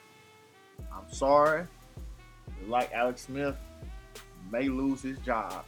I'm 0.92 1.12
sorry. 1.12 1.66
Like 2.66 2.92
Alex 2.92 3.22
Smith 3.22 3.56
may 4.50 4.68
lose 4.68 5.02
his 5.02 5.18
job. 5.18 5.64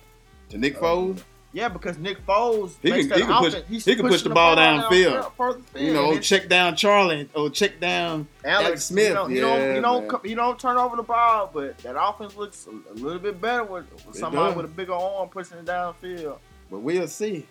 to 0.51 0.59
Nick 0.59 0.77
Uh, 0.77 0.81
Foles, 0.81 1.23
Yeah, 1.53 1.69
because 1.69 1.97
Nick 1.99 2.25
Foles 2.27 2.75
He 2.83 2.91
makes 2.91 3.07
can- 3.09 3.19
he 3.21 3.25
can 3.25 3.39
push- 3.43 3.55
he 3.69 3.95
can 3.95 4.03
push 4.03 4.11
pushing 4.13 4.29
the 4.29 4.35
ball 4.35 4.57
down 4.57 4.83
downfield. 4.83 5.33
field. 5.37 5.65
You 5.77 5.93
know, 5.95 6.19
check 6.19 6.49
down 6.49 6.77
Charlie. 6.77 7.29
Oh, 7.35 7.49
check 7.49 7.81
down. 7.81 8.29
Alex, 8.45 8.67
Alex 8.67 8.85
Smith, 8.85 9.09
You, 9.09 9.15
know, 9.15 9.27
you 9.29 9.35
yeah, 9.37 9.41
don't, 9.41 9.75
you 9.77 9.81
don't, 9.81 10.13
man. 10.13 10.21
you 10.25 10.37
don't 10.37 10.59
turn 10.59 10.77
over 10.77 10.97
the 10.97 11.03
ball, 11.03 11.51
but 11.53 11.79
that 11.79 11.97
offense 12.01 12.37
looks 12.37 12.67
a, 12.67 12.93
a 12.93 12.95
little 12.95 13.19
bit 13.21 13.41
better 13.41 13.65
with, 13.65 13.87
with 14.07 14.17
somebody 14.17 14.49
does. 14.49 14.57
with 14.57 14.67
a 14.67 14.75
bigger 14.75 14.93
arm 14.95 15.29
pushing 15.31 15.57
it 15.59 15.65
downfield. 15.65 16.39
But 16.75 16.81
we'll 16.81 17.07
see. 17.07 17.47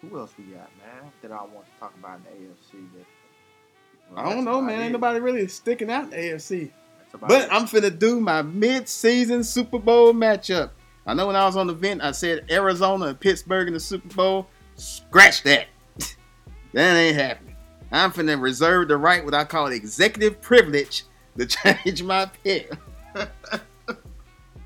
Who 0.00 0.18
else 0.18 0.32
we 0.36 0.42
got, 0.46 0.68
man? 0.78 1.12
That 1.22 1.30
I 1.30 1.36
want 1.42 1.66
to 1.72 1.78
talk 1.78 1.94
about 2.00 2.18
in 2.18 2.24
the 2.24 2.48
AFC. 2.48 2.84
That 2.94 4.20
I 4.20 4.28
don't 4.28 4.44
know, 4.44 4.60
man. 4.60 4.80
Ain't 4.80 4.92
nobody 4.92 5.20
really 5.20 5.46
sticking 5.46 5.88
out 5.88 6.04
in 6.04 6.10
the 6.10 6.16
AFC. 6.16 6.72
But 7.20 7.42
it. 7.42 7.48
I'm 7.52 7.66
finna 7.66 7.96
do 7.96 8.20
my 8.20 8.42
mid-season 8.42 9.44
Super 9.44 9.78
Bowl 9.78 10.12
matchup. 10.12 10.70
I 11.06 11.14
know 11.14 11.28
when 11.28 11.36
I 11.36 11.46
was 11.46 11.56
on 11.56 11.68
the 11.68 11.74
vent, 11.74 12.02
I 12.02 12.10
said 12.10 12.46
Arizona 12.50 13.06
and 13.06 13.20
Pittsburgh 13.20 13.68
in 13.68 13.74
the 13.74 13.78
Super 13.78 14.12
Bowl. 14.12 14.48
Scratch 14.74 15.44
that. 15.44 15.68
that 16.72 16.96
ain't 16.96 17.14
happening. 17.14 17.54
I'm 17.92 18.10
finna 18.10 18.42
reserve 18.42 18.88
the 18.88 18.96
right, 18.96 19.24
what 19.24 19.32
I 19.32 19.44
call 19.44 19.68
executive 19.68 20.40
privilege, 20.40 21.04
to 21.38 21.46
change 21.84 22.02
my 22.02 22.26
pick. 22.42 22.72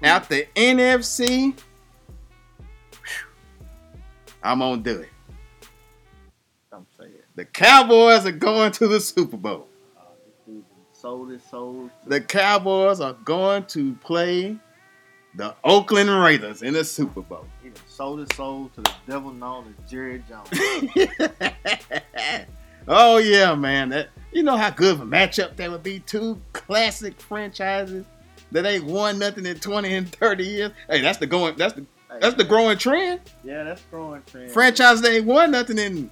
Out 0.03 0.27
the 0.31 0.47
NFC, 0.57 1.55
I'm 4.43 4.61
gonna 4.61 4.83
do 4.83 5.01
it. 5.01 5.09
I'm 6.73 6.87
saying. 6.99 7.13
The 7.35 7.45
Cowboys 7.45 8.27
are 8.27 8.33
going 8.33 8.73
to 8.73 8.89
the 8.89 9.01
Super 9.01 9.37
Bowl. 9.37 9.69
Uh, 9.99 10.53
sold 10.93 11.31
his 11.31 11.43
soul. 11.43 11.91
The 12.07 12.21
Cowboys 12.21 13.01
are 13.01 13.15
going 13.25 13.65
to 13.67 13.95
play 13.97 14.57
the 15.35 15.55
Oakland 15.65 16.11
Raiders 16.11 16.63
in 16.63 16.75
the 16.75 16.85
Super 16.85 17.23
Bowl. 17.23 17.47
He 17.63 17.71
sold 17.87 18.21
his 18.21 18.29
soul 18.35 18.71
to 18.75 18.83
the 18.83 18.93
devil 19.07 19.33
known 19.33 19.75
as 19.79 19.91
Jerry 19.91 20.23
Jones. 20.29 20.49
oh 22.89 23.19
yeah, 23.19 23.55
man. 23.55 23.91
That 23.91 24.09
you 24.33 24.43
know 24.43 24.57
how 24.57 24.71
good 24.71 24.95
of 24.95 25.01
a 25.01 25.05
matchup 25.05 25.57
that 25.57 25.71
would 25.71 25.83
be. 25.83 26.01
Two 26.01 26.41
classic 26.53 27.21
franchises 27.21 28.05
that 28.53 28.67
ain't 28.67 28.85
won 28.85 29.19
nothing 29.19 29.47
in 29.47 29.59
20 29.59 29.95
and 29.95 30.13
30 30.13 30.45
years. 30.45 30.73
Hey, 30.89 31.01
that's 31.01 31.19
the 31.19 31.27
going 31.27 31.57
that's 31.57 31.75
the 31.75 31.85
that's 32.19 32.35
the 32.37 32.45
growing 32.45 32.79
trend. 32.79 33.21
Yeah, 33.45 33.63
that's 33.65 33.83
growing 33.91 34.23
trend. 34.27 34.51
Franchise 34.51 35.01
that 35.03 35.13
ain't 35.13 35.27
won 35.27 35.51
nothing 35.53 35.79
in 35.79 36.11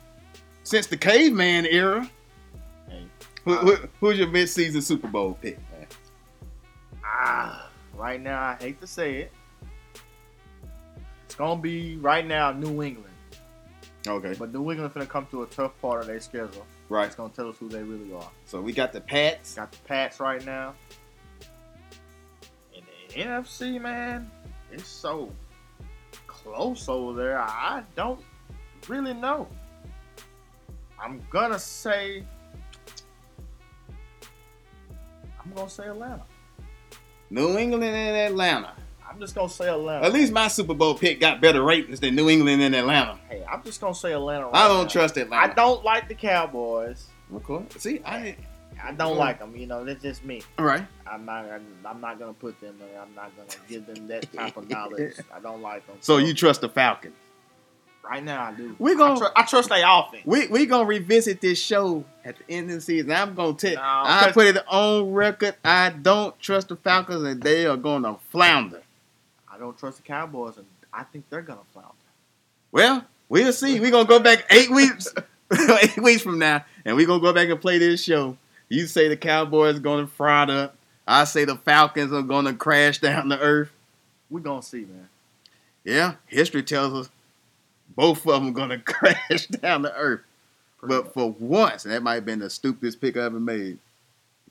since 0.63 0.87
the 0.87 0.97
caveman 0.97 1.67
era. 1.67 2.09
Hey, 2.89 3.05
Who, 3.45 3.55
who, 3.57 3.77
who's 4.01 4.19
your 4.19 4.29
mid-season 4.29 4.81
Super 4.83 5.09
Bowl 5.09 5.37
pick, 5.41 5.59
man? 5.73 5.87
ah, 7.05 7.71
right 7.95 8.21
now, 8.21 8.41
I 8.43 8.57
hate 8.61 8.81
to 8.81 8.87
say 8.87 9.17
it. 9.17 9.33
It's 11.25 11.35
gonna 11.35 11.61
be 11.61 11.97
right 11.97 12.27
now 12.27 12.53
New 12.53 12.83
England, 12.83 13.13
Okay, 14.07 14.35
but 14.39 14.53
New 14.53 14.71
England 14.71 14.95
finna 14.95 15.09
come 15.09 15.27
to 15.31 15.43
a 15.43 15.47
tough 15.47 15.73
part 15.81 16.01
of 16.03 16.07
their 16.07 16.21
schedule. 16.21 16.65
right. 16.89 17.07
It's 17.07 17.15
gonna 17.17 17.33
tell 17.33 17.49
us 17.49 17.57
who 17.59 17.69
they 17.69 17.83
really 17.83 18.13
are. 18.13 18.31
So 18.47 18.61
we 18.61 18.73
got 18.73 18.93
the 18.93 19.01
Pats. 19.01 19.55
Got 19.55 19.73
the 19.73 19.79
Pats 19.87 20.21
right 20.21 20.45
now. 20.47 20.75
In 22.75 22.83
the 23.09 23.15
NFC, 23.23 23.81
man, 23.81 24.31
it's 24.73 24.87
so 24.89 25.31
over 26.55 27.13
there. 27.21 27.39
I 27.39 27.83
don't 27.97 28.21
really 28.89 29.15
know. 29.15 29.49
I'm 31.01 31.23
gonna 31.31 31.59
say. 31.59 32.25
I'm 35.43 35.53
gonna 35.55 35.71
say 35.71 35.87
Atlanta. 35.89 36.23
New 37.31 37.57
England 37.57 37.85
and 37.85 38.17
Atlanta. 38.17 38.73
I'm 39.09 39.19
just 39.21 39.35
gonna 39.35 39.49
say 39.49 39.69
Atlanta. 39.69 40.05
At 40.05 40.13
least 40.13 40.33
my 40.33 40.49
Super 40.49 40.75
Bowl 40.75 40.95
pick 40.97 41.21
got 41.21 41.41
better 41.41 41.63
ratings 41.63 42.01
than 42.01 42.15
New 42.15 42.29
England 42.29 42.63
and 42.63 42.75
Atlanta. 42.75 43.19
hey, 43.29 43.45
I'm 43.51 43.63
just 43.63 43.81
gonna 43.81 43.95
say 43.95 44.13
Atlanta. 44.13 44.47
Right 44.47 44.55
I 44.55 44.69
don't 44.69 44.85
now. 44.85 44.89
trust 44.89 45.17
Atlanta. 45.17 45.51
I 45.51 45.55
don't 45.55 45.85
like 45.85 46.09
the 46.09 46.15
Cowboys. 46.15 47.07
Of 47.35 47.43
course. 47.43 47.65
See, 47.79 48.01
I 48.05 48.37
I 48.83 48.93
don't 48.93 49.17
like 49.17 49.39
them. 49.39 49.55
You 49.57 49.67
know, 49.67 49.85
that's 49.85 50.03
just 50.03 50.25
me. 50.25 50.43
all 50.59 50.65
right. 50.65 50.85
I'm 51.07 51.25
not. 51.25 51.47
I'm 51.85 52.01
not 52.01 52.19
gonna 52.19 52.33
put 52.33 52.61
them. 52.61 52.77
in. 52.81 53.01
I'm 53.01 53.15
not 53.15 53.33
gonna 53.37 53.49
give 53.69 53.87
them 53.87 54.07
that 54.09 54.33
type 54.33 54.57
of 54.57 54.69
knowledge. 54.69 55.15
I 55.35 55.41
don't 55.41 55.63
like 55.63 55.87
them. 55.87 55.97
So 56.01 56.19
you 56.19 56.35
trust 56.35 56.61
the 56.61 56.69
Falcons? 56.69 57.15
right 58.09 58.25
now, 58.25 58.45
I 58.45 58.53
do. 58.53 58.75
We 58.79 58.93
I, 58.93 58.95
gon' 58.95 59.19
tr- 59.19 59.25
I 59.37 59.43
trust 59.45 59.69
their 59.69 59.85
offense. 59.87 60.25
we 60.25 60.47
we 60.49 60.67
gonna 60.67 60.87
revisit 60.87 61.41
this 61.41 61.59
show 61.61 62.05
at 62.25 62.37
the 62.39 62.55
end 62.55 62.71
of 62.71 62.77
the 62.77 62.81
season. 62.81 63.13
I'm 63.13 63.35
gonna 63.35 63.55
tell. 63.55 63.75
No, 63.75 63.81
I 63.83 64.31
put 64.33 64.47
it 64.47 64.63
on 64.69 65.13
record. 65.13 65.57
I 65.65 65.91
don't 65.91 66.39
trust 66.41 66.69
the 66.69 66.77
Falcons, 66.77 67.23
and 67.25 67.43
they 67.43 67.67
are 67.67 67.77
gonna 67.77 68.17
flounder. 68.31 68.83
I 69.51 69.59
don't 69.59 69.77
trust 69.79 69.99
the 69.99 70.03
Cowboys, 70.03 70.57
and 70.57 70.67
I 70.93 71.05
think 71.05 71.29
they're 71.31 71.43
gonna 71.43 71.61
flounder. 71.73 71.93
Well, 72.73 73.05
we'll 73.29 73.53
see. 73.53 73.81
We're 73.81 73.91
gonna 73.91 74.09
go 74.09 74.21
back 74.21 74.47
eight 74.51 74.71
weeks, 74.71 75.13
eight 75.83 75.97
weeks 75.99 76.23
from 76.23 76.39
now, 76.39 76.65
and 76.85 76.97
we're 76.97 77.07
gonna 77.07 77.23
go 77.23 77.33
back 77.33 77.49
and 77.49 77.61
play 77.61 77.79
this 77.79 78.03
show. 78.03 78.37
You 78.69 78.87
say 78.87 79.09
the 79.09 79.17
Cowboys 79.17 79.77
are 79.77 79.81
gonna 79.81 80.07
fraud 80.07 80.51
up. 80.51 80.77
I 81.07 81.25
say 81.25 81.45
the 81.45 81.57
Falcons 81.57 82.13
are 82.13 82.23
gonna 82.23 82.55
crash 82.55 82.99
down 82.99 83.31
to 83.31 83.39
earth. 83.39 83.71
We're 84.31 84.41
gonna 84.41 84.63
see, 84.63 84.81
man. 84.81 85.09
Yeah, 85.85 86.15
history 86.27 86.63
tells 86.63 86.93
us 86.93 87.11
both 87.95 88.27
of 88.27 88.43
them 88.43 88.53
gonna 88.53 88.79
crash 88.85 89.47
down 89.47 89.83
to 89.83 89.95
earth. 89.95 90.21
But 90.83 91.13
for 91.13 91.31
once, 91.31 91.85
and 91.85 91.95
that 91.95 92.03
might 92.03 92.17
have 92.17 92.27
been 92.27 92.39
the 92.39 92.51
stupidest 92.51 93.01
pick 93.01 93.17
I 93.17 93.23
ever 93.23 93.41
made, 93.41 93.79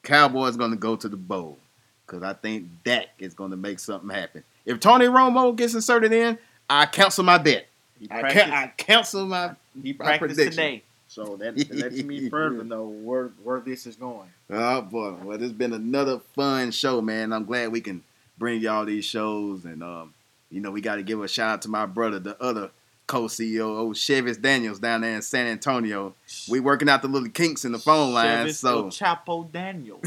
Cowboys 0.03 0.57
gonna 0.57 0.75
go 0.75 0.95
to 0.95 1.07
the 1.07 1.17
bowl 1.17 1.57
because 2.05 2.23
I 2.23 2.33
think 2.33 2.67
Dak 2.83 3.07
is 3.19 3.33
gonna 3.33 3.57
make 3.57 3.79
something 3.79 4.09
happen. 4.09 4.43
If 4.65 4.79
Tony 4.79 5.05
Romo 5.05 5.55
gets 5.55 5.73
inserted 5.73 6.11
in, 6.11 6.37
I 6.69 6.85
cancel 6.85 7.23
my 7.23 7.37
bet. 7.37 7.67
I, 8.11 8.31
can, 8.31 8.51
I 8.51 8.67
cancel 8.77 9.25
my. 9.25 9.55
he 9.81 9.93
my 9.93 10.17
prediction. 10.17 10.51
today, 10.51 10.83
so 11.17 11.35
that, 11.37 11.57
lets 11.71 12.03
me 12.03 12.29
further 12.29 12.63
know 12.63 12.85
where 12.85 13.31
where 13.43 13.59
this 13.59 13.87
is 13.87 13.95
going. 13.95 14.29
Oh 14.51 14.81
boy, 14.83 15.15
well, 15.23 15.41
it's 15.41 15.51
been 15.51 15.73
another 15.73 16.19
fun 16.35 16.69
show, 16.69 17.01
man. 17.01 17.33
I'm 17.33 17.45
glad 17.45 17.71
we 17.71 17.81
can 17.81 18.03
bring 18.37 18.61
y'all 18.61 18.85
these 18.85 19.03
shows, 19.03 19.65
and 19.65 19.81
um, 19.81 20.13
you 20.51 20.61
know, 20.61 20.69
we 20.69 20.79
got 20.79 20.97
to 20.97 21.03
give 21.03 21.21
a 21.21 21.27
shout 21.27 21.49
out 21.49 21.61
to 21.63 21.69
my 21.69 21.87
brother, 21.87 22.19
the 22.19 22.41
other 22.41 22.69
co-CEO, 23.07 23.89
Chevis 23.95 24.39
Daniels, 24.39 24.79
down 24.79 25.01
there 25.01 25.15
in 25.15 25.23
San 25.23 25.47
Antonio. 25.47 26.13
We 26.47 26.59
working 26.59 26.87
out 26.87 27.01
the 27.01 27.07
little 27.07 27.29
kinks 27.29 27.65
in 27.65 27.71
the 27.71 27.79
phone 27.79 28.13
line, 28.13 28.47
Chevis 28.47 28.55
so 28.55 28.85
Chapo 28.85 29.51
Daniels. 29.51 30.05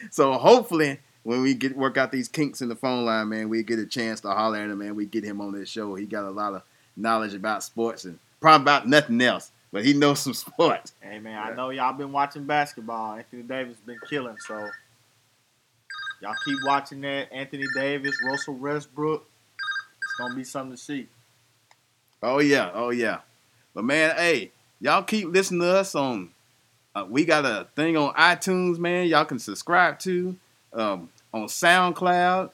so 0.10 0.32
hopefully 0.32 0.98
when 1.22 1.42
we 1.42 1.54
get 1.54 1.76
work 1.76 1.96
out 1.96 2.10
these 2.10 2.26
kinks 2.26 2.60
in 2.60 2.68
the 2.68 2.76
phone 2.76 3.04
line, 3.04 3.28
man, 3.28 3.48
we 3.48 3.62
get 3.62 3.78
a 3.78 3.86
chance 3.86 4.20
to 4.22 4.30
holler 4.30 4.58
at 4.58 4.70
him, 4.70 4.78
man. 4.78 4.96
We 4.96 5.06
get 5.06 5.22
him 5.22 5.40
on 5.40 5.52
this 5.52 5.68
show. 5.68 5.94
He 5.94 6.06
got 6.06 6.24
a 6.24 6.30
lot 6.30 6.54
of 6.54 6.62
knowledge 6.96 7.34
about 7.34 7.62
sports 7.62 8.04
and 8.04 8.18
probably 8.40 8.64
about 8.64 8.88
nothing 8.88 9.20
else, 9.20 9.52
but 9.72 9.84
he 9.84 9.92
knows 9.92 10.20
some 10.20 10.34
sports. 10.34 10.92
hey 11.00 11.18
man, 11.18 11.38
I 11.38 11.54
know 11.54 11.70
y'all 11.70 11.92
been 11.92 12.12
watching 12.12 12.44
basketball. 12.44 13.14
Anthony 13.14 13.42
Davis 13.42 13.76
been 13.78 13.98
killing, 14.08 14.36
so 14.38 14.68
y'all 16.20 16.34
keep 16.44 16.58
watching 16.64 17.00
that. 17.02 17.32
Anthony 17.32 17.66
Davis, 17.74 18.16
Russell 18.24 18.54
Westbrook. 18.54 19.26
It's 20.02 20.14
gonna 20.18 20.34
be 20.34 20.44
something 20.44 20.76
to 20.76 20.82
see. 20.82 21.08
Oh 22.22 22.40
yeah, 22.40 22.70
oh 22.74 22.90
yeah. 22.90 23.20
But 23.74 23.84
man, 23.84 24.16
hey, 24.16 24.50
y'all 24.80 25.02
keep 25.02 25.28
listening 25.28 25.60
to 25.60 25.76
us 25.76 25.94
on. 25.94 26.30
Uh, 26.94 27.04
we 27.08 27.24
got 27.24 27.44
a 27.44 27.68
thing 27.76 27.96
on 27.96 28.12
iTunes, 28.14 28.78
man. 28.78 29.06
Y'all 29.06 29.24
can 29.24 29.38
subscribe 29.38 29.98
to 30.00 30.36
um, 30.72 31.10
on 31.32 31.46
SoundCloud, 31.46 32.50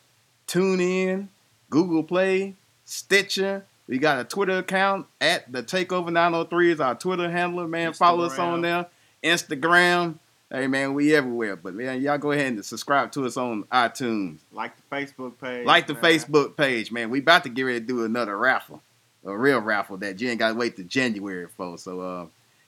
TuneIn, 0.47 1.29
Google 1.71 2.03
Play, 2.03 2.55
Stitcher. 2.85 3.65
We 3.87 3.99
got 3.99 4.19
a 4.19 4.25
Twitter 4.25 4.59
account 4.59 5.07
at 5.21 5.51
the 5.51 5.63
Takeover 5.63 6.11
903 6.11 6.73
is 6.73 6.81
our 6.81 6.95
Twitter 6.95 7.31
handler, 7.31 7.69
man. 7.69 7.93
Follow 7.93 8.25
us 8.25 8.39
on 8.39 8.63
there. 8.63 8.87
Instagram. 9.23 10.19
Hey 10.51 10.67
man, 10.69 10.95
we 10.95 11.15
everywhere. 11.15 11.57
But 11.57 11.75
man, 11.75 12.01
y'all 12.01 12.19
go 12.19 12.33
ahead 12.33 12.53
and 12.53 12.65
subscribe 12.65 13.13
to 13.13 13.27
us 13.27 13.37
on 13.37 13.65
iTunes. 13.65 14.39
Like 14.53 14.73
the 14.77 14.83
Facebook 14.95 15.39
page. 15.39 15.67
Like 15.67 15.87
the 15.87 15.95
man. 15.95 16.03
Facebook 16.03 16.57
page, 16.57 16.93
man. 16.93 17.11
We 17.11 17.19
about 17.19 17.43
to 17.45 17.49
get 17.49 17.63
ready 17.63 17.81
to 17.81 17.87
do 17.87 18.05
another 18.05 18.37
raffle, 18.39 18.83
a 19.25 19.37
real 19.37 19.59
raffle 19.59 19.97
that 19.99 20.21
you 20.21 20.31
ain't 20.31 20.39
got 20.39 20.51
to 20.51 20.55
wait 20.55 20.77
to 20.77 20.85
January 20.85 21.47
for. 21.49 21.77
So, 21.77 22.01
uh, 22.01 22.27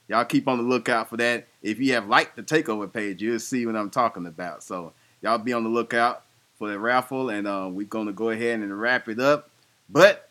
y'all 0.08 0.24
keep 0.24 0.48
on 0.48 0.58
the 0.58 0.64
lookout 0.64 1.08
for 1.08 1.16
that. 1.18 1.46
If 1.62 1.78
you 1.78 1.92
have 1.92 2.08
liked 2.08 2.36
the 2.36 2.42
takeover 2.42 2.92
page, 2.92 3.22
you'll 3.22 3.38
see 3.38 3.64
what 3.66 3.76
I'm 3.76 3.90
talking 3.90 4.26
about. 4.26 4.62
So, 4.62 4.92
y'all 5.22 5.38
be 5.38 5.52
on 5.52 5.62
the 5.62 5.70
lookout 5.70 6.24
for 6.58 6.68
the 6.68 6.78
raffle, 6.78 7.30
and 7.30 7.46
uh, 7.46 7.68
we're 7.70 7.86
gonna 7.86 8.12
go 8.12 8.30
ahead 8.30 8.60
and 8.60 8.80
wrap 8.80 9.08
it 9.08 9.20
up. 9.20 9.50
But 9.88 10.25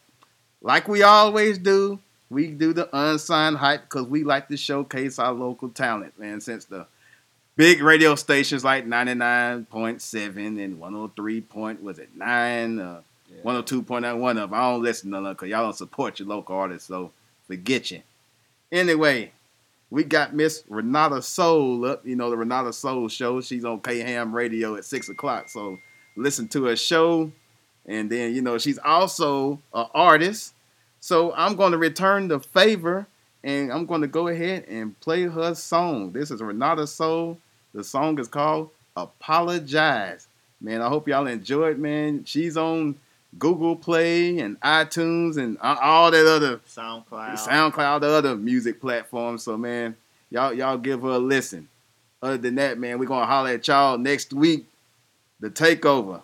like 0.62 0.88
we 0.88 1.04
always 1.04 1.58
do, 1.58 2.00
we 2.30 2.48
do 2.48 2.74
the 2.74 2.90
unsigned 2.96 3.58
hype 3.58 3.84
because 3.84 4.08
we 4.08 4.24
like 4.24 4.48
to 4.50 4.58
showcase 4.58 5.20
our 5.20 5.32
local 5.32 5.70
talent, 5.70 6.18
man. 6.20 6.42
Since 6.42 6.66
the 6.66 6.88
big 7.56 7.82
radio 7.82 8.16
stations 8.16 8.64
like 8.64 8.86
99.7 8.86 10.64
and 10.64 10.80
103 10.80 11.42
point 11.42 11.82
was 11.84 12.00
it 12.00 12.10
nine 12.16 12.80
uh, 12.80 13.02
Yeah. 13.30 13.42
102.9 13.44 14.18
one 14.20 14.38
of 14.38 14.50
'em. 14.52 14.54
I 14.54 14.72
don't 14.72 14.84
listen 14.84 15.12
to 15.12 15.22
none 15.22 15.34
because 15.34 15.50
y'all 15.50 15.64
don't 15.64 15.76
support 15.76 16.20
your 16.20 16.28
local 16.28 16.56
artists 16.56 16.88
so 16.88 17.12
forget 17.48 17.92
you 17.92 18.02
anyway 18.72 19.32
we 19.90 20.04
got 20.04 20.34
Miss 20.34 20.64
Renata 20.68 21.22
Soul 21.22 21.86
up 21.86 22.06
you 22.06 22.16
know 22.16 22.30
the 22.30 22.38
Renata 22.38 22.74
Soul 22.74 23.08
show 23.08 23.40
she's 23.42 23.64
on 23.66 23.80
K 23.80 24.00
Ham 24.00 24.36
Radio 24.36 24.76
at 24.76 24.84
six 24.86 25.10
o'clock 25.10 25.48
so 25.50 25.78
listen 26.18 26.48
to 26.50 26.66
her 26.66 26.76
show 26.76 27.32
and 27.88 28.10
then 28.10 28.34
you 28.36 28.42
know 28.42 28.58
she's 28.58 28.80
also 28.80 29.60
an 29.74 29.86
artist 29.94 30.54
So 31.00 31.34
I'm 31.36 31.56
going 31.56 31.72
to 31.72 31.78
return 31.78 32.30
the 32.30 32.40
favor 32.40 33.06
and 33.44 33.72
I'm 33.72 33.86
going 33.86 34.02
to 34.02 34.08
go 34.08 34.28
ahead 34.28 34.66
and 34.68 35.00
play 35.02 35.24
her 35.24 35.54
song. 35.54 36.12
This 36.14 36.32
is 36.32 36.42
Renata 36.42 36.88
Soul. 36.88 37.38
The 37.76 37.84
song 37.84 38.18
is 38.20 38.28
called 38.28 38.72
Apologize. 38.98 40.28
Man, 40.60 40.82
I 40.82 40.88
hope 40.88 41.08
y'all 41.08 41.28
enjoy 41.28 41.72
it, 41.72 41.80
man. 41.80 42.24
She's 42.26 42.58
on 42.58 42.96
Google 43.38 43.76
Play 43.76 44.40
and 44.40 44.60
iTunes 44.62 45.38
and 45.38 45.58
all 45.62 46.10
that 46.10 46.26
other 46.26 46.58
SoundCloud, 46.68 47.34
SoundCloud, 47.38 48.02
the 48.02 48.10
other 48.10 48.36
music 48.36 48.82
platforms. 48.82 49.44
So, 49.44 49.58
man, 49.58 49.96
y'all 50.32 50.54
y'all 50.54 50.78
give 50.78 51.02
her 51.04 51.10
a 51.10 51.20
listen. 51.20 51.68
Other 52.24 52.38
than 52.38 52.56
that, 52.56 52.80
man, 52.80 52.98
we're 52.98 53.06
gonna 53.06 53.26
holler 53.28 53.52
at 53.52 53.68
y'all 53.68 53.98
next 54.00 54.34
week. 54.34 54.66
The 55.40 55.50
takeover. 55.52 56.22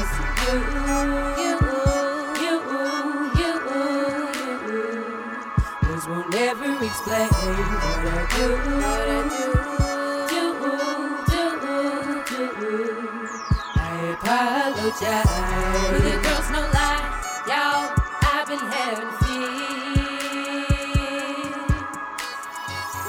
is 0.00 0.12
you. 1.38 1.44
you. 1.44 1.70
Won't 6.10 6.34
ever 6.34 6.64
explain 6.84 7.28
what 7.28 7.46
I 7.46 8.24
what 8.80 9.06
I 9.06 9.22
do, 9.30 9.48
do, 10.28 10.44
do, 11.30 11.44
do, 12.26 12.44
do. 12.58 12.74
I 13.76 13.80
apologize. 14.14 15.34
Well, 15.86 16.02
the 16.02 16.14
girls 16.24 16.48
no 16.50 16.62
lie, 16.74 17.06
y'all. 17.46 17.86
I've 18.22 18.46
been 18.48 18.64
having 18.74 19.12
fears. 19.22 19.60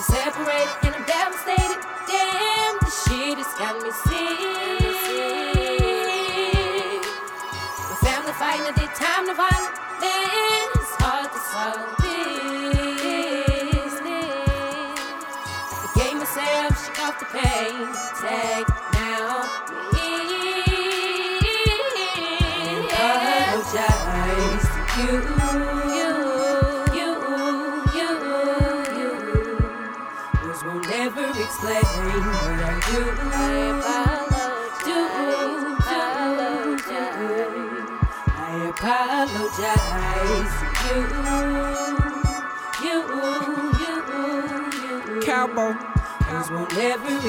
Separated 0.06 0.78
and 0.84 0.94
I'm 0.94 1.04
devastated. 1.08 1.82
Damn, 2.06 2.74
the 2.82 2.92
shit 2.92 3.38
has 3.40 3.52
got 3.58 3.74
me. 3.82 3.90
Sick. 3.92 4.11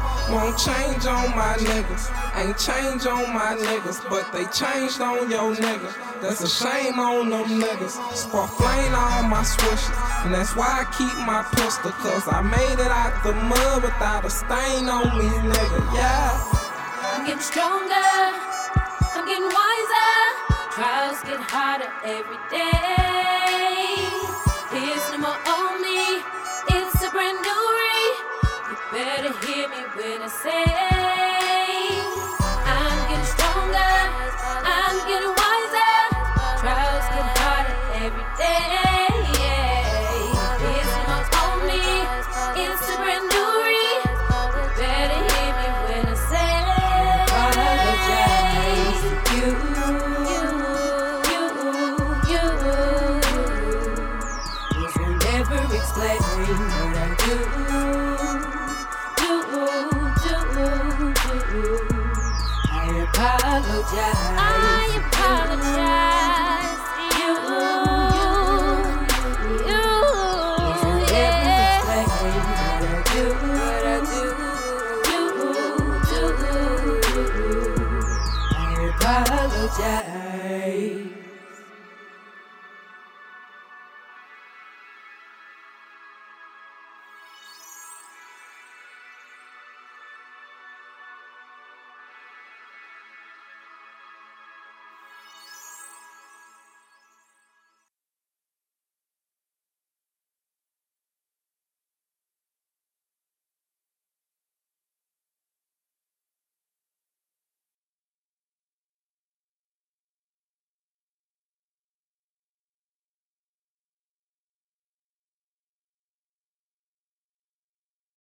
Won't 0.31 0.57
change 0.57 1.05
on 1.05 1.35
my 1.35 1.55
niggas. 1.59 2.07
Ain't 2.39 2.57
change 2.57 3.05
on 3.05 3.33
my 3.33 3.55
niggas, 3.59 3.99
but 4.09 4.31
they 4.31 4.45
changed 4.45 5.01
on 5.01 5.29
your 5.29 5.53
niggas. 5.55 6.21
That's 6.21 6.41
a 6.41 6.47
shame 6.47 6.97
on 6.99 7.29
them 7.29 7.59
niggas. 7.59 7.99
Spark 8.15 8.49
flame 8.51 8.95
all 8.95 9.23
my 9.23 9.43
swishes. 9.43 9.91
And 10.23 10.33
that's 10.33 10.55
why 10.55 10.67
I 10.81 10.83
keep 10.95 11.15
my 11.25 11.43
pistol, 11.55 11.91
cause 11.91 12.23
I 12.27 12.41
made 12.41 12.79
it 12.79 12.91
out 12.91 13.23
the 13.23 13.33
mud 13.33 13.83
without 13.83 14.23
a 14.23 14.29
stain 14.29 14.87
on 14.87 15.17
me, 15.17 15.27
nigga. 15.27 15.93
Yeah. 15.93 16.61
I'm 17.13 17.25
getting 17.25 17.41
stronger, 17.41 17.93
I'm 19.13 19.25
getting 19.27 19.43
wiser. 19.43 20.41
Trials 20.71 21.21
get 21.23 21.39
harder 21.41 21.91
every 22.05 22.37
day. 22.49 23.50